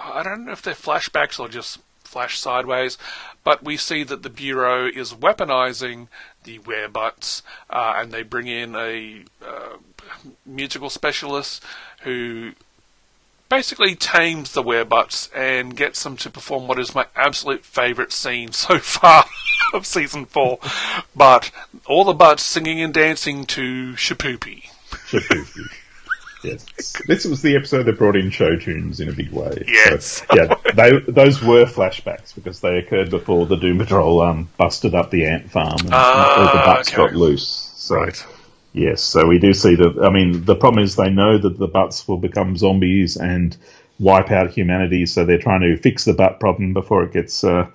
I 0.00 0.22
don't 0.22 0.46
know 0.46 0.52
if 0.52 0.62
they're 0.62 0.74
flashbacks 0.74 1.38
or 1.40 1.48
just 1.48 1.78
flash 2.04 2.38
sideways, 2.38 2.98
but 3.44 3.62
we 3.62 3.76
see 3.76 4.02
that 4.04 4.22
the 4.22 4.30
Bureau 4.30 4.86
is 4.86 5.12
weaponizing 5.12 6.08
the 6.44 6.58
werebutts, 6.60 7.42
uh, 7.68 7.94
and 7.96 8.12
they 8.12 8.22
bring 8.22 8.46
in 8.46 8.74
a 8.74 9.24
uh, 9.44 9.76
musical 10.44 10.90
specialist 10.90 11.62
who 12.02 12.52
basically 13.48 13.94
tames 13.94 14.52
the 14.52 14.62
werebutts 14.62 15.28
and 15.34 15.76
gets 15.76 16.02
them 16.02 16.16
to 16.18 16.30
perform 16.30 16.66
what 16.66 16.78
is 16.78 16.94
my 16.94 17.06
absolute 17.14 17.64
favourite 17.64 18.12
scene 18.12 18.52
so 18.52 18.78
far 18.80 19.24
of 19.74 19.86
season 19.86 20.26
four. 20.26 20.58
But 21.14 21.50
all 21.86 22.04
the 22.04 22.14
butts 22.14 22.42
singing 22.42 22.80
and 22.80 22.92
dancing 22.92 23.44
to 23.46 23.92
Shipoopi. 23.94 24.64
Shipoopi. 24.90 25.60
Yes. 26.44 26.92
This 27.06 27.24
was 27.24 27.42
the 27.42 27.56
episode 27.56 27.84
that 27.84 27.98
brought 27.98 28.14
in 28.14 28.30
show 28.30 28.56
tunes 28.56 29.00
in 29.00 29.08
a 29.08 29.12
big 29.12 29.32
way. 29.32 29.64
Yes. 29.66 30.22
So, 30.28 30.36
yeah, 30.36 30.54
they, 30.74 31.00
those 31.10 31.42
were 31.42 31.64
flashbacks 31.64 32.34
because 32.34 32.60
they 32.60 32.78
occurred 32.78 33.10
before 33.10 33.46
the 33.46 33.56
Doom 33.56 33.78
Patrol 33.78 34.20
um, 34.20 34.48
busted 34.56 34.94
up 34.94 35.10
the 35.10 35.26
ant 35.26 35.50
farm 35.50 35.78
and 35.80 35.92
all 35.92 36.52
the 36.52 36.62
butts 36.64 36.88
okay. 36.90 36.96
got 36.98 37.14
loose. 37.14 37.72
So, 37.76 37.96
Right. 37.96 38.24
Yes, 38.76 39.02
so 39.02 39.26
we 39.26 39.38
do 39.38 39.54
see 39.54 39.74
that. 39.74 39.98
I 40.02 40.10
mean, 40.10 40.44
the 40.44 40.54
problem 40.54 40.84
is 40.84 40.96
they 40.96 41.08
know 41.08 41.38
that 41.38 41.58
the 41.58 41.66
butts 41.66 42.06
will 42.06 42.18
become 42.18 42.58
zombies 42.58 43.16
and 43.16 43.56
wipe 43.98 44.30
out 44.30 44.50
humanity, 44.50 45.06
so 45.06 45.24
they're 45.24 45.38
trying 45.38 45.62
to 45.62 45.78
fix 45.78 46.04
the 46.04 46.12
butt 46.12 46.38
problem 46.40 46.74
before 46.74 47.04
it 47.04 47.12
gets 47.14 47.42
uh, 47.42 47.70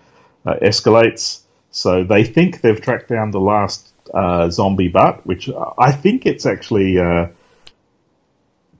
uh, 0.46 0.54
escalates. 0.62 1.42
So 1.72 2.04
they 2.04 2.24
think 2.24 2.62
they've 2.62 2.80
tracked 2.80 3.10
down 3.10 3.32
the 3.32 3.40
last 3.40 3.92
uh, 4.14 4.52
zombie 4.52 4.90
butt, 4.90 5.26
which 5.26 5.50
I 5.76 5.92
think 5.92 6.28
it's 6.28 6.46
actually 6.46 7.00
uh, 7.00 7.30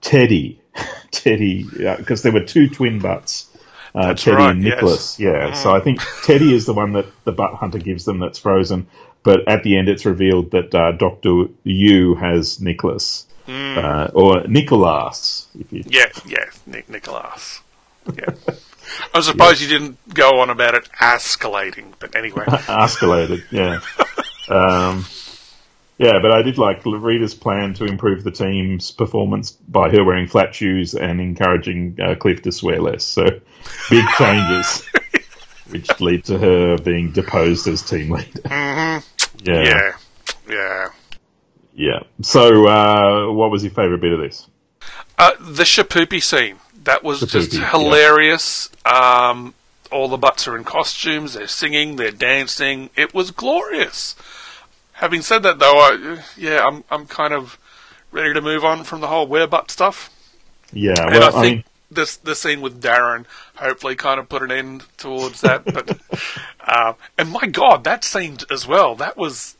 Teddy. 0.00 0.60
Teddy, 1.10 1.64
because 1.64 2.22
there 2.22 2.32
were 2.32 2.44
two 2.44 2.68
twin 2.68 3.00
butts. 3.00 3.48
Uh, 3.96 4.14
Teddy 4.14 4.36
right, 4.36 4.50
and 4.52 4.62
yes. 4.62 4.74
Nicholas, 4.74 5.18
yeah. 5.18 5.52
So 5.54 5.74
I 5.74 5.80
think 5.80 5.98
Teddy 6.22 6.54
is 6.54 6.66
the 6.66 6.72
one 6.72 6.92
that 6.92 7.06
the 7.24 7.32
butt 7.32 7.54
hunter 7.54 7.78
gives 7.78 8.04
them 8.04 8.20
that's 8.20 8.38
frozen. 8.38 8.86
But 9.22 9.48
at 9.48 9.62
the 9.62 9.78
end, 9.78 9.88
it's 9.88 10.04
revealed 10.04 10.50
that 10.50 10.74
uh, 10.74 10.92
Doctor 10.92 11.44
Yu 11.64 12.14
has 12.16 12.60
Nicholas 12.60 13.26
uh, 13.48 14.10
or 14.14 14.46
Nicholas. 14.46 15.46
If 15.58 15.72
you 15.72 15.84
Yeah, 15.86 16.10
yeah, 16.26 16.44
Nick 16.66 16.88
Nicholas. 16.88 17.60
Yeah. 18.06 18.34
I 19.14 19.20
suppose 19.20 19.62
you 19.62 19.68
didn't 19.68 19.96
go 20.12 20.40
on 20.40 20.50
about 20.50 20.74
it 20.74 20.88
escalating, 21.00 21.92
but 21.98 22.14
anyway. 22.16 22.44
escalated, 22.46 23.42
yeah. 23.50 23.80
um, 24.48 25.06
yeah, 25.98 26.18
but 26.20 26.32
I 26.32 26.42
did 26.42 26.58
like 26.58 26.84
Rita's 26.84 27.34
plan 27.34 27.74
to 27.74 27.84
improve 27.84 28.24
the 28.24 28.32
team's 28.32 28.90
performance 28.90 29.52
by 29.52 29.90
her 29.90 30.04
wearing 30.04 30.26
flat 30.26 30.54
shoes 30.54 30.94
and 30.94 31.20
encouraging 31.20 31.98
uh, 32.02 32.16
Cliff 32.16 32.42
to 32.42 32.52
swear 32.52 32.80
less. 32.80 33.04
So 33.04 33.24
big 33.88 34.04
changes, 34.18 34.86
which 35.70 36.00
lead 36.00 36.24
to 36.24 36.38
her 36.38 36.76
being 36.78 37.12
deposed 37.12 37.68
as 37.68 37.82
team 37.82 38.10
leader. 38.10 39.02
Yeah, 39.44 39.62
yeah, 39.62 39.92
yeah. 40.48 40.88
yeah. 41.74 42.00
So, 42.22 42.66
uh, 42.66 43.32
what 43.32 43.50
was 43.50 43.62
your 43.64 43.72
favourite 43.72 44.00
bit 44.00 44.12
of 44.12 44.20
this? 44.20 44.48
Uh, 45.18 45.32
the 45.40 45.64
Shipoopi 45.64 46.22
scene. 46.22 46.56
That 46.84 47.04
was 47.04 47.20
just 47.20 47.52
Shipoopi, 47.52 47.60
yeah. 47.60 47.70
hilarious. 47.70 48.70
Um, 48.84 49.54
all 49.90 50.08
the 50.08 50.16
butts 50.16 50.48
are 50.48 50.56
in 50.56 50.64
costumes, 50.64 51.34
they're 51.34 51.46
singing, 51.46 51.96
they're 51.96 52.10
dancing. 52.10 52.90
It 52.96 53.12
was 53.14 53.30
glorious. 53.30 54.16
Having 54.94 55.22
said 55.22 55.42
that, 55.42 55.58
though, 55.58 55.78
I, 55.78 56.22
yeah, 56.36 56.64
I'm, 56.66 56.84
I'm 56.90 57.06
kind 57.06 57.32
of 57.34 57.58
ready 58.10 58.32
to 58.34 58.40
move 58.40 58.64
on 58.64 58.84
from 58.84 59.00
the 59.00 59.08
whole 59.08 59.26
wear 59.26 59.46
butt 59.46 59.70
stuff. 59.70 60.08
Yeah, 60.72 61.08
And 61.10 61.12
well, 61.12 61.24
I 61.24 61.38
I, 61.38 61.42
think 61.42 61.56
mean, 61.56 61.64
this 61.94 62.16
the 62.16 62.34
scene 62.34 62.60
with 62.60 62.82
Darren 62.82 63.26
hopefully 63.56 63.96
kind 63.96 64.18
of 64.18 64.28
put 64.28 64.42
an 64.42 64.50
end 64.50 64.84
towards 64.96 65.40
that. 65.42 65.64
but 65.64 65.98
uh, 66.66 66.94
and 67.18 67.30
my 67.30 67.46
God, 67.46 67.84
that 67.84 68.04
scene 68.04 68.38
as 68.50 68.66
well. 68.66 68.94
That 68.94 69.16
was 69.16 69.56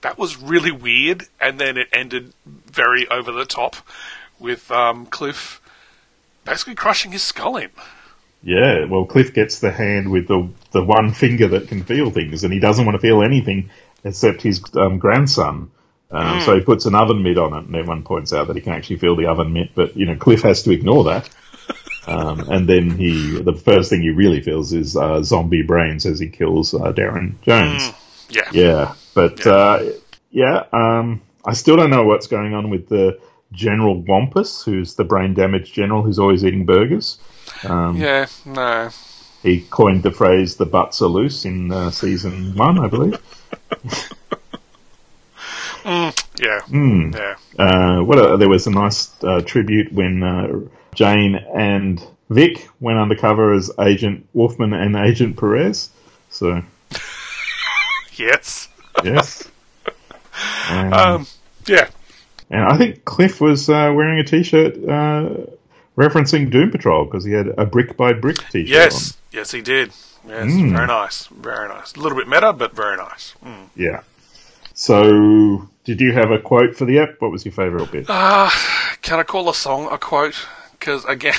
that 0.00 0.18
was 0.18 0.36
really 0.36 0.70
weird, 0.70 1.26
and 1.40 1.58
then 1.58 1.76
it 1.76 1.88
ended 1.92 2.32
very 2.46 3.08
over 3.08 3.32
the 3.32 3.44
top 3.44 3.76
with 4.38 4.70
um, 4.70 5.06
Cliff 5.06 5.60
basically 6.44 6.74
crushing 6.74 7.12
his 7.12 7.22
skull 7.22 7.56
in. 7.56 7.70
Yeah, 8.42 8.84
well, 8.84 9.04
Cliff 9.04 9.34
gets 9.34 9.58
the 9.58 9.72
hand 9.72 10.10
with 10.10 10.28
the 10.28 10.48
the 10.70 10.84
one 10.84 11.12
finger 11.12 11.48
that 11.48 11.68
can 11.68 11.82
feel 11.82 12.10
things, 12.10 12.44
and 12.44 12.52
he 12.52 12.60
doesn't 12.60 12.84
want 12.84 12.94
to 12.94 13.00
feel 13.00 13.22
anything 13.22 13.70
except 14.04 14.42
his 14.42 14.62
um, 14.76 14.98
grandson. 14.98 15.70
Um, 16.10 16.40
So 16.40 16.54
he 16.54 16.60
puts 16.62 16.86
an 16.86 16.94
oven 16.94 17.22
mitt 17.22 17.38
on 17.38 17.52
it, 17.52 17.66
and 17.66 17.76
everyone 17.76 18.02
points 18.02 18.32
out 18.32 18.46
that 18.48 18.56
he 18.56 18.62
can 18.62 18.72
actually 18.72 18.96
feel 18.96 19.16
the 19.16 19.26
oven 19.26 19.52
mitt. 19.52 19.74
But 19.74 19.96
you 19.96 20.06
know, 20.06 20.16
Cliff 20.16 20.42
has 20.42 20.62
to 20.64 20.70
ignore 20.72 21.04
that. 21.04 21.28
Um, 22.06 22.40
and 22.50 22.66
then 22.66 22.96
he, 22.96 23.38
the 23.42 23.52
first 23.52 23.90
thing 23.90 24.00
he 24.00 24.08
really 24.08 24.40
feels 24.40 24.72
is 24.72 24.96
uh, 24.96 25.22
zombie 25.22 25.60
brains 25.60 26.06
as 26.06 26.18
he 26.18 26.30
kills 26.30 26.72
uh, 26.72 26.90
Darren 26.90 27.38
Jones. 27.42 27.92
Yeah, 28.30 28.48
Yeah, 28.50 28.94
but 29.12 29.46
uh, 29.46 29.82
yeah, 30.30 30.64
um, 30.72 31.20
I 31.44 31.52
still 31.52 31.76
don't 31.76 31.90
know 31.90 32.04
what's 32.04 32.26
going 32.26 32.54
on 32.54 32.70
with 32.70 32.88
the 32.88 33.20
General 33.52 34.00
Wampus, 34.02 34.62
who's 34.62 34.94
the 34.94 35.04
brain 35.04 35.34
damaged 35.34 35.74
general 35.74 36.02
who's 36.02 36.18
always 36.18 36.46
eating 36.46 36.64
burgers. 36.64 37.18
yeah, 37.62 38.26
no, 38.46 38.88
He 39.42 39.66
coined 39.68 40.02
the 40.02 40.10
phrase 40.10 40.56
"the 40.56 40.64
butts 40.64 41.02
are 41.02 41.08
loose" 41.08 41.44
in 41.44 41.70
uh, 41.70 41.90
season 41.90 42.56
one, 42.56 42.78
I 42.78 42.86
believe. 42.88 43.18
yeah, 46.40 46.60
Hmm. 46.66 47.10
yeah. 47.14 47.34
Uh, 47.58 48.02
what 48.04 48.18
a, 48.18 48.36
there 48.36 48.48
was 48.48 48.66
a 48.66 48.70
nice 48.70 49.12
uh, 49.24 49.40
tribute 49.40 49.92
when 49.92 50.22
uh, 50.22 50.60
Jane 50.94 51.34
and 51.54 52.02
Vic 52.30 52.68
went 52.80 52.98
undercover 52.98 53.52
as 53.54 53.70
Agent 53.80 54.26
Wolfman 54.34 54.72
and 54.74 54.96
Agent 54.96 55.36
Perez. 55.36 55.90
So 56.30 56.62
Yes, 58.16 58.68
yes, 59.04 59.48
and, 60.68 60.92
um, 61.02 61.26
yeah, 61.66 61.88
and 62.50 62.64
I 62.64 62.76
think 62.76 63.04
Cliff 63.04 63.40
was 63.40 63.68
uh, 63.68 63.92
wearing 63.94 64.18
a 64.18 64.24
T-shirt 64.24 64.74
uh, 64.88 65.28
referencing 65.96 66.50
Doom 66.50 66.72
Patrol 66.72 67.04
because 67.04 67.24
he 67.24 67.30
had 67.32 67.46
a 67.56 67.64
brick 67.64 67.96
by 67.96 68.12
brick 68.12 68.38
T-shirt. 68.50 68.68
yes, 68.68 69.16
yes, 69.30 69.52
he 69.52 69.60
did. 69.62 69.92
Yes, 70.26 70.50
Mm. 70.52 70.72
very 70.72 70.86
nice, 70.88 71.26
very 71.28 71.68
nice. 71.68 71.94
A 71.94 72.00
little 72.00 72.18
bit 72.18 72.26
meta, 72.28 72.52
but 72.52 72.74
very 72.74 72.96
nice. 72.96 73.34
Mm. 73.44 73.68
Yeah. 73.76 74.00
So, 74.74 75.68
did 75.88 76.02
you 76.02 76.12
have 76.12 76.30
a 76.30 76.38
quote 76.38 76.76
for 76.76 76.84
the 76.84 76.98
app? 76.98 77.14
What 77.18 77.30
was 77.30 77.46
your 77.46 77.52
favourite 77.52 77.90
bit? 77.90 78.04
Uh, 78.10 78.50
can 79.00 79.18
I 79.18 79.22
call 79.22 79.48
a 79.48 79.54
song 79.54 79.88
a 79.90 79.96
quote? 79.96 80.34
Because 80.78 81.02
again, 81.06 81.32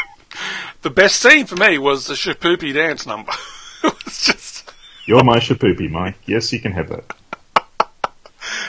the 0.80 0.88
best 0.88 1.20
scene 1.20 1.44
for 1.44 1.56
me 1.56 1.76
was 1.76 2.06
the 2.06 2.14
Shipoopi 2.14 2.72
dance 2.72 3.04
number. 3.04 3.32
it 3.84 3.92
was 4.02 4.18
just 4.24 4.72
You're 5.04 5.22
my 5.24 5.40
shipoopi, 5.40 5.90
Mike. 5.90 6.16
Yes, 6.24 6.54
you 6.54 6.58
can 6.60 6.72
have 6.72 6.88
that. 6.88 7.12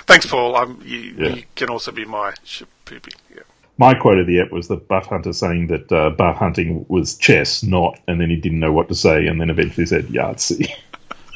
thanks, 0.08 0.26
Paul. 0.26 0.58
I'm, 0.58 0.82
you, 0.84 0.98
Yeah. 1.18 1.30
you 1.36 1.44
can 1.56 1.70
also 1.70 1.94
be 1.94 2.04
my 2.04 2.32
Shipoopi. 2.46 3.14
Yeah. 3.34 3.44
My 3.78 3.94
quote 3.94 4.20
of 4.20 4.28
the 4.28 4.42
app 4.42 4.52
was 4.52 4.68
the 4.68 4.76
buff 4.76 5.06
hunter 5.06 5.32
saying 5.32 5.68
that 5.68 5.90
uh, 5.90 6.10
butt 6.10 6.36
hunting 6.36 6.86
was 6.90 7.16
chess, 7.16 7.64
not, 7.64 7.98
and 8.10 8.20
then 8.20 8.30
he 8.30 8.36
didn't 8.36 8.60
know 8.60 8.74
what 8.74 8.90
to 8.90 8.96
say, 8.96 9.28
and 9.28 9.40
then 9.40 9.50
eventually 9.50 9.86
said 9.86 10.08
Yahtzee. 10.08 10.70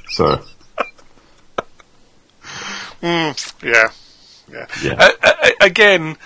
So 0.09 0.43
Mm, 3.01 3.63
yeah, 3.63 3.91
yeah. 4.51 4.67
Yeah. 4.83 4.93
Uh, 4.99 5.11
uh, 5.23 5.49
again, 5.61 6.17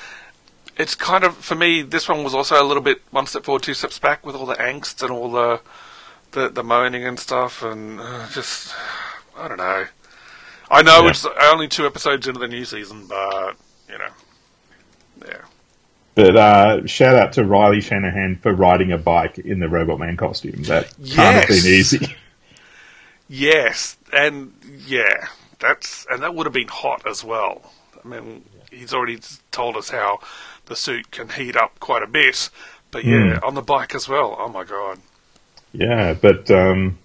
it's 0.77 0.95
kind 0.95 1.23
of 1.23 1.35
for 1.37 1.55
me. 1.55 1.81
This 1.81 2.09
one 2.09 2.23
was 2.23 2.33
also 2.33 2.61
a 2.61 2.65
little 2.65 2.83
bit 2.83 3.01
one 3.11 3.27
step 3.27 3.43
forward, 3.45 3.63
two 3.63 3.73
steps 3.73 3.99
back, 3.99 4.25
with 4.25 4.35
all 4.35 4.45
the 4.45 4.55
angst 4.55 5.01
and 5.01 5.11
all 5.11 5.31
the 5.31 5.61
the, 6.31 6.49
the 6.49 6.63
moaning 6.63 7.05
and 7.05 7.17
stuff, 7.19 7.63
and 7.63 7.99
uh, 7.99 8.27
just 8.33 8.73
I 9.37 9.47
don't 9.47 9.57
know. 9.57 9.85
I 10.69 10.81
know 10.81 11.03
Yeah. 11.03 11.09
it's 11.11 11.25
only 11.43 11.67
two 11.67 11.85
episodes 11.85 12.27
into 12.27 12.39
the 12.39 12.47
new 12.47 12.65
season, 12.65 13.05
but 13.07 13.55
you 13.89 13.97
know, 13.97 14.09
yeah. 15.27 15.41
But 16.15 16.35
uh, 16.37 16.87
shout 16.87 17.15
out 17.15 17.33
to 17.33 17.43
Riley 17.45 17.81
Shanahan 17.81 18.37
for 18.41 18.53
riding 18.53 18.91
a 18.91 18.97
bike 18.97 19.37
in 19.37 19.59
the 19.59 19.67
Robot 19.69 19.99
Man 19.99 20.15
costume. 20.17 20.63
That 20.63 20.93
can't 20.97 21.35
have 21.35 21.47
been 21.47 21.57
easy. 21.57 22.15
Yes, 23.27 23.97
and 24.13 24.53
yeah, 24.85 25.27
that's 25.59 26.05
and 26.09 26.23
that 26.23 26.35
would 26.35 26.45
have 26.45 26.53
been 26.53 26.67
hot 26.67 27.07
as 27.07 27.23
well. 27.23 27.73
I 28.03 28.07
mean, 28.07 28.43
he's 28.71 28.93
already 28.93 29.19
told 29.51 29.75
us 29.77 29.89
how 29.89 30.19
the 30.65 30.75
suit 30.75 31.11
can 31.11 31.29
heat 31.29 31.55
up 31.55 31.79
quite 31.79 32.03
a 32.03 32.07
bit, 32.07 32.49
but 32.91 33.03
yeah, 33.03 33.39
on 33.43 33.55
the 33.55 33.61
bike 33.61 33.95
as 33.95 34.07
well. 34.07 34.35
Oh 34.39 34.49
my 34.49 34.63
god. 34.63 34.99
Yeah, 35.71 36.13
but 36.13 36.49
um, 36.51 36.97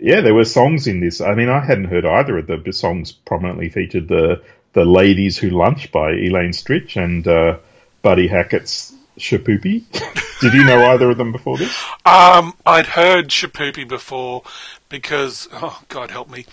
yeah, 0.00 0.22
there 0.22 0.34
were 0.34 0.44
songs 0.44 0.86
in 0.86 1.00
this. 1.00 1.20
I 1.20 1.34
mean, 1.34 1.48
I 1.48 1.64
hadn't 1.64 1.84
heard 1.84 2.04
either 2.04 2.38
of 2.38 2.64
the 2.64 2.72
songs. 2.72 3.12
Prominently 3.12 3.68
featured 3.68 4.08
the 4.08 4.42
the 4.72 4.84
"Ladies 4.84 5.38
Who 5.38 5.50
Lunch" 5.50 5.92
by 5.92 6.12
Elaine 6.12 6.52
Stritch 6.52 6.96
and 6.96 7.26
uh, 7.26 7.58
Buddy 8.02 8.28
Hackett's 8.28 8.94
"Shipoopi." 9.18 9.84
Did 10.40 10.54
you 10.54 10.64
know 10.64 10.82
either 10.86 11.10
of 11.10 11.18
them 11.18 11.32
before 11.32 11.58
this? 11.58 11.84
Um, 12.06 12.54
I'd 12.64 12.86
heard 12.86 13.28
Shipoopi 13.28 13.86
before 13.86 14.42
because, 14.88 15.48
oh 15.52 15.82
God 15.88 16.10
help 16.10 16.30
me, 16.30 16.46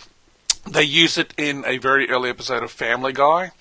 they 0.73 0.83
use 0.83 1.17
it 1.17 1.33
in 1.37 1.63
a 1.65 1.77
very 1.77 2.09
early 2.09 2.29
episode 2.29 2.63
of 2.63 2.71
Family 2.71 3.13
Guy. 3.13 3.51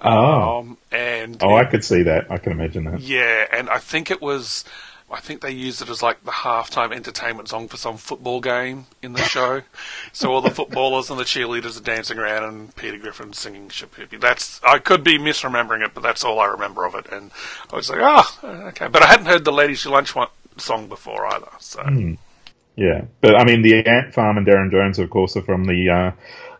Oh, 0.00 0.58
Um, 0.58 0.78
and 0.90 1.42
oh, 1.42 1.54
I 1.54 1.64
could 1.64 1.84
see 1.84 2.02
that. 2.02 2.30
I 2.30 2.38
can 2.38 2.52
imagine 2.52 2.84
that. 2.84 3.00
yeah, 3.00 3.46
and 3.52 3.70
I 3.70 3.78
think 3.78 4.10
it 4.10 4.20
was, 4.20 4.64
I 5.10 5.20
think 5.20 5.42
they 5.42 5.52
used 5.52 5.80
it 5.80 5.88
as 5.88 6.02
like 6.02 6.24
the 6.24 6.32
halftime 6.32 6.92
entertainment 6.92 7.48
song 7.48 7.68
for 7.68 7.76
some 7.76 7.98
football 7.98 8.40
game 8.40 8.86
in 9.00 9.12
the 9.12 9.22
show. 9.22 9.62
so 10.12 10.32
all 10.32 10.40
the 10.40 10.50
footballers 10.50 11.08
and 11.08 11.20
the 11.20 11.24
cheerleaders 11.24 11.78
are 11.78 11.84
dancing 11.84 12.18
around, 12.18 12.42
and 12.44 12.74
Peter 12.74 12.98
Griffin 12.98 13.32
singing 13.32 13.68
Shipoopi. 13.68 14.20
That's 14.20 14.60
I 14.64 14.78
could 14.78 15.04
be 15.04 15.18
misremembering 15.18 15.84
it, 15.84 15.92
but 15.94 16.02
that's 16.02 16.24
all 16.24 16.40
I 16.40 16.46
remember 16.46 16.84
of 16.84 16.96
it. 16.96 17.06
And 17.12 17.30
I 17.72 17.76
was 17.76 17.88
like, 17.88 18.00
oh, 18.02 18.38
okay. 18.68 18.88
But 18.88 19.02
I 19.02 19.06
hadn't 19.06 19.26
heard 19.26 19.44
the 19.44 19.52
Ladies 19.52 19.86
Lunch 19.86 20.16
one 20.16 20.28
song 20.56 20.88
before 20.88 21.26
either. 21.26 21.48
So. 21.60 21.80
Yeah, 22.74 23.02
but 23.20 23.36
I 23.36 23.44
mean, 23.44 23.60
the 23.60 23.84
Ant 23.86 24.14
Farm 24.14 24.38
and 24.38 24.46
Darren 24.46 24.70
Jones, 24.70 24.98
of 24.98 25.10
course, 25.10 25.36
are 25.36 25.42
from 25.42 25.66
the 25.66 25.90
uh, 25.90 26.12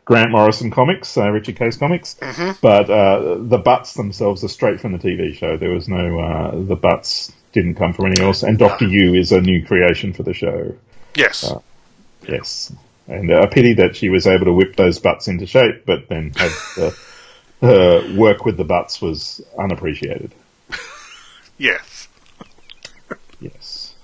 Grant 0.05 0.31
Morrison 0.31 0.71
comics, 0.71 1.17
uh, 1.17 1.31
Richard 1.31 1.57
Case 1.57 1.77
comics. 1.77 2.17
But 2.61 2.91
uh, 2.91 3.37
the 3.39 3.59
butts 3.59 3.95
themselves 3.95 4.43
are 4.43 4.49
straight 4.49 4.81
from 4.81 4.93
the 4.93 4.99
TV 4.99 5.35
show. 5.35 5.57
There 5.57 5.71
was 5.71 5.89
no 5.89 6.19
uh, 6.19 6.61
the 6.61 6.77
butts 6.77 7.33
didn't 7.53 7.75
come 7.75 7.93
from 7.93 8.07
anywhere 8.07 8.29
else. 8.29 8.43
And 8.43 8.59
Doctor 8.59 8.87
U 8.87 9.15
is 9.15 9.33
a 9.33 9.41
new 9.41 9.65
creation 9.65 10.13
for 10.13 10.23
the 10.23 10.35
show. 10.35 10.75
Yes. 11.15 11.53
Yes, 12.29 12.73
and 13.09 13.31
uh, 13.31 13.43
a 13.43 13.49
pity 13.49 13.75
that 13.75 13.97
she 13.97 14.09
was 14.09 14.27
able 14.27 14.47
to 14.47 14.53
whip 14.53 14.77
those 14.77 14.99
butts 14.99 15.29
into 15.29 15.47
shape, 15.47 15.85
but 15.87 16.09
then 16.09 16.31
the, 16.77 16.97
her 17.61 18.17
work 18.17 18.45
with 18.45 18.57
the 18.57 18.65
butts 18.65 19.01
was 19.01 19.45
unappreciated. 19.59 20.33
yes. 21.59 22.09
Yes, 23.41 23.95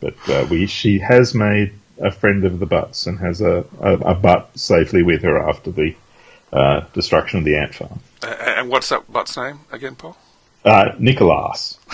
but 0.00 0.16
uh, 0.28 0.46
we 0.50 0.66
she 0.66 0.98
has 0.98 1.34
made 1.34 1.74
a 2.00 2.10
friend 2.10 2.44
of 2.44 2.58
the 2.58 2.66
butts 2.66 3.06
and 3.06 3.18
has 3.18 3.40
a, 3.40 3.64
a, 3.80 3.92
a 3.98 4.14
butt 4.14 4.50
safely 4.58 5.02
with 5.02 5.22
her 5.22 5.48
after 5.48 5.70
the 5.70 5.94
uh, 6.52 6.80
destruction 6.92 7.38
of 7.40 7.44
the 7.44 7.56
ant 7.56 7.74
farm. 7.74 8.00
Uh, 8.22 8.26
and 8.56 8.68
what's 8.68 8.88
that 8.88 9.10
butt's 9.12 9.36
name 9.36 9.60
again, 9.72 9.94
Paul? 9.96 10.16
Uh, 10.64 10.90
Nicholas. 10.98 11.78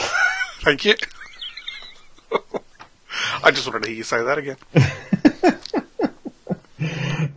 Thank 0.60 0.84
you. 0.84 0.94
I 3.44 3.50
just 3.50 3.66
wanted 3.66 3.82
to 3.84 3.88
hear 3.88 3.98
you 3.98 4.02
say 4.04 4.22
that 4.22 4.38
again. 4.38 4.56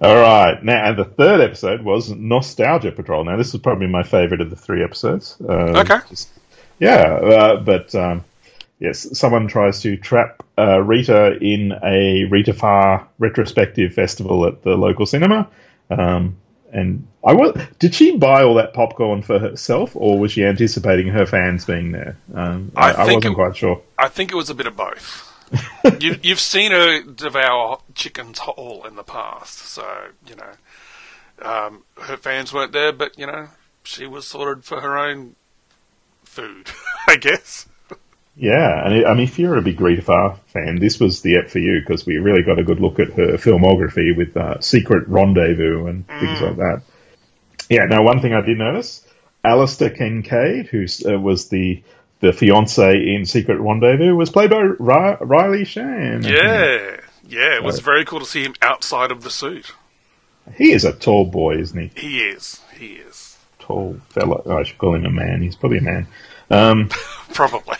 All 0.01 0.15
right, 0.15 0.61
now 0.63 0.89
and 0.89 0.97
the 0.97 1.05
third 1.05 1.41
episode 1.41 1.81
was 1.81 2.09
Nostalgia 2.11 2.91
Patrol. 2.91 3.23
Now 3.23 3.35
this 3.37 3.53
was 3.53 3.61
probably 3.61 3.87
my 3.87 4.03
favourite 4.03 4.41
of 4.41 4.49
the 4.49 4.55
three 4.55 4.83
episodes. 4.83 5.37
Uh, 5.41 5.79
Okay. 5.79 5.97
just- 6.09 6.29
yeah, 6.79 6.91
uh, 7.13 7.59
but 7.61 7.95
um, 7.95 8.23
yes, 8.79 9.17
someone 9.17 9.47
tries 9.47 9.81
to 9.81 9.97
trap 9.97 10.43
uh, 10.57 10.79
Rita 10.79 11.37
in 11.41 11.73
a 11.83 12.25
Rita 12.25 12.53
Farr 12.53 13.07
retrospective 13.19 13.93
festival 13.93 14.45
at 14.45 14.63
the 14.63 14.75
local 14.75 15.05
cinema. 15.05 15.49
Um, 15.89 16.37
and 16.71 17.07
I 17.25 17.33
was, 17.33 17.59
did 17.79 17.95
she 17.95 18.17
buy 18.17 18.43
all 18.43 18.55
that 18.55 18.73
popcorn 18.73 19.21
for 19.21 19.39
herself, 19.39 19.95
or 19.95 20.19
was 20.19 20.33
she 20.33 20.43
anticipating 20.43 21.07
her 21.07 21.25
fans 21.25 21.65
being 21.65 21.91
there? 21.93 22.17
Um, 22.33 22.71
I, 22.75 22.91
I 22.91 22.91
I 22.91 23.05
wasn't 23.05 23.25
it- 23.25 23.35
quite 23.35 23.55
sure. 23.55 23.81
I 23.97 24.09
think 24.09 24.31
it 24.31 24.35
was 24.35 24.49
a 24.49 24.55
bit 24.55 24.67
of 24.67 24.75
both. 24.75 25.23
you, 26.01 26.17
you've 26.21 26.41
seen 26.41 26.71
her 26.71 27.01
devour 27.03 27.79
chickens 27.95 28.39
whole 28.39 28.85
in 28.85 28.95
the 28.95 29.03
past, 29.03 29.59
so 29.59 30.09
you 30.27 30.35
know 30.35 30.51
um, 31.49 31.83
her 32.01 32.17
fans 32.17 32.53
weren't 32.53 32.73
there, 32.73 32.91
but 32.91 33.17
you 33.17 33.25
know 33.25 33.47
she 33.83 34.05
was 34.05 34.27
sorted 34.27 34.65
for 34.65 34.81
her 34.81 34.97
own 34.97 35.35
food, 36.25 36.69
I 37.07 37.15
guess. 37.15 37.65
Yeah, 38.39 38.85
and 38.85 38.93
it, 38.97 39.05
I 39.07 39.15
mean, 39.15 39.23
if 39.23 39.39
you're 39.39 39.57
a 39.57 39.63
big 39.63 39.81
Rita 39.81 40.03
Farr 40.03 40.39
fan, 40.53 40.77
this 40.79 40.99
was 40.99 41.21
the 41.21 41.37
app 41.37 41.49
for 41.49 41.57
you 41.57 41.79
because 41.79 42.05
we 42.05 42.17
really 42.17 42.43
got 42.43 42.59
a 42.59 42.63
good 42.63 42.79
look 42.79 42.99
at 42.99 43.13
her 43.13 43.37
filmography 43.37 44.15
with 44.15 44.37
uh, 44.37 44.61
Secret 44.61 45.07
Rendezvous 45.07 45.87
and 45.87 46.07
things 46.07 46.39
like 46.41 46.57
that. 46.57 46.81
Yeah, 47.67 47.85
now 47.85 48.03
one 48.03 48.21
thing 48.21 48.33
I 48.33 48.41
did 48.41 48.59
notice, 48.59 49.05
Alistair 49.43 49.89
Kincaid, 49.89 50.67
who 50.67 50.85
uh, 51.05 51.19
was 51.19 51.49
the 51.49 51.83
the 52.19 52.31
fiance 52.33 53.13
in 53.15 53.25
Secret 53.25 53.59
Rendezvous, 53.59 54.15
was 54.15 54.29
played 54.29 54.49
by 54.51 54.59
Ri- 54.61 55.17
Riley 55.19 55.65
Shan. 55.65 56.23
Yeah, 56.23 56.99
yeah, 57.27 57.55
it 57.55 57.63
was 57.63 57.79
very 57.79 58.05
cool 58.05 58.19
to 58.19 58.25
see 58.25 58.43
him 58.43 58.53
outside 58.61 59.09
of 59.11 59.23
the 59.23 59.29
suit. 59.31 59.71
he 60.55 60.71
is 60.71 60.85
a 60.85 60.93
tall 60.93 61.25
boy, 61.25 61.57
isn't 61.57 61.79
he? 61.79 61.99
He 61.99 62.19
is, 62.21 62.61
he 62.77 62.95
is 62.95 63.37
Tall 63.59 63.97
fella. 64.09 64.41
Oh, 64.45 64.57
I 64.59 64.63
should 64.63 64.77
call 64.77 64.95
him 64.95 65.05
a 65.05 65.11
man. 65.11 65.41
He's 65.41 65.55
probably 65.55 65.79
a 65.79 65.81
man. 65.81 66.07
Um, 66.49 66.89
probably. 67.33 67.77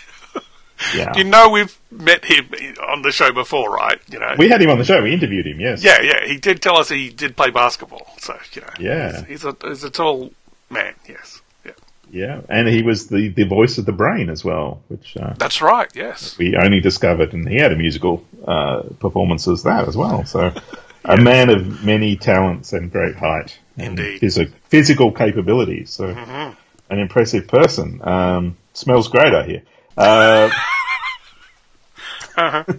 Yeah, 0.96 1.16
You 1.18 1.24
know, 1.24 1.50
we've 1.50 1.78
met 1.92 2.26
him 2.26 2.50
on 2.88 3.02
the 3.02 3.12
show 3.12 3.32
before, 3.32 3.72
right? 3.74 4.00
You 4.12 4.20
know, 4.20 4.36
we 4.38 4.50
had 4.50 4.62
him 4.62 4.70
on 4.70 4.78
the 4.78 4.84
show. 4.86 5.02
We 5.02 5.14
interviewed 5.14 5.48
him. 5.48 5.60
Yes. 5.60 5.84
Yeah, 5.84 6.02
yeah, 6.02 6.26
he 6.26 6.38
did 6.38 6.62
tell 6.62 6.78
us 6.78 6.90
he 6.90 7.10
did 7.10 7.36
play 7.36 7.50
basketball. 7.52 8.08
So 8.20 8.38
you 8.54 8.62
know, 8.62 8.68
Yeah. 8.80 9.18
he's, 9.22 9.28
he's 9.28 9.46
a 9.46 9.56
he's 9.64 9.84
a 9.84 9.90
tall 9.90 10.32
man. 10.70 10.94
Yes, 11.08 11.42
yeah, 11.66 11.72
Yeah, 12.12 12.42
and 12.50 12.68
he 12.68 12.82
was 12.84 13.08
the, 13.08 13.30
the 13.30 13.46
voice 13.46 13.78
of 13.78 13.86
the 13.86 13.92
brain 13.92 14.30
as 14.30 14.44
well, 14.46 14.82
which 14.90 15.16
uh, 15.18 15.34
that's 15.38 15.62
right. 15.62 15.90
Yes, 15.96 16.38
we 16.38 16.56
only 16.56 16.80
discovered, 16.80 17.34
and 17.34 17.48
he 17.48 17.58
had 17.58 17.72
a 17.72 17.76
musical 17.78 18.24
uh, 18.48 18.84
performance 19.00 19.48
as 19.48 19.64
that 19.64 19.88
as 19.88 19.96
well. 19.98 20.26
So, 20.26 20.54
a 21.06 21.18
man 21.18 21.50
of 21.50 21.84
many 21.84 22.18
talents 22.18 22.74
and 22.74 22.92
great 22.92 23.16
height, 23.16 23.58
and 23.78 23.98
Indeed. 24.00 24.22
phys- 24.22 24.52
physical 24.66 25.12
capabilities. 25.12 25.90
So, 25.92 26.08
an 26.90 27.00
impressive 27.00 27.48
person. 27.48 28.00
Um, 28.08 28.58
smells 28.74 29.08
great, 29.08 29.34
I 29.34 29.44
hear. 29.46 29.62
Uh, 29.98 30.50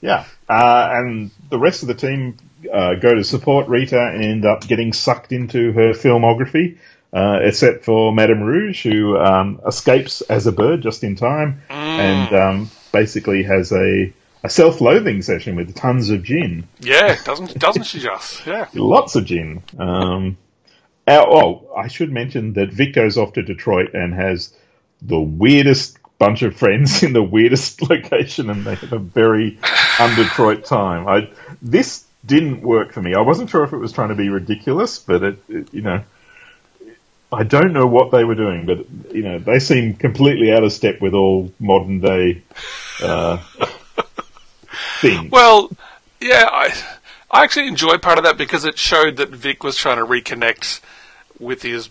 Yeah, 0.00 0.24
uh, 0.48 0.88
and 0.92 1.30
the 1.50 1.58
rest 1.58 1.82
of 1.82 1.88
the 1.88 1.94
team 1.94 2.36
uh, 2.72 2.94
go 2.94 3.14
to 3.14 3.22
support 3.22 3.68
Rita 3.68 4.00
and 4.00 4.24
end 4.24 4.44
up 4.46 4.66
getting 4.66 4.92
sucked 4.92 5.32
into 5.32 5.72
her 5.72 5.92
filmography, 5.92 6.78
uh, 7.12 7.40
except 7.42 7.84
for 7.84 8.12
Madame 8.12 8.42
Rouge, 8.42 8.82
who 8.82 9.18
um, 9.18 9.60
escapes 9.66 10.22
as 10.22 10.46
a 10.46 10.52
bird 10.52 10.82
just 10.82 11.04
in 11.04 11.16
time 11.16 11.62
and 11.68 12.34
um, 12.34 12.70
basically 12.92 13.42
has 13.42 13.72
a, 13.72 14.12
a 14.42 14.48
self-loathing 14.48 15.20
session 15.20 15.54
with 15.54 15.74
tons 15.74 16.08
of 16.08 16.22
gin, 16.22 16.66
yeah, 16.80 17.16
doesn't 17.24 17.58
doesn't 17.58 17.84
she 17.84 18.00
just? 18.00 18.46
Yeah, 18.46 18.68
lots 18.74 19.16
of 19.16 19.26
gin. 19.26 19.62
Um, 19.78 20.38
uh, 21.06 21.24
oh, 21.26 21.74
I 21.76 21.88
should 21.88 22.10
mention 22.10 22.54
that 22.54 22.72
Vic 22.72 22.94
goes 22.94 23.18
off 23.18 23.34
to 23.34 23.42
Detroit 23.42 23.92
and 23.92 24.14
has 24.14 24.54
the 25.02 25.20
weirdest 25.20 25.99
bunch 26.20 26.42
of 26.42 26.54
friends 26.54 27.02
in 27.02 27.12
the 27.12 27.22
weirdest 27.22 27.82
location, 27.90 28.50
and 28.50 28.64
they 28.64 28.76
have 28.76 28.92
a 28.92 28.98
very 28.98 29.58
un-Detroit 29.98 30.64
time. 30.64 31.08
I 31.08 31.30
this 31.60 32.06
didn't 32.24 32.60
work 32.60 32.92
for 32.92 33.02
me. 33.02 33.14
I 33.14 33.22
wasn't 33.22 33.50
sure 33.50 33.64
if 33.64 33.72
it 33.72 33.78
was 33.78 33.90
trying 33.90 34.10
to 34.10 34.14
be 34.14 34.28
ridiculous, 34.28 35.00
but 35.00 35.24
it, 35.24 35.38
it 35.48 35.74
you 35.74 35.82
know. 35.82 36.04
I 37.32 37.44
don't 37.44 37.72
know 37.72 37.86
what 37.86 38.10
they 38.10 38.24
were 38.24 38.34
doing, 38.34 38.66
but 38.66 39.14
you 39.14 39.22
know 39.22 39.38
they 39.38 39.60
seem 39.60 39.94
completely 39.94 40.52
out 40.52 40.64
of 40.64 40.72
step 40.72 41.00
with 41.00 41.14
all 41.14 41.52
modern 41.60 42.00
day 42.00 42.42
uh, 43.00 43.36
things. 45.00 45.30
Well, 45.30 45.70
yeah, 46.20 46.48
I 46.50 46.74
I 47.30 47.44
actually 47.44 47.68
enjoyed 47.68 48.02
part 48.02 48.18
of 48.18 48.24
that 48.24 48.36
because 48.36 48.64
it 48.64 48.78
showed 48.78 49.16
that 49.18 49.28
Vic 49.28 49.62
was 49.62 49.76
trying 49.76 49.98
to 49.98 50.04
reconnect 50.04 50.80
with 51.38 51.62
his 51.62 51.88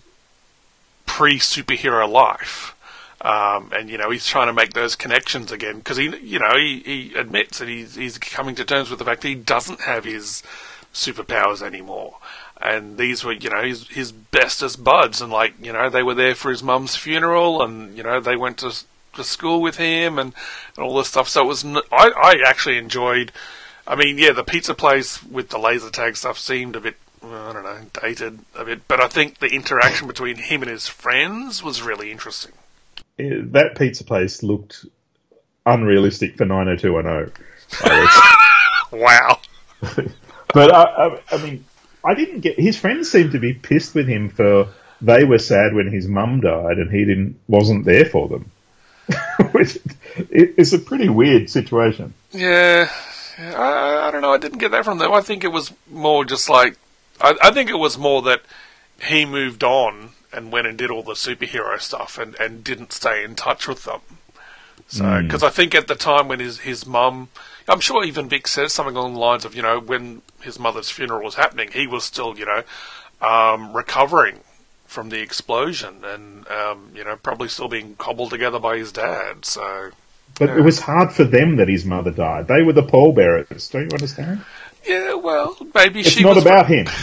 pre 1.06 1.38
superhero 1.38 2.06
life. 2.06 2.76
Um, 3.22 3.70
and 3.74 3.90
you 3.90 3.98
know 3.98 4.10
he's 4.10 4.26
trying 4.26 4.46
to 4.46 4.52
make 4.54 4.72
those 4.72 4.96
connections 4.96 5.52
again 5.52 5.76
because 5.76 5.98
he, 5.98 6.04
you 6.22 6.38
know, 6.38 6.56
he, 6.56 6.80
he 6.80 7.14
admits 7.14 7.58
that 7.58 7.68
he's 7.68 7.94
he's 7.94 8.16
coming 8.16 8.54
to 8.54 8.64
terms 8.64 8.88
with 8.88 8.98
the 8.98 9.04
fact 9.04 9.20
that 9.22 9.28
he 9.28 9.34
doesn't 9.34 9.82
have 9.82 10.04
his 10.04 10.42
superpowers 10.94 11.62
anymore. 11.62 12.16
And 12.62 12.98
these 12.98 13.24
were, 13.24 13.32
you 13.32 13.48
know, 13.48 13.62
his, 13.62 13.88
his 13.88 14.12
bestest 14.12 14.84
buds, 14.84 15.22
and 15.22 15.32
like, 15.32 15.54
you 15.62 15.72
know, 15.72 15.88
they 15.88 16.02
were 16.02 16.14
there 16.14 16.34
for 16.34 16.50
his 16.50 16.62
mum's 16.62 16.94
funeral, 16.96 17.62
and 17.62 17.96
you 17.96 18.02
know, 18.02 18.20
they 18.20 18.36
went 18.36 18.58
to 18.58 18.72
to 19.14 19.24
school 19.24 19.60
with 19.60 19.76
him, 19.76 20.18
and, 20.18 20.34
and 20.76 20.86
all 20.86 20.96
this 20.96 21.08
stuff. 21.08 21.28
So 21.28 21.42
it 21.42 21.46
was, 21.46 21.64
n- 21.64 21.78
I, 21.90 22.10
I 22.10 22.40
actually 22.46 22.78
enjoyed. 22.78 23.32
I 23.86 23.96
mean, 23.96 24.18
yeah, 24.18 24.32
the 24.32 24.44
pizza 24.44 24.74
place 24.74 25.22
with 25.22 25.48
the 25.48 25.58
laser 25.58 25.90
tag 25.90 26.16
stuff 26.16 26.38
seemed 26.38 26.76
a 26.76 26.80
bit, 26.80 26.96
I 27.24 27.52
don't 27.52 27.64
know, 27.64 27.78
dated 28.00 28.40
a 28.54 28.64
bit, 28.64 28.86
but 28.86 29.00
I 29.00 29.08
think 29.08 29.38
the 29.38 29.48
interaction 29.48 30.06
between 30.06 30.36
him 30.36 30.62
and 30.62 30.70
his 30.70 30.86
friends 30.86 31.62
was 31.62 31.82
really 31.82 32.12
interesting. 32.12 32.52
That 33.52 33.76
pizza 33.76 34.04
place 34.04 34.42
looked 34.42 34.84
unrealistic 35.66 36.36
for 36.36 36.44
90210. 36.44 37.32
I 37.84 38.86
Wow. 38.92 39.38
but 40.52 40.74
I, 40.74 40.82
I, 40.82 41.20
I 41.32 41.42
mean, 41.42 41.64
I 42.04 42.14
didn't 42.14 42.40
get. 42.40 42.58
His 42.58 42.76
friends 42.76 43.10
seemed 43.10 43.32
to 43.32 43.38
be 43.38 43.54
pissed 43.54 43.94
with 43.94 44.08
him 44.08 44.28
for 44.30 44.68
they 45.00 45.24
were 45.24 45.38
sad 45.38 45.74
when 45.74 45.90
his 45.90 46.06
mum 46.08 46.40
died 46.40 46.78
and 46.78 46.90
he 46.90 47.04
didn't 47.04 47.38
wasn't 47.48 47.84
there 47.84 48.04
for 48.04 48.28
them. 48.28 48.50
Which 49.52 49.76
it- 50.16 50.54
it's 50.58 50.72
a 50.72 50.78
pretty 50.78 51.08
weird 51.08 51.48
situation. 51.50 52.14
Yeah, 52.32 52.90
yeah, 53.38 53.54
I, 53.58 54.08
I 54.08 54.10
don't 54.10 54.22
know. 54.22 54.32
I 54.32 54.38
didn't 54.38 54.58
get 54.58 54.72
that 54.72 54.84
from 54.84 54.98
them. 54.98 55.12
I 55.12 55.20
think 55.20 55.44
it 55.44 55.52
was 55.52 55.72
more 55.90 56.24
just 56.24 56.48
like 56.48 56.76
I, 57.20 57.36
I 57.42 57.50
think 57.52 57.70
it 57.70 57.78
was 57.78 57.96
more 57.96 58.22
that 58.22 58.42
he 59.08 59.24
moved 59.24 59.62
on 59.64 60.10
and 60.32 60.52
went 60.52 60.66
and 60.66 60.78
did 60.78 60.90
all 60.90 61.02
the 61.02 61.12
superhero 61.14 61.80
stuff 61.80 62.18
and, 62.18 62.34
and 62.36 62.62
didn't 62.64 62.92
stay 62.92 63.24
in 63.24 63.34
touch 63.34 63.66
with 63.66 63.84
them. 63.84 64.00
So 64.88 65.22
because 65.22 65.44
I 65.44 65.50
think 65.50 65.74
at 65.74 65.86
the 65.86 65.94
time 65.94 66.26
when 66.26 66.40
his 66.40 66.60
his 66.60 66.84
mum, 66.84 67.28
I'm 67.68 67.78
sure 67.78 68.04
even 68.04 68.28
Vic 68.28 68.48
says 68.48 68.72
something 68.72 68.96
along 68.96 69.14
the 69.14 69.20
lines 69.20 69.44
of 69.44 69.54
you 69.54 69.62
know 69.62 69.78
when 69.78 70.22
his 70.40 70.58
mother's 70.58 70.90
funeral 70.90 71.22
was 71.22 71.36
happening, 71.36 71.70
he 71.72 71.86
was 71.86 72.02
still 72.02 72.36
you 72.36 72.44
know 72.44 72.62
um, 73.26 73.72
recovering 73.72 74.40
from 74.86 75.10
the 75.10 75.20
explosion 75.20 76.04
and 76.04 76.48
um, 76.48 76.90
you 76.94 77.04
know 77.04 77.14
probably 77.16 77.46
still 77.46 77.68
being 77.68 77.94
cobbled 77.96 78.30
together 78.30 78.58
by 78.58 78.78
his 78.78 78.90
dad. 78.90 79.44
So 79.44 79.90
But 80.40 80.50
it 80.50 80.62
was 80.62 80.80
hard 80.80 81.12
for 81.12 81.22
them 81.22 81.56
that 81.56 81.68
his 81.68 81.84
mother 81.84 82.10
died. 82.10 82.48
They 82.48 82.62
were 82.62 82.72
the 82.72 82.82
pallbearers. 82.82 83.68
Don't 83.68 83.82
you 83.82 83.94
understand? 83.94 84.44
yeah, 84.84 85.14
well 85.14 85.56
maybe 85.72 86.00
It's 86.00 86.10
she 86.10 86.24
not 86.24 86.34
was 86.34 86.44
about 86.44 86.66
him. 86.66 86.86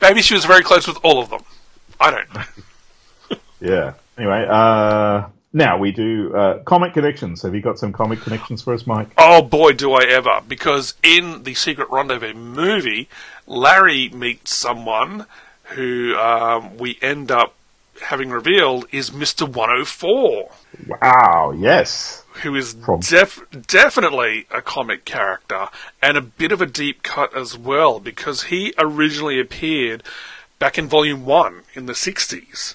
Maybe 0.00 0.22
she 0.22 0.34
was 0.34 0.44
very 0.44 0.62
close 0.62 0.86
with 0.86 0.98
all 1.02 1.20
of 1.20 1.30
them. 1.30 1.42
I 2.04 2.10
don't 2.10 2.34
know. 2.34 2.42
Yeah. 3.60 3.94
Anyway, 4.18 4.46
uh, 4.46 5.28
now 5.54 5.78
we 5.78 5.90
do 5.90 6.34
uh, 6.36 6.58
comic 6.64 6.92
connections. 6.92 7.40
Have 7.42 7.54
you 7.54 7.62
got 7.62 7.78
some 7.78 7.92
comic 7.94 8.20
connections 8.20 8.60
for 8.60 8.74
us, 8.74 8.86
Mike? 8.86 9.08
Oh 9.16 9.40
boy, 9.40 9.72
do 9.72 9.92
I 9.94 10.02
ever! 10.04 10.40
Because 10.46 10.94
in 11.02 11.44
the 11.44 11.54
Secret 11.54 11.88
Rendezvous 11.90 12.34
movie, 12.34 13.08
Larry 13.46 14.10
meets 14.10 14.54
someone 14.54 15.24
who 15.76 16.14
um, 16.16 16.76
we 16.76 16.98
end 17.00 17.30
up 17.30 17.54
having 18.02 18.28
revealed 18.28 18.84
is 18.92 19.12
Mister 19.14 19.46
One 19.46 19.70
Hundred 19.70 19.88
Four, 19.88 20.50
Wow. 21.00 21.52
Yes. 21.56 22.22
who 22.42 22.54
is 22.56 22.74
From- 22.74 23.00
def- 23.00 23.46
definitely 23.66 24.46
a 24.50 24.60
comic 24.60 25.06
character 25.06 25.68
and 26.02 26.18
a 26.18 26.20
bit 26.20 26.52
of 26.52 26.60
a 26.60 26.66
deep 26.66 27.02
cut 27.02 27.34
as 27.34 27.56
well, 27.56 27.98
because 27.98 28.44
he 28.44 28.74
originally 28.76 29.40
appeared 29.40 30.02
back 30.64 30.78
in 30.78 30.88
Volume 30.88 31.26
One 31.26 31.60
in 31.74 31.84
the 31.84 31.94
sixties. 31.94 32.74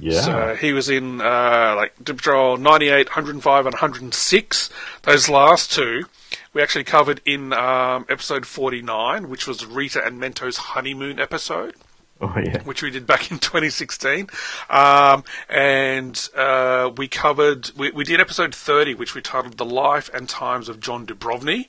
Yeah. 0.00 0.20
So 0.22 0.54
he 0.54 0.72
was 0.72 0.88
in 0.88 1.20
uh, 1.20 1.74
like 1.76 2.02
Patrol 2.02 2.56
98, 2.56 3.08
105, 3.08 3.66
and 3.66 3.74
106. 3.74 4.70
Those 5.02 5.28
last 5.28 5.70
two 5.70 6.06
we 6.54 6.62
actually 6.62 6.84
covered 6.84 7.20
in 7.26 7.52
um, 7.52 8.06
episode 8.08 8.46
49, 8.46 9.28
which 9.28 9.46
was 9.46 9.66
Rita 9.66 10.02
and 10.02 10.18
Mento's 10.18 10.56
honeymoon 10.56 11.20
episode, 11.20 11.74
oh 12.22 12.32
yeah. 12.42 12.62
which 12.62 12.82
we 12.82 12.90
did 12.90 13.06
back 13.06 13.30
in 13.30 13.38
2016. 13.38 14.28
Um, 14.70 15.22
and 15.50 16.28
uh, 16.34 16.90
we 16.96 17.06
covered, 17.06 17.70
we, 17.76 17.90
we 17.90 18.04
did 18.04 18.18
episode 18.18 18.54
30, 18.54 18.94
which 18.94 19.14
we 19.14 19.20
titled 19.20 19.58
The 19.58 19.66
Life 19.66 20.08
and 20.14 20.26
Times 20.26 20.70
of 20.70 20.80
John 20.80 21.06
Dubrovny. 21.06 21.66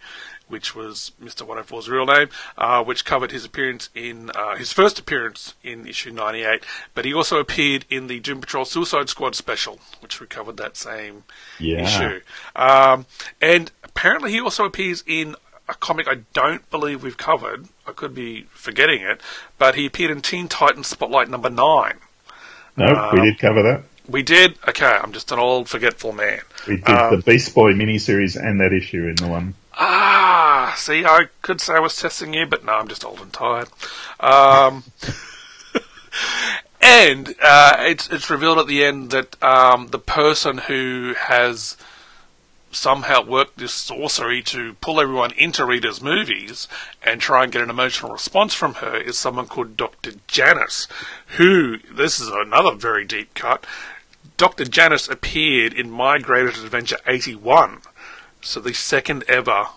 Which 0.48 0.74
was 0.74 1.12
Mr. 1.22 1.46
104's 1.46 1.90
real 1.90 2.06
name, 2.06 2.30
uh, 2.58 2.82
which 2.84 3.04
covered 3.04 3.32
his 3.32 3.44
appearance 3.44 3.90
in 3.94 4.30
uh, 4.34 4.56
his 4.56 4.72
first 4.72 4.98
appearance 4.98 5.56
in 5.62 5.86
issue 5.86 6.12
98, 6.12 6.64
but 6.96 7.04
he 7.04 7.14
also 7.14 7.38
appeared 7.40 7.84
in 7.90 8.08
the 8.08 8.22
Doom 8.22 8.40
Patrol 8.40 8.64
Suicide 8.64 9.10
Squad 9.10 9.36
special, 9.36 9.80
which 10.00 10.22
we 10.22 10.28
covered 10.28 10.56
that 10.58 10.78
same 10.78 11.26
Yeah. 11.60 11.82
issue. 11.84 12.22
Um, 12.56 13.06
and 13.42 13.72
apparently, 13.84 14.32
he 14.32 14.40
also 14.40 14.64
appears 14.64 15.04
in 15.06 15.36
a 15.68 15.74
comic 15.74 16.08
I 16.08 16.20
don't 16.34 16.70
believe 16.72 17.04
we've 17.04 17.18
covered. 17.18 17.68
I 17.86 17.92
could 17.92 18.16
be 18.16 18.44
forgetting 18.52 19.02
it, 19.02 19.20
but 19.58 19.76
he 19.76 19.86
appeared 19.86 20.12
in 20.12 20.22
Teen 20.22 20.48
Titans 20.48 20.88
Spotlight 20.88 21.30
number 21.30 21.50
nine. 21.50 21.96
No, 22.78 23.10
we 23.14 23.20
did 23.22 23.38
cover 23.40 23.62
that. 23.64 23.84
We 24.08 24.24
did. 24.24 24.56
Okay, 24.66 24.86
I'm 24.86 25.12
just 25.12 25.30
an 25.34 25.40
old 25.40 25.68
forgetful 25.68 26.14
man. 26.14 26.40
We 26.68 26.78
did 26.78 26.88
Um, 26.90 27.18
the 27.18 27.22
Beast 27.22 27.54
Boy 27.54 27.74
miniseries 27.74 28.38
and 28.42 28.62
that 28.62 28.72
issue 28.72 29.08
in 29.10 29.16
the 29.16 29.28
one. 29.28 29.56
Ah, 29.80 30.74
see, 30.76 31.06
I 31.06 31.28
could 31.42 31.62
say 31.62 31.76
I 31.76 31.80
was 31.80 31.96
testing 31.96 32.34
you, 32.34 32.48
but 32.48 32.66
no, 32.66 32.74
I'm 32.74 32.88
just 32.88 33.06
old 33.06 33.20
and 33.20 33.32
tired. 33.32 33.70
Um, 34.20 34.84
and 36.82 37.36
uh, 37.42 37.76
it's 37.80 38.10
it's 38.10 38.30
revealed 38.30 38.58
at 38.58 38.68
the 38.68 38.84
end 38.84 39.12
that 39.12 39.42
um, 39.44 39.90
the 39.90 40.00
person 40.00 40.58
who 40.58 41.14
has 41.18 41.78
somehow 42.72 43.24
worked 43.24 43.58
this 43.58 43.74
sorcery 43.74 44.42
to 44.44 44.74
pull 44.82 45.00
everyone 45.00 45.32
into 45.34 45.66
Rita's 45.66 46.02
movies 46.02 46.68
and 47.04 47.22
try 47.22 47.44
and 47.44 47.52
get 47.52 47.62
an 47.62 47.70
emotional 47.70 48.12
response 48.12 48.54
from 48.54 48.76
her 48.76 48.98
is 48.98 49.18
someone 49.18 49.48
called 49.48 49.78
Dr. 49.78 50.14
Janice, 50.28 50.88
who, 51.38 51.78
this 51.92 52.20
is 52.20 52.30
another 52.30 52.76
very 52.76 53.06
deep 53.06 53.34
cut, 53.34 53.66
Dr. 54.38 54.66
Janice 54.66 55.08
appeared 55.08 55.74
in 55.74 55.90
My 55.90 56.20
Greatest 56.20 56.64
Adventure 56.64 56.98
81, 57.08 57.82
so 58.42 58.60
the 58.60 58.74
second 58.74 59.24
ever 59.28 59.68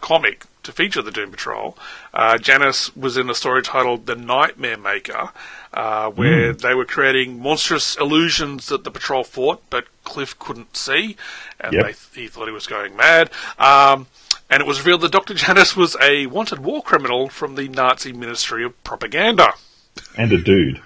comic 0.00 0.46
to 0.62 0.72
feature 0.72 1.02
the 1.02 1.10
Doom 1.10 1.30
Patrol. 1.30 1.76
Uh, 2.12 2.38
Janice 2.38 2.94
was 2.96 3.16
in 3.16 3.28
a 3.30 3.34
story 3.34 3.62
titled 3.62 4.06
The 4.06 4.14
Nightmare 4.14 4.76
Maker, 4.76 5.30
uh, 5.72 6.10
where 6.10 6.52
they 6.52 6.74
were 6.74 6.84
creating 6.84 7.40
monstrous 7.40 7.96
illusions 7.96 8.66
that 8.66 8.84
the 8.84 8.90
patrol 8.90 9.24
fought, 9.24 9.62
but 9.70 9.86
Cliff 10.04 10.38
couldn't 10.38 10.76
see, 10.76 11.16
and 11.60 11.72
Yep. 11.72 11.84
they, 12.12 12.20
he 12.20 12.28
thought 12.28 12.46
he 12.46 12.52
was 12.52 12.66
going 12.66 12.96
mad. 12.96 13.30
Um, 13.58 14.06
and 14.50 14.60
it 14.60 14.66
was 14.66 14.78
revealed 14.78 15.00
that 15.00 15.12
Dr. 15.12 15.34
Janice 15.42 15.76
was 15.76 15.96
a 16.00 16.26
wanted 16.26 16.60
war 16.60 16.82
criminal 16.82 17.28
from 17.28 17.54
the 17.54 17.68
Nazi 17.68 18.12
Ministry 18.12 18.64
of 18.64 18.84
Propaganda. 18.84 19.54
And 20.16 20.32
a 20.32 20.40
dude. 20.40 20.80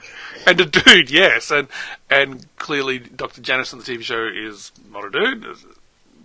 And 0.46 0.60
a 0.60 0.64
dude, 0.64 1.10
yes, 1.10 1.50
and 1.50 1.66
and 2.08 2.46
clearly 2.56 3.00
Dr. 3.00 3.40
Janice 3.40 3.72
in 3.72 3.80
the 3.80 3.84
TV 3.84 4.02
show 4.02 4.26
is 4.32 4.70
not 4.92 5.04
a 5.04 5.10
dude. 5.10 5.44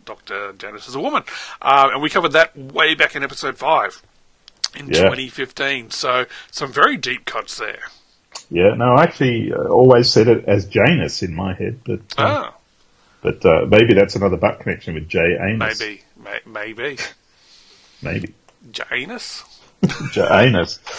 Dr. 0.05 0.53
Janice 0.53 0.87
is 0.87 0.95
a 0.95 0.99
woman, 0.99 1.23
um, 1.61 1.91
and 1.91 2.01
we 2.01 2.09
covered 2.09 2.33
that 2.33 2.55
way 2.57 2.95
back 2.95 3.15
in 3.15 3.23
episode 3.23 3.57
five 3.57 4.01
in 4.75 4.87
Yeah. 4.87 5.03
2015. 5.03 5.91
So 5.91 6.25
some 6.51 6.71
very 6.71 6.97
deep 6.97 7.25
cuts 7.25 7.57
there. 7.57 7.83
Yeah, 8.49 8.73
no, 8.75 8.93
I 8.95 9.03
actually 9.03 9.51
uh, 9.53 9.67
always 9.67 10.09
said 10.09 10.27
it 10.27 10.45
as 10.45 10.65
Janus 10.65 11.21
in 11.23 11.35
my 11.35 11.53
head, 11.53 11.79
but 11.85 11.99
uh, 12.17 12.49
Ah, 12.49 12.53
but 13.21 13.45
uh, 13.45 13.65
maybe 13.67 13.93
that's 13.93 14.15
another 14.15 14.37
butt 14.37 14.59
connection 14.61 14.93
with 14.95 15.07
J. 15.09 15.19
Anus. 15.19 15.79
maybe, 15.79 16.01
may, 16.23 16.39
maybe 16.45 16.97
Maybe. 18.01 18.33
Janus. 18.71 19.43
J. 20.11 20.21
Anus. 20.21 20.79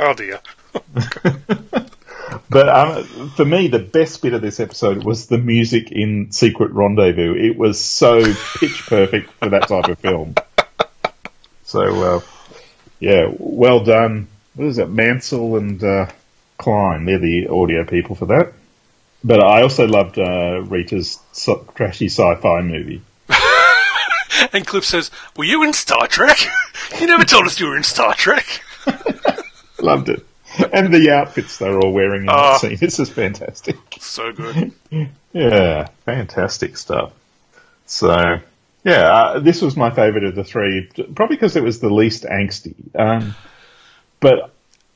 Oh 0.00 0.14
dear. 0.14 0.38
But 2.50 2.68
um, 2.68 3.30
for 3.30 3.44
me, 3.44 3.68
the 3.68 3.78
best 3.78 4.22
bit 4.22 4.34
of 4.34 4.42
this 4.42 4.60
episode 4.60 5.04
was 5.04 5.26
the 5.26 5.38
music 5.38 5.92
in 5.92 6.32
Secret 6.32 6.72
Rendezvous. 6.72 7.34
It 7.34 7.56
was 7.56 7.82
so 7.82 8.22
pitch 8.58 8.86
perfect 8.86 9.30
for 9.32 9.50
that 9.50 9.68
type 9.68 9.88
of 9.88 9.98
film. 9.98 10.34
So, 11.64 11.82
uh, 12.16 12.20
yeah, 13.00 13.30
well 13.38 13.84
done. 13.84 14.28
What 14.54 14.68
is 14.68 14.78
it? 14.78 14.88
Mansell 14.88 15.56
and 15.56 15.82
uh, 15.82 16.06
Kiner. 16.58 17.04
They're 17.06 17.18
the 17.18 17.48
audio 17.48 17.84
people 17.84 18.16
for 18.16 18.26
that. 18.26 18.52
But 19.22 19.42
I 19.42 19.62
also 19.62 19.86
loved 19.86 20.18
uh, 20.18 20.62
Rita's 20.62 21.18
so- 21.32 21.66
trashy 21.74 22.06
sci-fi 22.06 22.62
movie. 22.62 23.02
And 24.52 24.66
Cliff 24.66 24.84
says, 24.84 25.10
"Were 25.36 25.44
you 25.44 25.64
in 25.64 25.72
Star 25.72 26.06
Trek? 26.06 26.38
you 27.00 27.06
never 27.06 27.24
told 27.24 27.46
us 27.46 27.58
you 27.58 27.66
were 27.66 27.76
in 27.76 27.82
Star 27.82 28.14
Trek." 28.14 28.62
Loved 29.80 30.08
it. 30.08 30.24
And 30.72 30.92
the 30.92 31.10
outfits 31.10 31.58
they're 31.58 31.78
all 31.78 31.92
wearing 31.92 32.22
in 32.22 32.26
that 32.26 32.34
Oh. 32.36 32.58
scene. 32.58 32.76
This 32.80 32.98
is 32.98 33.08
fantastic. 33.10 33.76
So 34.00 34.32
good. 34.32 34.72
Yeah, 35.34 35.88
fantastic 36.06 36.76
stuff. 36.78 37.12
So, 37.84 38.38
yeah, 38.82 39.02
uh, 39.12 39.38
this 39.40 39.60
was 39.60 39.76
my 39.76 39.90
favourite 39.90 40.24
of 40.24 40.34
the 40.34 40.42
three, 40.42 40.88
probably 41.14 41.36
because 41.36 41.54
it 41.54 41.62
was 41.62 41.80
the 41.80 41.90
least 41.90 42.24
angsty. 42.24 42.74
Um, 42.98 43.34
but 44.20 44.52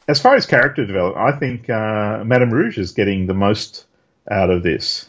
as 0.09 0.21
far 0.21 0.35
as 0.35 0.47
character 0.47 0.87
development, 0.87 1.35
I 1.35 1.39
think 1.39 1.69
uh, 1.69 2.25
Madame 2.25 2.51
Rouge 2.51 2.79
is 2.79 2.93
getting 2.93 3.27
the 3.27 3.35
most 3.35 3.85
out 4.31 4.49
of 4.51 4.63
this. 4.63 5.09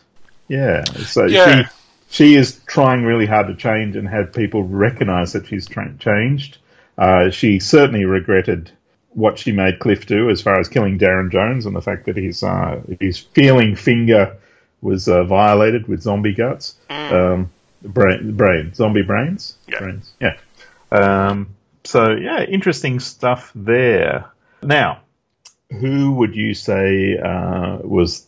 Yeah, 0.49 0.83
so 0.83 1.25
Yeah. 1.25 1.63
she 1.63 1.69
she 2.09 2.35
is 2.35 2.59
trying 2.67 3.03
really 3.03 3.25
hard 3.25 3.47
to 3.47 3.55
change 3.55 3.95
and 3.95 4.07
have 4.07 4.33
people 4.33 4.63
recognise 4.63 5.33
that 5.33 5.47
she's 5.47 5.67
tra- 5.67 5.95
changed. 5.99 6.57
Uh, 6.97 7.29
she 7.31 7.59
certainly 7.59 8.03
regretted 8.05 8.69
what 9.15 9.37
she 9.39 9.51
made 9.51 9.79
Cliff 9.79 10.05
do 10.05 10.29
as 10.29 10.41
far 10.41 10.59
as 10.59 10.67
killing 10.69 10.97
Darren 10.99 11.31
Jones 11.31 11.65
and 11.65 11.75
the 11.75 11.81
fact 11.81 12.05
that 12.05 12.17
his 12.17 12.43
uh, 12.43 12.81
his 12.99 13.17
feeling 13.19 13.75
finger 13.75 14.37
was 14.81 15.07
uh, 15.07 15.23
violated 15.23 15.87
with 15.87 16.01
zombie 16.01 16.33
guts, 16.33 16.75
um, 16.89 17.49
brain, 17.83 18.35
brain, 18.35 18.73
zombie 18.73 19.01
brains, 19.03 19.55
Yeah. 19.67 19.79
brains, 19.79 20.11
yeah. 20.19 20.37
Um, 20.91 21.55
so 21.85 22.11
yeah, 22.11 22.43
interesting 22.43 22.99
stuff 22.99 23.51
there. 23.55 24.25
Now, 24.61 25.01
who 25.71 26.13
would 26.13 26.35
you 26.35 26.53
say 26.53 27.17
uh, 27.17 27.77
was 27.81 28.25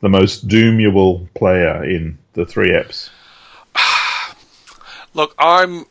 the 0.00 0.08
most 0.08 0.46
doomable 0.48 1.26
player 1.34 1.82
in 1.84 2.18
the 2.34 2.46
three 2.46 2.70
eps? 2.70 3.10
Look, 5.14 5.34
I'm. 5.38 5.86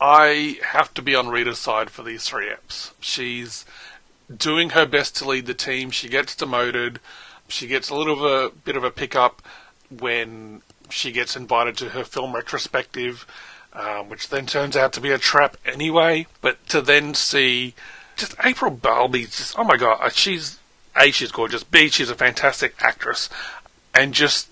I 0.00 0.58
have 0.62 0.94
to 0.94 1.02
be 1.02 1.14
on 1.14 1.28
Rita's 1.28 1.58
side 1.58 1.90
for 1.90 2.02
these 2.02 2.24
three 2.24 2.48
apps. 2.48 2.92
She's 3.00 3.64
doing 4.34 4.70
her 4.70 4.86
best 4.86 5.16
to 5.16 5.28
lead 5.28 5.46
the 5.46 5.54
team. 5.54 5.90
She 5.90 6.08
gets 6.08 6.36
demoted. 6.36 7.00
She 7.48 7.66
gets 7.66 7.88
a 7.88 7.94
little 7.94 8.24
of 8.24 8.52
a 8.52 8.54
bit 8.56 8.76
of 8.76 8.84
a 8.84 8.90
pickup 8.90 9.42
when 9.90 10.62
she 10.90 11.12
gets 11.12 11.36
invited 11.36 11.76
to 11.78 11.90
her 11.90 12.04
film 12.04 12.34
retrospective, 12.34 13.26
um, 13.72 14.08
which 14.08 14.28
then 14.28 14.46
turns 14.46 14.76
out 14.76 14.92
to 14.92 15.00
be 15.00 15.10
a 15.10 15.18
trap 15.18 15.56
anyway. 15.64 16.26
But 16.40 16.66
to 16.68 16.80
then 16.80 17.14
see 17.14 17.74
just 18.16 18.34
April 18.44 18.70
Bowlby, 18.70 19.24
just 19.24 19.58
oh 19.58 19.64
my 19.64 19.76
god, 19.76 19.98
uh, 20.00 20.10
she's 20.10 20.58
a 20.94 21.10
she's 21.10 21.32
gorgeous. 21.32 21.64
B 21.64 21.88
she's 21.88 22.10
a 22.10 22.14
fantastic 22.14 22.74
actress, 22.80 23.28
and 23.94 24.12
just 24.12 24.48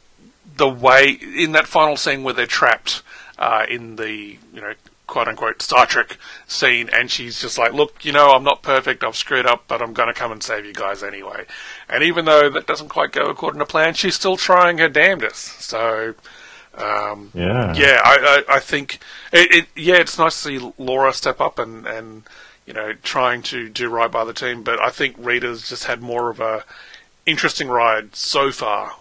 the 0.56 0.68
way 0.68 1.10
in 1.10 1.52
that 1.52 1.66
final 1.66 1.96
scene 1.96 2.22
where 2.22 2.34
they're 2.34 2.46
trapped 2.46 3.02
uh, 3.38 3.66
in 3.68 3.96
the 3.96 4.38
you 4.52 4.60
know 4.60 4.74
quote 5.06 5.28
unquote 5.28 5.62
Star 5.62 5.86
Trek 5.86 6.18
scene, 6.46 6.88
and 6.92 7.10
she's 7.10 7.40
just 7.40 7.58
like, 7.58 7.72
look, 7.72 8.04
you 8.04 8.12
know, 8.12 8.30
I'm 8.30 8.44
not 8.44 8.62
perfect, 8.62 9.04
I've 9.04 9.16
screwed 9.16 9.46
up, 9.46 9.64
but 9.68 9.80
I'm 9.82 9.92
going 9.92 10.08
to 10.08 10.14
come 10.14 10.32
and 10.32 10.42
save 10.42 10.64
you 10.64 10.72
guys 10.72 11.02
anyway. 11.02 11.46
And 11.88 12.02
even 12.02 12.24
though 12.24 12.50
that 12.50 12.66
doesn't 12.66 12.88
quite 12.88 13.12
go 13.12 13.26
according 13.26 13.60
to 13.60 13.66
plan, 13.66 13.94
she's 13.94 14.14
still 14.14 14.36
trying 14.36 14.78
her 14.78 14.88
damnedest. 14.88 15.62
So. 15.62 16.14
Um, 16.74 17.30
Yeah. 17.32 17.74
yeah, 17.74 18.02
I, 18.04 18.42
I, 18.48 18.56
I 18.56 18.60
think 18.60 18.98
it, 19.32 19.50
it. 19.50 19.66
Yeah, 19.74 19.94
it's 19.96 20.18
nice 20.18 20.42
to 20.42 20.48
see 20.60 20.72
Laura 20.76 21.14
step 21.14 21.40
up 21.40 21.58
and, 21.58 21.86
and 21.86 22.24
you 22.66 22.74
know 22.74 22.92
trying 23.02 23.40
to 23.44 23.70
do 23.70 23.88
right 23.88 24.10
by 24.10 24.24
the 24.24 24.34
team. 24.34 24.62
But 24.62 24.82
I 24.82 24.90
think 24.90 25.16
Rita's 25.18 25.66
just 25.70 25.84
had 25.84 26.02
more 26.02 26.28
of 26.28 26.38
a 26.38 26.64
interesting 27.24 27.68
ride 27.68 28.14
so 28.14 28.52
far 28.52 28.92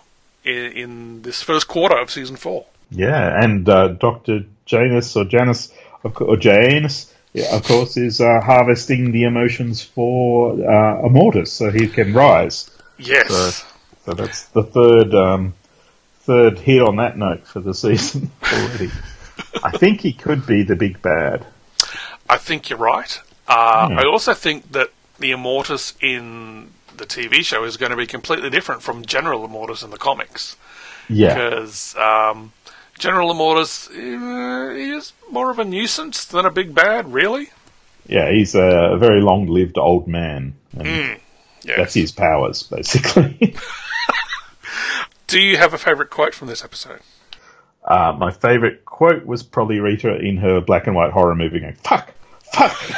in, 0.45 0.71
in 0.71 1.21
this 1.23 1.41
first 1.41 1.67
quarter 1.67 1.97
of 1.97 2.09
season 2.09 2.37
four. 2.37 2.65
Yeah, 2.91 3.43
and 3.43 3.67
uh, 3.67 3.89
Doctor 3.89 4.45
Janus 4.65 5.13
or 5.17 5.25
Janus 5.25 5.73
or 6.21 6.37
James, 6.37 7.13
yeah, 7.33 7.55
of 7.55 7.63
course, 7.63 7.97
is 7.97 8.21
uh, 8.21 8.39
harvesting 8.41 9.11
the 9.11 9.23
emotions 9.23 9.83
for 9.83 10.53
uh, 10.53 11.01
Immortus, 11.07 11.49
so 11.49 11.71
he 11.71 11.87
can 11.87 12.13
rise. 12.13 12.69
Yes, 12.97 13.27
So, 13.27 13.65
so 14.05 14.13
that's 14.13 14.43
the 14.49 14.63
third 14.63 15.13
um, 15.13 15.53
third 16.21 16.59
hit 16.59 16.81
on 16.81 16.95
that 16.97 17.17
note 17.17 17.45
for 17.45 17.59
the 17.59 17.73
season 17.73 18.31
already. 18.43 18.89
I 19.63 19.71
think 19.71 20.01
he 20.01 20.13
could 20.13 20.45
be 20.45 20.63
the 20.63 20.75
big 20.75 21.01
bad. 21.01 21.45
I 22.29 22.37
think 22.37 22.69
you're 22.69 22.79
right. 22.79 23.19
Uh, 23.47 23.89
Hmm. 23.89 23.99
I 23.99 24.03
also 24.05 24.33
think 24.33 24.71
that 24.71 24.89
the 25.19 25.31
Immortus 25.31 25.93
in 26.01 26.71
the 26.97 27.05
TV 27.05 27.43
show 27.43 27.63
is 27.63 27.77
going 27.77 27.91
to 27.91 27.97
be 27.97 28.07
completely 28.07 28.49
different 28.49 28.81
from 28.81 29.05
General 29.05 29.47
Immortus 29.47 29.83
in 29.83 29.89
the 29.91 29.97
comics. 29.97 30.55
Yeah, 31.09 31.33
because 31.33 31.95
um, 31.97 32.53
General 32.97 33.33
Immortus 33.33 33.89
uh, 33.89 34.73
he 34.75 34.89
is 34.91 35.13
more 35.29 35.51
of 35.51 35.59
a 35.59 35.65
nuisance 35.65 36.25
than 36.25 36.45
a 36.45 36.51
big 36.51 36.73
bad, 36.73 37.11
really. 37.13 37.49
yeah, 38.07 38.31
he's 38.31 38.55
a 38.55 38.95
very 38.99 39.21
long-lived 39.21 39.77
old 39.77 40.07
man, 40.07 40.55
and 40.77 41.19
Yes. 41.63 41.77
that's 41.77 41.93
his 41.95 42.11
powers, 42.11 42.63
basically. 42.63 43.55
Do 45.27 45.39
you 45.41 45.57
have 45.57 45.73
a 45.73 45.77
favourite 45.79 46.11
quote 46.11 46.33
from 46.35 46.47
this 46.47 46.63
episode? 46.63 46.99
Uh, 47.83 48.15
my 48.17 48.31
favourite 48.31 48.85
quote 48.85 49.25
was 49.25 49.41
probably 49.43 49.79
Rita 49.79 50.15
in 50.17 50.37
her 50.37 50.61
black 50.61 50.87
and 50.87 50.95
white 50.95 51.11
horror 51.11 51.35
movie 51.35 51.59
going, 51.59 51.75
fuck, 51.83 52.13
fuck. 52.53 52.75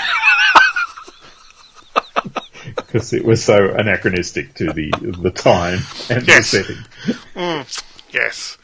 Because 2.75 3.13
it 3.13 3.23
was 3.23 3.43
so 3.43 3.69
anachronistic 3.73 4.53
to 4.55 4.71
the 4.73 4.91
the 5.21 5.31
time 5.31 5.79
and 6.09 6.27
Yes. 6.27 6.51
the 6.51 6.63
setting. 6.63 7.87
Yes. 8.11 8.57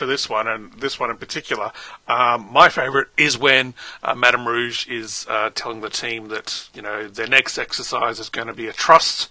For 0.00 0.06
this 0.06 0.30
one, 0.30 0.48
and 0.48 0.72
this 0.72 0.98
one 0.98 1.10
in 1.10 1.18
particular, 1.18 1.72
um, 2.08 2.48
my 2.50 2.70
favourite 2.70 3.08
is 3.18 3.36
when 3.36 3.74
uh, 4.02 4.14
Madame 4.14 4.48
Rouge 4.48 4.88
is 4.88 5.26
uh, 5.28 5.50
telling 5.54 5.82
the 5.82 5.90
team 5.90 6.28
that 6.28 6.70
you 6.72 6.80
know 6.80 7.06
their 7.06 7.26
next 7.26 7.58
exercise 7.58 8.18
is 8.18 8.30
going 8.30 8.46
to 8.46 8.54
be 8.54 8.66
a 8.66 8.72
trust 8.72 9.28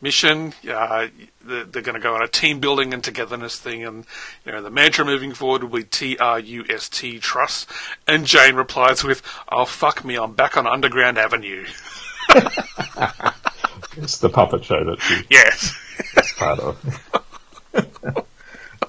mission. 0.00 0.54
Uh, 0.70 1.08
they're 1.44 1.64
they're 1.64 1.82
going 1.82 1.96
to 1.96 2.00
go 2.00 2.14
on 2.14 2.22
a 2.22 2.28
team 2.28 2.60
building 2.60 2.94
and 2.94 3.02
togetherness 3.02 3.58
thing, 3.58 3.84
and 3.84 4.06
you 4.46 4.52
know 4.52 4.62
the 4.62 4.70
mantra 4.70 5.04
moving 5.04 5.34
forward 5.34 5.64
will 5.64 5.80
be 5.80 5.82
T 5.82 6.16
R 6.18 6.38
U 6.38 6.64
S 6.68 6.88
T 6.88 7.18
trust. 7.18 7.68
And 8.06 8.24
Jane 8.24 8.54
replies 8.54 9.02
with, 9.02 9.20
"Oh 9.50 9.64
fuck 9.64 10.04
me, 10.04 10.14
I'm 10.14 10.34
back 10.34 10.56
on 10.56 10.68
Underground 10.68 11.18
Avenue." 11.18 11.66
It's 13.96 14.18
the 14.18 14.28
puppet 14.28 14.64
show 14.64 14.84
that 14.84 15.00
she's 15.00 15.24
yes, 15.28 15.74
part 16.36 16.60
of. 16.60 18.24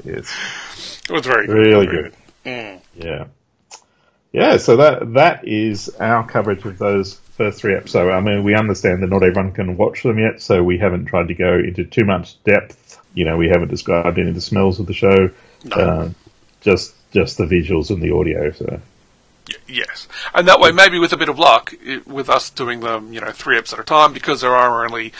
yes, 0.03 1.01
it 1.09 1.11
was 1.11 1.25
very 1.25 1.47
good. 1.47 1.55
really 1.55 1.87
good. 1.87 2.13
Yeah, 2.45 3.27
yeah. 4.31 4.57
So 4.57 4.77
that 4.77 5.13
that 5.13 5.47
is 5.47 5.89
our 5.99 6.25
coverage 6.27 6.63
of 6.65 6.77
those 6.77 7.15
first 7.15 7.59
three 7.59 7.75
episodes. 7.75 8.11
I 8.11 8.19
mean, 8.21 8.43
we 8.43 8.55
understand 8.55 9.03
that 9.03 9.09
not 9.09 9.23
everyone 9.23 9.51
can 9.51 9.77
watch 9.77 10.03
them 10.03 10.19
yet, 10.19 10.41
so 10.41 10.63
we 10.63 10.77
haven't 10.77 11.05
tried 11.05 11.27
to 11.29 11.33
go 11.33 11.55
into 11.55 11.85
too 11.85 12.05
much 12.05 12.41
depth. 12.43 13.01
You 13.13 13.25
know, 13.25 13.37
we 13.37 13.47
haven't 13.47 13.69
described 13.69 14.17
any 14.17 14.29
of 14.29 14.35
the 14.35 14.41
smells 14.41 14.79
of 14.79 14.85
the 14.87 14.93
show. 14.93 15.29
Uh, 15.71 16.09
just 16.61 16.93
just 17.11 17.37
the 17.37 17.45
visuals 17.45 17.89
and 17.89 18.01
the 18.01 18.13
audio. 18.13 18.51
So 18.51 18.81
Yes, 19.67 20.07
and 20.33 20.47
that 20.47 20.59
way, 20.59 20.71
maybe 20.71 20.97
with 20.97 21.13
a 21.13 21.17
bit 21.17 21.29
of 21.29 21.37
luck, 21.37 21.73
i 21.87 22.01
with 22.05 22.29
us 22.29 22.49
doing 22.49 22.79
them, 22.79 23.13
you 23.13 23.21
know, 23.21 23.31
three 23.31 23.57
eps 23.59 23.73
at 23.73 23.79
a 23.79 23.83
time, 23.83 24.11
because 24.11 24.41
there 24.41 24.55
are 24.55 24.83
only 24.83 25.13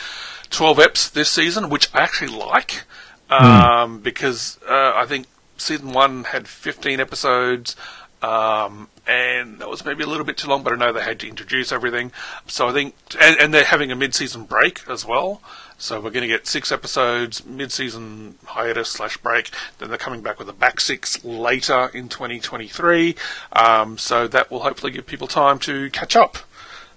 twelve 0.50 0.78
eps 0.78 1.10
this 1.10 1.30
season, 1.30 1.68
which 1.68 1.88
I 1.94 2.00
actually 2.00 2.36
like, 2.36 2.82
um, 3.30 4.00
because 4.00 4.58
uh, 4.68 4.92
I 4.94 5.06
think 5.06 5.26
season 5.56 5.92
one 5.92 6.24
had 6.24 6.46
fifteen 6.48 7.00
episodes, 7.00 7.76
um, 8.22 8.88
and 9.06 9.58
that 9.58 9.68
was 9.68 9.84
maybe 9.84 10.02
a 10.02 10.06
little 10.06 10.24
bit 10.24 10.36
too 10.36 10.48
long. 10.48 10.62
But 10.62 10.72
I 10.72 10.76
know 10.76 10.92
they 10.92 11.02
had 11.02 11.20
to 11.20 11.28
introduce 11.28 11.72
everything, 11.72 12.12
so 12.46 12.68
I 12.68 12.72
think, 12.72 12.94
and, 13.20 13.36
and 13.38 13.54
they're 13.54 13.64
having 13.64 13.90
a 13.92 13.96
mid-season 13.96 14.44
break 14.44 14.82
as 14.88 15.04
well. 15.04 15.40
So 15.78 16.00
we're 16.00 16.10
going 16.10 16.22
to 16.22 16.26
get 16.28 16.46
six 16.46 16.72
episodes, 16.72 17.44
mid-season 17.44 18.36
hiatus 18.46 18.88
slash 18.88 19.18
break. 19.18 19.50
Then 19.78 19.90
they're 19.90 19.98
coming 19.98 20.22
back 20.22 20.38
with 20.38 20.48
a 20.48 20.54
back 20.54 20.80
six 20.80 21.22
later 21.22 21.90
in 21.92 22.08
2023. 22.08 23.14
Um, 23.52 23.98
so 23.98 24.26
that 24.26 24.50
will 24.50 24.60
hopefully 24.60 24.90
give 24.90 25.04
people 25.04 25.26
time 25.26 25.58
to 25.60 25.90
catch 25.90 26.16
up. 26.16 26.38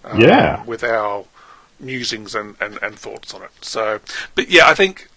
um, 0.05 0.21
Yeah. 0.21 0.63
With 0.63 0.81
our 0.85 1.25
musings 1.77 2.33
and, 2.33 2.55
and, 2.61 2.79
and 2.81 2.97
thoughts 2.97 3.33
on 3.33 3.41
it. 3.43 3.51
So, 3.59 3.99
but 4.33 4.49
yeah, 4.49 4.69
I 4.69 4.73
think 4.75 5.08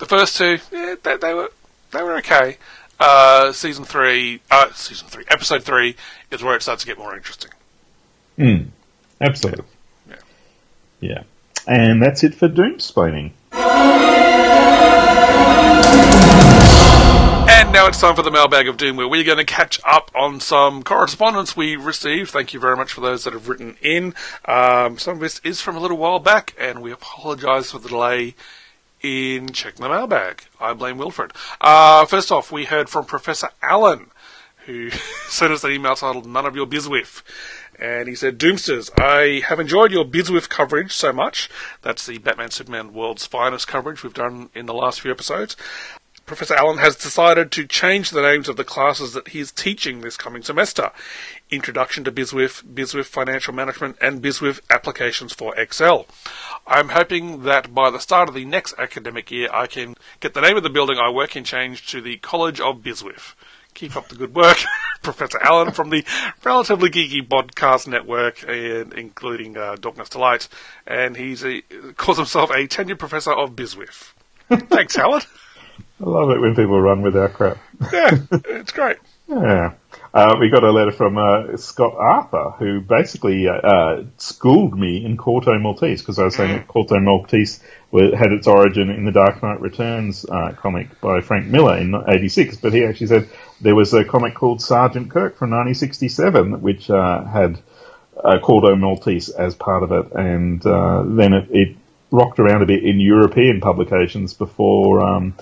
the 0.00 0.06
first 0.06 0.36
two, 0.36 0.58
yeah, 0.72 0.96
they, 1.02 1.16
they 1.16 1.34
were 1.34 1.50
they 1.92 2.02
were 2.02 2.16
okay. 2.16 2.56
Uh, 2.98 3.52
season 3.52 3.84
three, 3.84 4.40
uh, 4.50 4.70
season 4.72 5.06
three, 5.08 5.24
episode 5.30 5.62
three 5.62 5.96
is 6.30 6.42
where 6.42 6.56
it 6.56 6.62
starts 6.62 6.82
to 6.82 6.86
get 6.86 6.98
more 6.98 7.16
interesting. 7.16 7.50
absolutely, 9.20 9.64
Yeah. 10.08 10.16
yeah. 11.00 11.22
And 11.66 12.02
that's 12.02 12.24
it 12.24 12.34
for 12.34 12.48
Doomsplaining. 12.48 13.32
And 17.48 17.72
now 17.72 17.86
it's 17.86 18.00
time 18.00 18.14
for 18.16 18.22
the 18.22 18.30
mailbag 18.30 18.68
of 18.68 18.76
doom, 18.76 18.96
where 18.96 19.08
we're 19.08 19.24
going 19.24 19.38
to 19.38 19.44
catch 19.44 19.80
up 19.84 20.10
on 20.14 20.40
some 20.40 20.82
correspondence 20.82 21.56
we 21.56 21.76
received. 21.76 22.30
Thank 22.30 22.54
you 22.54 22.60
very 22.60 22.76
much 22.76 22.92
for 22.92 23.00
those 23.00 23.24
that 23.24 23.32
have 23.32 23.48
written 23.48 23.76
in. 23.82 24.14
Um, 24.46 24.98
some 24.98 25.14
of 25.14 25.20
this 25.20 25.40
is 25.44 25.60
from 25.60 25.76
a 25.76 25.80
little 25.80 25.96
while 25.98 26.18
back, 26.20 26.54
and 26.58 26.80
we 26.82 26.90
apologise 26.92 27.70
for 27.72 27.78
the 27.78 27.88
delay 27.88 28.34
in 29.02 29.48
checking 29.48 29.82
the 29.82 29.88
mailbag. 29.88 30.44
I 30.60 30.72
blame 30.74 30.98
Wilfred. 30.98 31.32
Uh, 31.60 32.04
first 32.06 32.30
off, 32.30 32.52
we 32.52 32.64
heard 32.64 32.88
from 32.88 33.04
Professor 33.04 33.48
Allen, 33.62 34.10
who 34.66 34.90
sent 35.28 35.52
us 35.52 35.64
an 35.64 35.72
email 35.72 35.94
titled 35.94 36.26
"None 36.26 36.46
of 36.46 36.56
Your 36.56 36.66
Bizwiff." 36.66 37.22
And 37.80 38.08
he 38.08 38.14
said, 38.14 38.38
Doomsters, 38.38 38.90
I 39.00 39.40
have 39.46 39.58
enjoyed 39.58 39.90
your 39.90 40.04
Bizwiff 40.04 40.50
coverage 40.50 40.92
so 40.92 41.14
much. 41.14 41.48
That's 41.80 42.04
the 42.04 42.18
Batman 42.18 42.50
Superman 42.50 42.92
World's 42.92 43.24
Finest 43.24 43.68
coverage 43.68 44.02
we've 44.02 44.12
done 44.12 44.50
in 44.54 44.66
the 44.66 44.74
last 44.74 45.00
few 45.00 45.10
episodes. 45.10 45.56
Professor 46.30 46.54
Allen 46.54 46.78
has 46.78 46.94
decided 46.94 47.50
to 47.50 47.66
change 47.66 48.10
the 48.10 48.22
names 48.22 48.48
of 48.48 48.56
the 48.56 48.62
classes 48.62 49.14
that 49.14 49.26
he 49.26 49.40
is 49.40 49.50
teaching 49.50 50.00
this 50.00 50.16
coming 50.16 50.44
semester. 50.44 50.92
Introduction 51.50 52.04
to 52.04 52.12
BizWiff, 52.12 52.62
BizWiff 52.62 53.06
Financial 53.06 53.52
Management, 53.52 53.96
and 54.00 54.22
BizWiff 54.22 54.60
Applications 54.70 55.32
for 55.32 55.56
Excel. 55.56 56.06
I'm 56.68 56.90
hoping 56.90 57.42
that 57.42 57.74
by 57.74 57.90
the 57.90 57.98
start 57.98 58.28
of 58.28 58.36
the 58.36 58.44
next 58.44 58.74
academic 58.78 59.32
year, 59.32 59.48
I 59.52 59.66
can 59.66 59.96
get 60.20 60.34
the 60.34 60.40
name 60.40 60.56
of 60.56 60.62
the 60.62 60.70
building 60.70 60.98
I 60.98 61.10
work 61.10 61.34
in 61.34 61.42
changed 61.42 61.90
to 61.90 62.00
the 62.00 62.18
College 62.18 62.60
of 62.60 62.76
BizWiff. 62.76 63.34
Keep 63.74 63.96
up 63.96 64.06
the 64.06 64.14
good 64.14 64.32
work. 64.32 64.58
Professor 65.02 65.42
Allen 65.42 65.72
from 65.72 65.90
the 65.90 66.04
relatively 66.44 66.90
geeky 66.90 67.26
podcast 67.26 67.88
network, 67.88 68.44
and 68.46 68.92
including 68.92 69.56
uh, 69.56 69.74
Darkness 69.74 70.14
Light. 70.14 70.46
and 70.86 71.16
he's 71.16 71.44
a, 71.44 71.62
calls 71.96 72.18
himself 72.18 72.50
a 72.50 72.68
tenured 72.68 73.00
professor 73.00 73.32
of 73.32 73.56
Bizwiff. 73.56 74.12
Thanks, 74.68 74.96
Alan. 74.96 75.22
I 76.00 76.04
love 76.04 76.30
it 76.30 76.40
when 76.40 76.54
people 76.54 76.80
run 76.80 77.02
with 77.02 77.16
our 77.16 77.28
crap. 77.28 77.58
Yeah, 77.92 78.18
it's 78.32 78.72
great. 78.72 78.98
Yeah. 79.28 79.74
Uh, 80.12 80.34
we 80.40 80.50
got 80.50 80.64
a 80.64 80.72
letter 80.72 80.90
from 80.90 81.16
uh, 81.16 81.56
Scott 81.56 81.94
Arthur, 81.94 82.50
who 82.58 82.80
basically 82.80 83.46
uh, 83.46 83.52
uh 83.52 84.04
schooled 84.16 84.76
me 84.76 85.04
in 85.04 85.16
Corto 85.16 85.56
Maltese 85.60 86.02
because 86.02 86.18
I 86.18 86.24
was 86.24 86.34
saying 86.34 86.50
that 86.52 86.66
Corto 86.66 87.00
Maltese 87.00 87.62
had 87.92 88.32
its 88.32 88.48
origin 88.48 88.90
in 88.90 89.04
the 89.04 89.12
Dark 89.12 89.40
Knight 89.40 89.60
Returns 89.60 90.26
uh, 90.28 90.50
comic 90.58 91.00
by 91.00 91.20
Frank 91.20 91.46
Miller 91.46 91.78
in 91.78 91.94
'86, 91.94 92.56
but 92.56 92.72
he 92.72 92.84
actually 92.84 93.06
said 93.06 93.28
there 93.60 93.76
was 93.76 93.94
a 93.94 94.04
comic 94.04 94.34
called 94.34 94.60
Sergeant 94.60 95.12
Kirk 95.12 95.36
from 95.36 95.50
1967, 95.50 96.60
which 96.60 96.90
uh, 96.90 97.22
had 97.22 97.60
Corto 98.16 98.76
Maltese 98.76 99.28
as 99.28 99.54
part 99.54 99.84
of 99.84 99.92
it, 99.92 100.10
and 100.10 100.60
then 101.16 101.34
it, 101.34 101.48
it, 101.52 101.76
rocked 102.10 102.40
around 102.40 102.62
a 102.62 102.66
bit 102.66 102.82
in 102.82 102.98
European 102.98 103.60
publications 103.60 104.34
before. 104.34 105.00
Um, 105.00 105.36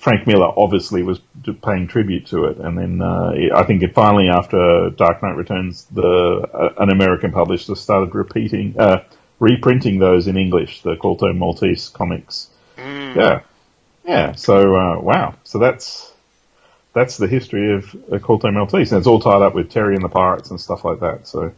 Frank 0.00 0.26
Miller 0.26 0.50
obviously 0.56 1.02
was 1.02 1.20
paying 1.62 1.86
tribute 1.86 2.26
to 2.28 2.46
it, 2.46 2.56
and 2.56 2.78
then 2.78 3.02
uh, 3.02 3.32
I 3.54 3.64
think 3.64 3.82
it 3.82 3.92
finally, 3.92 4.28
after 4.28 4.88
Dark 4.96 5.22
Knight 5.22 5.36
Returns, 5.36 5.84
the 5.92 6.48
uh, 6.54 6.82
an 6.82 6.90
American 6.90 7.32
publisher 7.32 7.74
started 7.74 8.14
repeating, 8.14 8.80
uh, 8.80 9.04
reprinting 9.40 9.98
those 9.98 10.26
in 10.26 10.38
English, 10.38 10.80
the 10.80 10.94
Corto 10.96 11.36
Maltese 11.36 11.90
comics. 11.90 12.48
Mm. 12.78 13.14
Yeah, 13.14 13.40
yeah. 14.06 14.32
So 14.32 14.74
uh, 14.74 15.00
wow, 15.00 15.34
so 15.44 15.58
that's 15.58 16.10
that's 16.94 17.18
the 17.18 17.28
history 17.28 17.74
of 17.74 17.84
Corto 18.22 18.50
Maltese, 18.50 18.92
and 18.92 19.00
it's 19.00 19.06
all 19.06 19.20
tied 19.20 19.42
up 19.42 19.54
with 19.54 19.70
Terry 19.70 19.96
and 19.96 20.02
the 20.02 20.08
Pirates 20.08 20.48
and 20.48 20.58
stuff 20.58 20.82
like 20.82 21.00
that. 21.00 21.28
So 21.28 21.52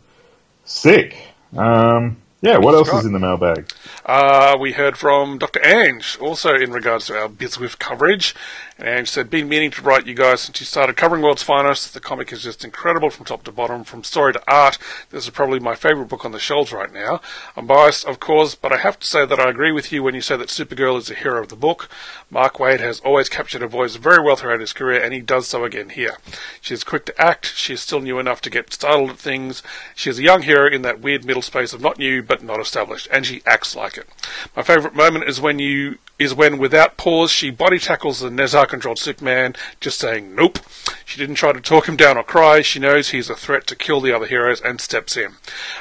sick. 0.65 1.17
Um, 1.57 2.22
yeah, 2.43 2.59
what 2.59 2.75
else 2.75 2.93
is 2.93 3.05
in 3.05 3.13
the 3.13 3.21
mailbag? 3.21 3.73
Uh, 4.05 4.57
we 4.59 4.73
heard 4.73 4.99
from 4.99 5.39
Dr. 5.39 5.65
Ange, 5.65 6.19
also 6.21 6.55
in 6.55 6.73
regards 6.73 7.07
to 7.07 7.17
our 7.17 7.29
Bizwiff 7.29 7.79
coverage. 7.79 8.35
And 8.79 8.89
Ange 8.89 9.11
said, 9.11 9.31
Been 9.31 9.49
meaning 9.49 9.71
to 9.71 9.83
write 9.83 10.09
you 10.09 10.15
guys 10.15 10.41
since 10.41 10.59
you 10.59 10.67
started 10.67 10.97
covering 10.97 11.23
World's 11.23 11.45
Finest. 11.45 11.95
The 11.95 12.01
comic 12.01 12.33
is 12.33 12.43
just 12.43 12.65
incredible 12.65 13.11
from 13.11 13.27
top 13.27 13.45
to 13.45 13.53
bottom, 13.53 13.85
from 13.85 14.03
story 14.03 14.33
to 14.33 14.43
art. 14.49 14.77
This 15.11 15.23
is 15.23 15.31
probably 15.31 15.61
my 15.61 15.77
favourite 15.77 16.09
book 16.09 16.25
on 16.25 16.33
the 16.33 16.41
shelves 16.41 16.73
right 16.73 16.93
now. 16.93 17.21
I'm 17.57 17.69
biased, 17.69 18.05
of 18.07 18.19
course, 18.19 18.57
but 18.57 18.73
I 18.73 18.79
have 18.79 18.99
to 18.99 19.07
say 19.07 19.25
that 19.25 19.39
I 19.39 19.49
agree 19.49 19.71
with 19.71 19.93
you 19.93 20.03
when 20.03 20.17
you 20.17 20.21
say 20.21 20.37
that 20.37 20.49
Supergirl 20.49 20.99
is 20.99 21.07
the 21.07 21.15
hero 21.15 21.43
of 21.43 21.49
the 21.49 21.55
book. 21.55 21.89
Mark 22.29 22.55
Waid 22.55 22.81
has 22.81 22.99
always 23.01 23.29
captured 23.29 23.61
her 23.61 23.69
voice 23.69 23.95
very 23.95 24.21
well 24.21 24.35
throughout 24.35 24.59
his 24.59 24.73
career, 24.73 25.01
and 25.01 25.15
he 25.15 25.21
does 25.21 25.47
so 25.47 25.63
again 25.63 25.91
here. 25.91 26.17
She 26.61 26.75
is 26.75 26.83
quick 26.83 27.05
to 27.07 27.21
act, 27.21 27.55
she 27.55 27.75
is 27.75 27.83
still 27.83 28.01
new 28.01 28.19
enough 28.19 28.41
to 28.41 28.51
get 28.51 28.73
startled 28.73 29.11
at 29.11 29.19
things. 29.19 29.63
She 29.95 30.11
is 30.11 30.19
a 30.19 30.23
young 30.23 30.43
hero 30.43 30.69
in 30.69 30.83
that 30.83 31.01
weird 31.01 31.25
middle 31.25 31.43
space 31.43 31.73
of 31.73 31.81
not 31.81 31.99
new, 31.99 32.23
but 32.33 32.43
not 32.43 32.61
established, 32.61 33.07
and 33.11 33.27
she 33.27 33.43
acts 33.45 33.77
like 33.77 33.99
it. 33.99 34.09
My 34.57 34.63
favourite 34.63 34.97
moment 34.97 35.29
is 35.29 35.39
when 35.39 35.59
you 35.59 35.99
is 36.19 36.33
when, 36.33 36.57
without 36.57 36.97
pause, 36.97 37.31
she 37.31 37.51
body 37.51 37.79
tackles 37.79 38.21
the 38.21 38.31
Nezha 38.31 38.67
controlled 38.67 38.99
Superman, 38.99 39.55
just 39.81 39.99
saying 39.99 40.35
nope. 40.35 40.59
She 41.05 41.19
didn't 41.19 41.35
try 41.35 41.53
to 41.53 41.61
talk 41.61 41.87
him 41.87 41.97
down 41.97 42.17
or 42.17 42.23
cry. 42.23 42.63
She 42.63 42.79
knows 42.79 43.11
he's 43.11 43.29
a 43.29 43.35
threat 43.35 43.67
to 43.67 43.77
kill 43.77 44.01
the 44.01 44.17
other 44.17 44.25
heroes 44.25 44.63
and 44.63 44.81
steps 44.81 45.15
in. 45.15 45.33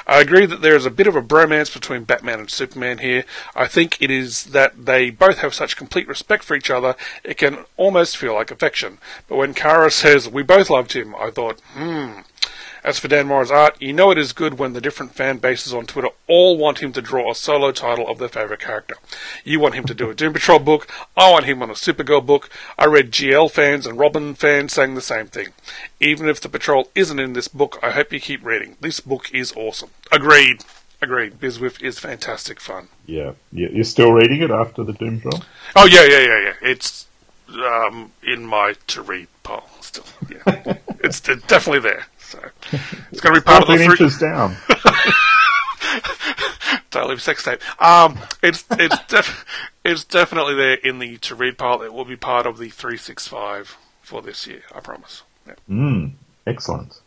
I 0.06 0.20
agree 0.20 0.44
that 0.44 0.60
there 0.60 0.76
is 0.76 0.84
a 0.84 0.90
bit 0.90 1.06
of 1.06 1.16
a 1.16 1.22
bromance 1.22 1.72
between 1.72 2.04
Batman 2.04 2.40
and 2.40 2.50
Superman 2.50 2.98
here. 2.98 3.24
I 3.56 3.66
think 3.66 3.96
it 3.98 4.10
is 4.10 4.44
that 4.44 4.84
they 4.84 5.08
both 5.08 5.38
have 5.38 5.54
such 5.54 5.78
complete 5.78 6.06
respect 6.06 6.44
for 6.44 6.54
each 6.54 6.70
other, 6.70 6.96
it 7.24 7.38
can 7.38 7.64
almost 7.78 8.18
feel 8.18 8.34
like 8.34 8.50
affection. 8.50 8.98
But 9.26 9.36
when 9.36 9.54
Kara 9.54 9.90
says, 10.02 10.28
We 10.28 10.42
both 10.42 10.68
loved 10.68 10.92
him, 10.92 11.14
I 11.14 11.30
thought, 11.30 11.60
hmm, 11.72 12.20
as 12.84 12.98
for 12.98 13.08
Dan 13.08 13.28
Mora's 13.28 13.50
art, 13.50 13.80
you 13.80 13.92
know 13.92 14.10
it 14.10 14.18
is 14.18 14.32
good 14.32 14.58
when 14.58 14.72
the 14.72 14.80
different 14.80 15.14
fan 15.14 15.38
bases 15.38 15.72
on 15.72 15.86
Twitter 15.86 16.08
all 16.26 16.56
want 16.56 16.82
him 16.82 16.92
to 16.92 17.02
draw 17.02 17.30
a 17.30 17.34
solo 17.34 17.70
title 17.70 18.08
of 18.08 18.18
their 18.18 18.28
favourite 18.28 18.60
character. 18.60 18.96
You 19.44 19.60
want 19.60 19.74
him 19.74 19.84
to 19.84 19.94
do 19.94 20.10
a 20.10 20.14
Doom 20.14 20.32
Patrol 20.32 20.58
book, 20.58 20.88
I 21.16 21.30
want 21.30 21.44
him 21.44 21.62
on 21.62 21.70
a 21.70 21.74
Supergirl 21.74 22.24
book. 22.24 22.48
I 22.78 22.86
read 22.86 23.12
GL 23.12 23.50
fans 23.50 23.86
and 23.86 23.98
Robin 23.98 24.34
fans 24.34 24.72
saying 24.72 24.94
the 24.94 25.00
same 25.00 25.26
thing. 25.26 25.48
Even 26.00 26.28
if 26.28 26.40
the 26.40 26.48
Patrol 26.48 26.88
isn't 26.94 27.20
in 27.20 27.34
this 27.34 27.48
book, 27.48 27.78
I 27.82 27.90
hope 27.90 28.12
you 28.12 28.20
keep 28.20 28.44
reading. 28.44 28.76
This 28.80 29.00
book 29.00 29.32
is 29.32 29.52
awesome. 29.56 29.90
Agreed. 30.10 30.64
Agreed. 31.00 31.40
Bizwiff 31.40 31.82
is 31.82 31.98
fantastic 31.98 32.60
fun. 32.60 32.88
Yeah. 33.06 33.32
yeah. 33.52 33.68
You're 33.72 33.84
still 33.84 34.12
reading 34.12 34.42
it 34.42 34.50
after 34.50 34.84
the 34.84 34.92
Doom 34.92 35.20
Patrol? 35.20 35.42
Oh, 35.76 35.86
yeah, 35.86 36.04
yeah, 36.04 36.20
yeah, 36.20 36.40
yeah. 36.40 36.54
It's 36.62 37.06
um, 37.48 38.12
in 38.22 38.46
my 38.46 38.74
to 38.88 39.02
read 39.02 39.28
pile 39.42 39.68
still. 39.80 40.04
Yeah. 40.28 40.76
it's 41.00 41.20
definitely 41.20 41.80
there. 41.80 42.06
So 42.32 42.40
it's 43.10 43.20
going 43.20 43.34
to 43.34 43.42
be 43.42 43.44
part 43.44 43.62
of 43.62 43.68
the 43.68 43.76
three 43.76 43.84
inches 43.84 44.18
down. 44.18 44.56
totally 46.90 47.18
sex 47.18 47.44
tape. 47.44 47.60
Um, 47.82 48.18
it's 48.42 48.64
it's 48.70 48.96
def- 49.06 49.44
it's 49.84 50.04
definitely 50.04 50.54
there 50.54 50.74
in 50.74 50.98
the 50.98 51.18
to 51.18 51.34
read 51.34 51.58
pile. 51.58 51.82
It 51.82 51.92
will 51.92 52.06
be 52.06 52.16
part 52.16 52.46
of 52.46 52.56
the 52.56 52.70
three 52.70 52.96
six 52.96 53.28
five 53.28 53.76
for 54.00 54.22
this 54.22 54.46
year. 54.46 54.62
I 54.74 54.80
promise. 54.80 55.24
Yeah. 55.46 55.54
Mm, 55.68 56.12
excellent. 56.46 56.98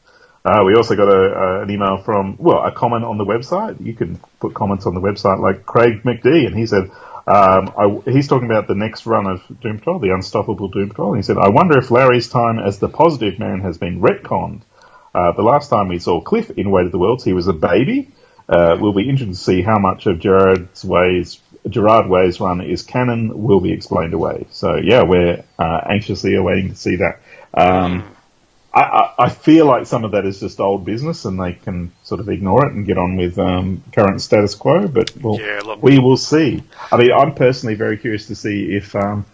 Uh, 0.43 0.61
we 0.63 0.75
also 0.75 0.95
got 0.95 1.07
a, 1.07 1.35
uh, 1.35 1.63
an 1.63 1.71
email 1.71 1.97
from 2.03 2.37
well 2.37 2.63
a 2.63 2.71
comment 2.71 3.03
on 3.03 3.17
the 3.17 3.25
website. 3.25 3.83
You 3.83 3.95
can 3.95 4.19
put 4.39 4.53
comments 4.53 4.85
on 4.85 4.93
the 4.93 5.01
website 5.01 5.39
like 5.39 5.65
Craig 5.65 6.03
McD, 6.03 6.45
and 6.45 6.55
he 6.55 6.67
said. 6.67 6.91
Um, 7.27 7.73
I, 7.75 8.11
he's 8.11 8.27
talking 8.27 8.45
about 8.45 8.67
the 8.67 8.75
next 8.75 9.07
run 9.07 9.25
of 9.25 9.41
Doom 9.59 9.79
Patrol, 9.79 9.97
the 9.97 10.13
Unstoppable 10.13 10.67
Doom 10.67 10.89
Patrol. 10.89 11.15
And 11.15 11.17
he 11.17 11.23
said, 11.25 11.39
I 11.39 11.49
wonder 11.49 11.75
if 11.75 11.89
Larry's 11.89 12.29
time 12.29 12.59
as 12.59 12.77
the 12.77 12.87
positive 12.87 13.39
man 13.39 13.61
has 13.61 13.79
been 13.79 13.99
retconned 13.99 14.61
uh, 15.15 15.31
the 15.31 15.43
last 15.43 15.69
time 15.69 15.87
we 15.87 15.97
saw 15.97 16.19
Cliff 16.19 16.49
in 16.51 16.71
Weight 16.71 16.85
of 16.85 16.91
the 16.91 16.99
Worlds, 16.99 17.23
he 17.23 17.31
was 17.31 17.47
a 17.47 17.53
baby. 17.53 18.11
Uh, 18.49 18.77
we'll 18.79 18.91
be 18.91 19.09
interested 19.09 19.33
to 19.33 19.35
see 19.35 19.61
how 19.61 19.79
much 19.79 20.07
of 20.07 20.19
Gerard's 20.19 20.83
ways, 20.83 21.39
Gerard 21.69 22.07
Way's 22.07 22.41
run 22.41 22.59
is 22.59 22.83
canon 22.83 23.43
will 23.43 23.61
be 23.61 23.71
explained 23.71 24.13
away. 24.13 24.45
So 24.51 24.75
yeah, 24.75 25.03
we're 25.03 25.41
uh, 25.57 25.81
anxiously 25.89 26.35
awaiting 26.35 26.69
to 26.69 26.75
see 26.75 26.97
that. 26.97 27.21
Um, 27.53 28.03
I, 28.73 28.81
I, 28.81 29.13
I, 29.19 29.29
feel 29.29 29.65
like 29.65 29.85
some 29.85 30.03
of 30.03 30.11
that 30.11 30.25
is 30.25 30.41
just 30.41 30.59
old 30.59 30.83
business, 30.83 31.23
and 31.23 31.39
they 31.39 31.53
can 31.53 31.93
sort 32.03 32.19
of 32.19 32.27
ignore 32.27 32.67
it 32.67 32.73
and 32.73 32.85
get 32.85 32.97
on 32.97 33.15
with 33.15 33.39
um, 33.39 33.81
current 33.93 34.21
status 34.21 34.53
quo. 34.53 34.89
But 34.89 35.15
we'll, 35.15 35.39
yeah, 35.39 35.75
we 35.75 35.97
will 35.97 36.17
see. 36.17 36.61
I 36.91 36.97
mean, 36.97 37.13
I'm 37.13 37.33
personally 37.33 37.75
very 37.75 37.97
curious 37.97 38.27
to 38.27 38.35
see 38.35 38.75
if 38.75 38.93
um, 38.97 39.25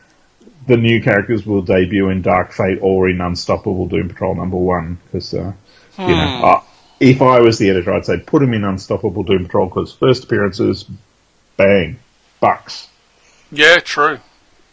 the 0.67 0.77
new 0.77 1.01
characters 1.01 1.45
will 1.45 1.63
debut 1.63 2.09
in 2.09 2.21
Dark 2.21 2.51
Fate 2.51 2.79
or 2.81 3.09
in 3.09 3.19
Unstoppable 3.19 3.87
Doom 3.87 4.09
Patrol 4.09 4.35
number 4.35 4.57
one 4.57 4.99
because 5.05 5.33
uh, 5.33 5.53
Hmm. 5.95 6.09
You 6.09 6.15
know, 6.15 6.41
uh, 6.43 6.63
if 6.99 7.21
I 7.21 7.39
was 7.39 7.57
the 7.57 7.69
editor, 7.69 7.93
I'd 7.93 8.05
say 8.05 8.17
put 8.17 8.43
him 8.43 8.53
in 8.53 8.63
Unstoppable 8.63 9.23
Doom 9.23 9.45
Patrol 9.45 9.67
because 9.67 9.91
first 9.91 10.25
appearances, 10.25 10.85
bang, 11.57 11.99
bucks. 12.39 12.87
Yeah, 13.51 13.79
true, 13.79 14.19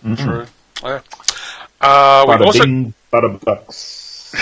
mm-hmm. 0.05 0.15
true. 0.15 0.47
Yeah. 0.83 1.01
Uh, 1.81 2.25
we 2.29 2.45
also 2.45 2.65
bing, 2.65 2.95
butter 3.11 3.29
bucks. 3.29 4.35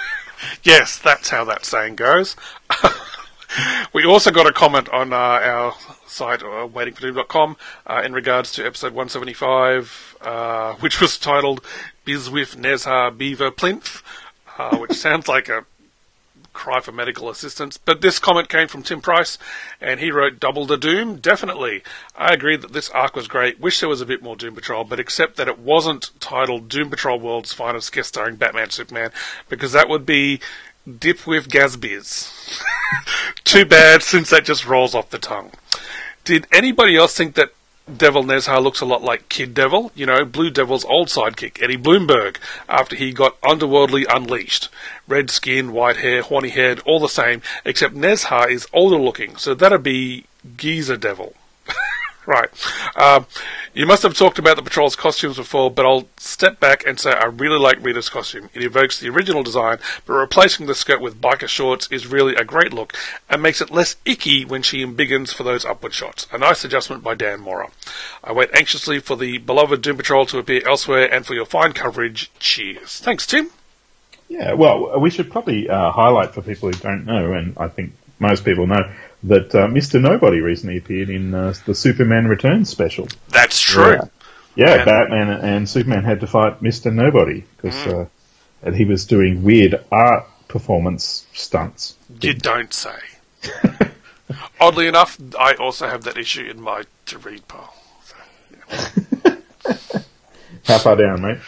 yes, 0.62 0.98
that's 0.98 1.30
how 1.30 1.44
that 1.44 1.64
saying 1.64 1.96
goes. 1.96 2.36
we 3.92 4.04
also 4.04 4.30
got 4.30 4.46
a 4.46 4.52
comment 4.52 4.88
on 4.88 5.12
uh, 5.12 5.16
our 5.16 5.74
site, 6.06 6.42
uh, 6.42 6.68
waitingfordoom.com, 6.68 7.56
uh, 7.86 8.02
in 8.04 8.12
regards 8.12 8.52
to 8.52 8.66
episode 8.66 8.92
175, 8.92 10.16
uh, 10.20 10.74
which 10.80 11.00
was 11.00 11.18
titled 11.18 11.62
Bizwiff 12.06 12.56
Nezha 12.56 13.16
Beaver 13.16 13.50
Plinth, 13.50 14.02
uh, 14.58 14.76
which 14.76 14.92
sounds 14.92 15.28
like 15.28 15.48
a 15.48 15.64
cry 16.52 16.80
for 16.80 16.92
medical 16.92 17.28
assistance. 17.30 17.78
But 17.78 18.00
this 18.00 18.18
comment 18.18 18.48
came 18.48 18.68
from 18.68 18.82
Tim 18.82 19.00
Price, 19.00 19.38
and 19.80 20.00
he 20.00 20.10
wrote 20.10 20.40
Double 20.40 20.66
the 20.66 20.76
Doom. 20.76 21.16
Definitely. 21.16 21.82
I 22.16 22.32
agree 22.32 22.56
that 22.56 22.72
this 22.72 22.90
arc 22.90 23.16
was 23.16 23.28
great. 23.28 23.60
Wish 23.60 23.80
there 23.80 23.88
was 23.88 24.00
a 24.00 24.06
bit 24.06 24.22
more 24.22 24.36
Doom 24.36 24.54
Patrol, 24.54 24.84
but 24.84 25.00
except 25.00 25.36
that 25.36 25.48
it 25.48 25.58
wasn't 25.58 26.10
titled 26.20 26.68
Doom 26.68 26.90
Patrol 26.90 27.18
World's 27.18 27.52
Finest 27.52 27.92
Guest 27.92 28.10
Starring 28.10 28.36
Batman 28.36 28.70
Superman, 28.70 29.10
because 29.48 29.72
that 29.72 29.88
would 29.88 30.06
be 30.06 30.40
Dip 30.98 31.26
with 31.26 31.48
Gazbiz. 31.48 32.60
Too 33.44 33.64
bad, 33.64 34.02
since 34.02 34.30
that 34.30 34.44
just 34.44 34.66
rolls 34.66 34.94
off 34.94 35.10
the 35.10 35.18
tongue. 35.18 35.52
Did 36.24 36.46
anybody 36.52 36.96
else 36.96 37.16
think 37.16 37.34
that 37.34 37.52
Devil 37.94 38.24
Nezha 38.24 38.62
looks 38.62 38.80
a 38.80 38.84
lot 38.84 39.02
like 39.02 39.28
Kid 39.28 39.54
Devil, 39.54 39.90
you 39.94 40.06
know, 40.06 40.24
Blue 40.24 40.50
Devil's 40.50 40.84
old 40.84 41.08
sidekick, 41.08 41.60
Eddie 41.60 41.76
Bloomberg, 41.76 42.36
after 42.68 42.94
he 42.94 43.12
got 43.12 43.40
underworldly 43.42 44.04
unleashed. 44.08 44.68
Red 45.08 45.30
skin, 45.30 45.72
white 45.72 45.96
hair, 45.96 46.22
horny 46.22 46.50
head, 46.50 46.80
all 46.86 47.00
the 47.00 47.08
same, 47.08 47.42
except 47.64 47.94
Nezha 47.94 48.48
is 48.48 48.68
older 48.72 48.96
looking, 48.96 49.36
so 49.36 49.54
that'd 49.54 49.82
be 49.82 50.26
Geezer 50.56 50.96
Devil. 50.96 51.34
Right. 52.26 52.48
Um, 52.96 53.26
you 53.74 53.86
must 53.86 54.02
have 54.02 54.16
talked 54.16 54.38
about 54.38 54.56
the 54.56 54.62
patrol's 54.62 54.96
costumes 54.96 55.36
before, 55.36 55.70
but 55.70 55.86
I'll 55.86 56.08
step 56.16 56.60
back 56.60 56.86
and 56.86 56.98
say 57.00 57.12
I 57.12 57.26
really 57.26 57.58
like 57.58 57.82
Rita's 57.82 58.08
costume. 58.08 58.50
It 58.54 58.62
evokes 58.62 59.00
the 59.00 59.08
original 59.08 59.42
design, 59.42 59.78
but 60.06 60.14
replacing 60.14 60.66
the 60.66 60.74
skirt 60.74 61.00
with 61.00 61.20
biker 61.20 61.48
shorts 61.48 61.88
is 61.90 62.06
really 62.06 62.34
a 62.34 62.44
great 62.44 62.72
look 62.72 62.94
and 63.30 63.42
makes 63.42 63.60
it 63.60 63.70
less 63.70 63.96
icky 64.04 64.44
when 64.44 64.62
she 64.62 64.84
embiggens 64.84 65.34
for 65.34 65.42
those 65.42 65.64
upward 65.64 65.94
shots. 65.94 66.26
A 66.32 66.38
nice 66.38 66.64
adjustment 66.64 67.02
by 67.02 67.14
Dan 67.14 67.40
Mora. 67.40 67.70
I 68.22 68.32
wait 68.32 68.50
anxiously 68.54 69.00
for 69.00 69.16
the 69.16 69.38
beloved 69.38 69.82
Doom 69.82 69.96
Patrol 69.96 70.26
to 70.26 70.38
appear 70.38 70.66
elsewhere 70.66 71.12
and 71.12 71.26
for 71.26 71.34
your 71.34 71.46
fine 71.46 71.72
coverage. 71.72 72.30
Cheers. 72.38 73.00
Thanks, 73.00 73.26
Tim. 73.26 73.50
Yeah, 74.28 74.54
well, 74.54 74.98
we 74.98 75.10
should 75.10 75.30
probably 75.30 75.68
uh, 75.68 75.90
highlight 75.90 76.32
for 76.32 76.40
people 76.40 76.70
who 76.70 76.78
don't 76.78 77.04
know, 77.04 77.34
and 77.34 77.54
I 77.58 77.68
think 77.68 77.92
most 78.22 78.44
people 78.44 78.66
know, 78.66 78.90
that 79.24 79.54
uh, 79.54 79.66
Mr. 79.66 80.00
Nobody 80.00 80.40
recently 80.40 80.78
appeared 80.78 81.10
in 81.10 81.34
uh, 81.34 81.52
the 81.66 81.74
Superman 81.74 82.26
Returns 82.26 82.70
special. 82.70 83.08
That's 83.28 83.60
true. 83.60 83.84
Yeah, 83.84 84.04
yeah 84.56 84.74
And- 84.76 84.84
Batman 84.86 85.30
and 85.30 85.68
Superman 85.68 86.04
had 86.04 86.20
to 86.20 86.26
fight 86.26 86.62
Mr. 86.62 86.92
Nobody 86.92 87.44
because 87.56 87.76
uh, 87.86 88.06
he 88.72 88.84
was 88.84 89.04
doing 89.04 89.42
weird 89.42 89.84
art 89.92 90.24
performance 90.48 91.26
stunts. 91.32 91.96
You 92.20 92.34
don't 92.34 92.72
say. 92.72 92.96
Oddly 94.60 94.86
enough, 94.86 95.18
I 95.38 95.54
also 95.54 95.88
have 95.88 96.04
that 96.04 96.16
issue 96.16 96.44
in 96.44 96.60
my 96.60 96.84
to 97.06 97.18
read 97.18 97.46
pile. 97.48 97.74
How 100.64 100.78
far 100.78 100.96
down, 100.96 101.22
mate? 101.22 101.38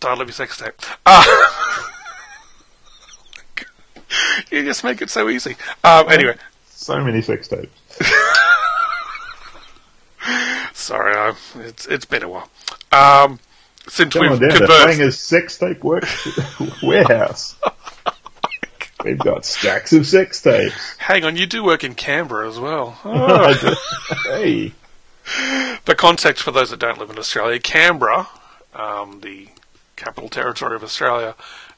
Title 0.00 0.22
of 0.22 0.28
your 0.28 0.34
sex 0.34 0.58
tape. 0.58 0.74
Uh, 1.04 1.24
you 4.50 4.64
just 4.64 4.84
make 4.84 5.02
it 5.02 5.10
so 5.10 5.28
easy. 5.28 5.56
Um, 5.84 6.08
anyway, 6.10 6.36
So 6.70 7.02
many 7.02 7.22
sex 7.22 7.48
tapes. 7.48 7.70
sorry, 10.72 11.14
I, 11.14 11.34
it's 11.56 11.86
it's 11.86 12.04
been 12.04 12.22
a 12.22 12.28
while. 12.28 12.48
Um, 12.92 13.38
since 13.88 14.14
Come 14.14 14.28
we've 14.28 14.40
down 14.40 14.50
conversed, 14.50 14.82
Flanger's 14.82 15.18
sex 15.18 15.58
tape 15.58 15.82
work 15.82 16.04
warehouse. 16.82 17.56
We've 19.04 19.18
got 19.18 19.44
stacks 19.44 19.92
of 19.92 20.06
sex 20.06 20.42
tapes. 20.42 20.96
hang 20.98 21.24
on, 21.24 21.36
you 21.36 21.46
do 21.46 21.62
work 21.62 21.84
in 21.84 21.94
Canberra 21.94 22.48
as 22.48 22.58
well. 22.58 22.98
Oh. 23.04 23.76
hey, 24.24 24.72
the 25.84 25.94
context 25.94 26.42
for 26.42 26.50
those 26.50 26.70
that 26.70 26.80
don't 26.80 26.98
live 26.98 27.10
in 27.10 27.18
Australia, 27.18 27.60
Canberra, 27.60 28.28
um, 28.74 29.20
the 29.20 29.48
capital 29.94 30.28
territory 30.28 30.74
of 30.74 30.82
Australia, 30.82 31.34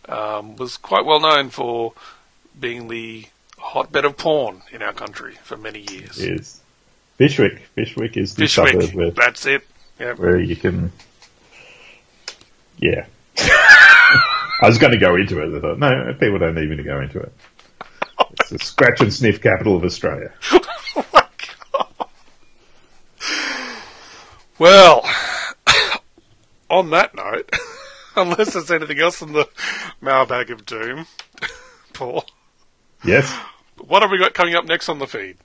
um, 0.08 0.56
was 0.56 0.76
quite 0.76 1.04
well 1.04 1.20
known 1.20 1.50
for 1.50 1.92
being 2.58 2.88
the 2.88 3.26
hotbed 3.58 4.04
of 4.04 4.16
porn 4.16 4.62
in 4.72 4.82
our 4.82 4.92
country 4.92 5.36
for 5.42 5.56
many 5.56 5.84
years. 5.90 6.18
is 6.18 6.60
Fyshwick. 7.18 7.60
Fyshwick 7.76 8.16
is 8.16 8.34
the 8.34 8.46
suburb 8.46 8.74
Fyshwick, 8.74 8.94
where, 8.94 9.10
that's 9.10 9.46
it. 9.46 9.66
Yeah. 9.98 10.14
where 10.14 10.38
you 10.38 10.56
can. 10.56 10.92
Yeah. 12.78 13.06
I 13.38 14.66
was 14.66 14.78
going 14.78 14.92
to 14.92 14.98
go 14.98 15.16
into 15.16 15.40
it. 15.40 15.56
I 15.56 15.60
thought, 15.60 15.78
no, 15.78 16.14
people 16.18 16.38
don't 16.38 16.54
need 16.54 16.70
me 16.70 16.76
to 16.76 16.82
go 16.82 17.00
into 17.00 17.20
it. 17.20 17.32
It's 18.40 18.50
the 18.50 18.58
scratch 18.58 19.00
and 19.00 19.12
sniff 19.12 19.40
capital 19.40 19.76
of 19.76 19.84
Australia. 19.84 20.32
Oh 21.70 21.84
well, 24.58 25.08
on 26.70 26.90
that 26.90 27.14
note, 27.14 27.48
unless 28.16 28.54
there's 28.54 28.70
anything 28.72 28.98
else 28.98 29.22
in 29.22 29.32
the 29.32 29.48
mailbag 30.00 30.50
of 30.50 30.66
doom, 30.66 31.06
Paul, 31.92 32.24
Yes. 33.04 33.32
what 33.86 34.02
have 34.02 34.10
we 34.10 34.18
got 34.18 34.34
coming 34.34 34.54
up 34.54 34.64
next 34.64 34.88
on 34.88 34.98
the 34.98 35.06
feed? 35.06 35.36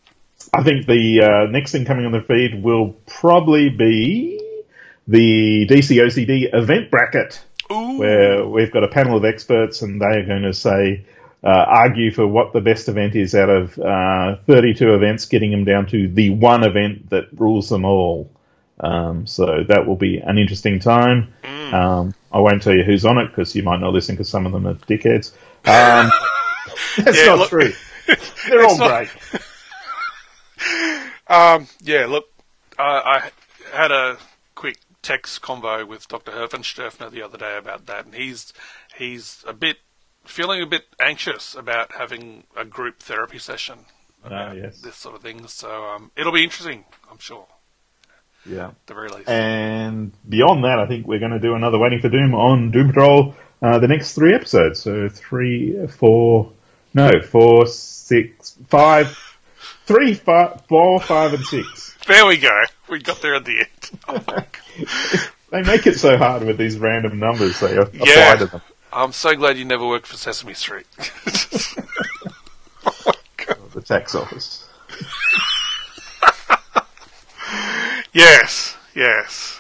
I 0.54 0.64
think 0.64 0.86
the 0.88 1.22
uh, 1.22 1.52
next 1.52 1.72
thing 1.72 1.86
coming 1.86 2.06
on 2.06 2.12
the 2.12 2.22
feed 2.22 2.62
will 2.64 2.96
probably 3.06 3.70
be 3.70 4.42
the 5.08 5.68
DCOCD 5.70 6.54
event 6.54 6.92
bracket, 6.92 7.44
Ooh, 7.72 7.98
where 7.98 8.46
we've 8.46 8.72
got 8.72 8.84
a 8.84 8.88
panel 8.88 9.18
of 9.18 9.26
experts 9.26 9.82
and 9.82 10.02
they 10.02 10.06
are 10.06 10.26
going 10.26 10.44
to 10.44 10.54
say, 10.54 11.06
uh, 11.44 11.66
argue 11.68 12.12
for 12.12 12.26
what 12.26 12.54
the 12.54 12.62
best 12.62 12.88
event 12.88 13.16
is 13.16 13.36
out 13.36 13.50
of 13.50 13.78
uh, 13.78 14.38
32 14.48 14.94
events, 14.94 15.26
getting 15.26 15.52
them 15.52 15.66
down 15.66 15.88
to 15.88 16.08
the 16.08 16.30
one 16.30 16.64
event 16.64 17.10
that 17.10 17.26
rules 17.38 17.70
them 17.70 17.86
all. 17.86 18.30
Um, 18.80 19.28
so 19.28 19.64
that 19.68 19.86
will 19.86 19.96
be 19.96 20.18
an 20.18 20.38
interesting 20.38 20.80
time. 20.80 21.34
Um, 21.74 22.14
I 22.32 22.40
won't 22.40 22.62
tell 22.62 22.74
you 22.74 22.84
who's 22.84 23.06
on 23.06 23.18
it 23.18 23.28
because 23.28 23.56
you 23.56 23.64
might 23.64 23.80
not 23.80 23.94
listen 23.94 24.16
because 24.16 24.30
some 24.30 24.46
of 24.46 24.52
them 24.52 24.68
are 24.68 24.76
dickheads. 24.76 25.32
Um, 25.66 26.12
that's 27.04 27.18
Yeah, 27.18 27.26
not 27.28 27.40
look- 27.40 27.50
true. 27.50 27.74
They're 28.50 28.66
all 28.66 28.78
not- 28.78 29.08
great. 29.08 29.42
Um, 31.28 31.68
yeah, 31.82 32.06
look, 32.06 32.26
I, 32.78 33.32
I 33.74 33.78
had 33.78 33.92
a 33.92 34.18
quick 34.56 34.78
text 35.02 35.42
convo 35.42 35.88
with 35.88 36.08
Dr. 36.08 36.32
Herfenstörfner 36.32 37.10
the 37.12 37.22
other 37.22 37.38
day 37.38 37.58
about 37.58 37.86
that, 37.88 38.06
and 38.06 38.14
he's 38.14 38.54
he's 38.98 39.44
a 39.48 39.54
bit 39.54 39.78
feeling 40.26 40.62
a 40.62 40.66
bit 40.66 40.84
anxious 41.00 41.56
about 41.56 41.94
having 41.94 42.44
a 42.56 42.66
group 42.66 43.00
therapy 43.00 43.40
session 43.40 43.80
Ah, 44.26 44.52
yes. 44.54 44.80
this 44.82 44.96
sort 44.96 45.16
of 45.16 45.22
thing. 45.22 45.48
So 45.48 45.86
um, 45.86 46.12
it'll 46.16 46.32
be 46.32 46.44
interesting, 46.44 46.86
I'm 47.12 47.20
sure, 47.20 47.48
Yeah. 48.46 48.68
at 48.68 48.88
the 48.88 48.94
very 48.94 49.10
least. 49.10 49.28
And 49.30 50.12
beyond 50.28 50.64
that, 50.66 50.80
I 50.80 50.88
think 50.88 51.08
we're 51.08 51.20
going 51.20 51.32
to 51.32 51.40
do 51.40 51.56
another 51.56 51.78
Waiting 51.78 52.00
for 52.00 52.10
Doom 52.10 52.34
on 52.36 52.72
Doom 52.72 52.88
Patrol 52.88 53.36
uh, 53.62 53.80
the 53.80 53.88
next 53.88 54.14
three 54.14 54.34
episodes. 54.34 54.80
So 54.82 55.10
three, 55.10 55.88
four, 55.88 56.52
no, 56.94 57.22
four, 57.22 57.66
six, 57.68 58.56
five, 58.68 59.18
three, 59.86 60.14
five, 60.14 60.62
four, 60.68 61.00
five, 61.00 61.34
and 61.34 61.44
six. 61.46 61.96
there 62.08 62.26
we 62.26 62.38
go. 62.38 62.64
We 62.90 63.00
got 63.02 63.22
there 63.22 63.36
at 63.36 63.46
the 63.46 63.60
end. 63.60 64.00
Oh. 64.26 64.46
They 65.52 65.62
make 65.62 65.86
it 65.86 66.00
so 66.00 66.18
hard 66.18 66.44
with 66.44 66.58
these 66.58 66.78
random 66.80 67.20
numbers 67.20 67.60
they 67.60 67.78
apply 67.78 68.06
Yeah. 68.08 68.36
to 68.38 68.46
them. 68.48 68.62
I'm 68.92 69.12
so 69.12 69.36
glad 69.36 69.58
you 69.58 69.66
never 69.66 69.88
worked 69.88 70.08
for 70.08 70.18
Sesame 70.18 70.54
Street. 70.56 70.88
Oh, 72.86 73.68
the 73.74 73.82
tax 73.82 74.16
office. 74.16 74.68
Yes, 78.14 78.76
yes. 78.96 79.60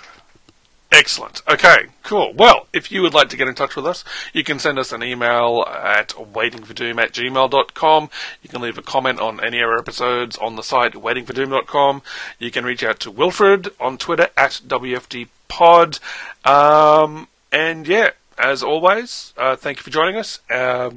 Excellent. 0.93 1.41
Okay, 1.49 1.87
cool. 2.03 2.33
Well, 2.33 2.67
if 2.71 2.91
you 2.91 3.01
would 3.01 3.15
like 3.15 3.29
to 3.29 3.37
get 3.37 3.47
in 3.47 3.55
touch 3.55 3.75
with 3.75 3.87
us, 3.87 4.03
you 4.31 4.43
can 4.43 4.59
send 4.59 4.77
us 4.77 4.91
an 4.91 5.01
email 5.01 5.65
at 5.67 6.09
waitingfordoom 6.09 7.01
at 7.01 7.13
gmail.com. 7.13 8.09
You 8.43 8.49
can 8.49 8.61
leave 8.61 8.77
a 8.77 8.83
comment 8.83 9.19
on 9.19 9.43
any 9.43 9.59
of 9.59 9.69
our 9.69 9.79
episodes 9.79 10.37
on 10.37 10.55
the 10.55 10.61
site 10.61 10.93
waitingfordoom.com. 10.93 12.03
You 12.37 12.51
can 12.51 12.63
reach 12.63 12.83
out 12.83 12.99
to 13.01 13.11
Wilfred 13.11 13.69
on 13.79 13.97
Twitter 13.97 14.29
at 14.37 14.61
WFDpod. 14.67 15.99
Um, 16.45 17.27
and 17.51 17.87
yeah, 17.87 18.11
as 18.37 18.61
always, 18.61 19.33
uh, 19.35 19.55
thank 19.55 19.77
you 19.77 19.83
for 19.83 19.89
joining 19.89 20.17
us. 20.17 20.41
Um, 20.51 20.93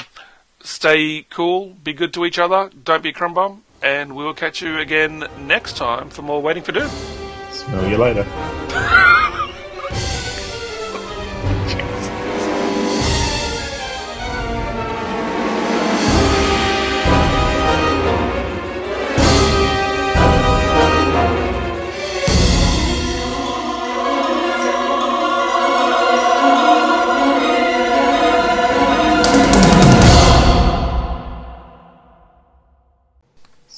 stay 0.60 1.24
cool, 1.30 1.70
be 1.82 1.94
good 1.94 2.12
to 2.12 2.26
each 2.26 2.38
other, 2.38 2.70
don't 2.84 3.02
be 3.02 3.10
a 3.10 3.14
crumb 3.14 3.32
bum, 3.32 3.62
and 3.82 4.14
we 4.14 4.24
will 4.24 4.34
catch 4.34 4.60
you 4.60 4.78
again 4.78 5.26
next 5.40 5.78
time 5.78 6.10
for 6.10 6.20
more 6.20 6.42
Waiting 6.42 6.62
for 6.62 6.72
Doom. 6.72 6.90
Smell 7.50 7.88
you 7.88 7.96
later. 7.96 9.32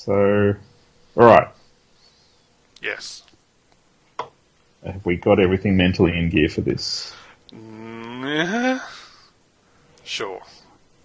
So, 0.08 0.54
all 1.16 1.26
right. 1.26 1.48
Yes. 2.80 3.24
Have 4.82 5.04
we 5.04 5.16
got 5.16 5.38
everything 5.38 5.76
mentally 5.76 6.16
in 6.18 6.30
gear 6.30 6.48
for 6.48 6.62
this? 6.62 7.12
Mm, 7.52 8.80
Sure. 10.04 10.40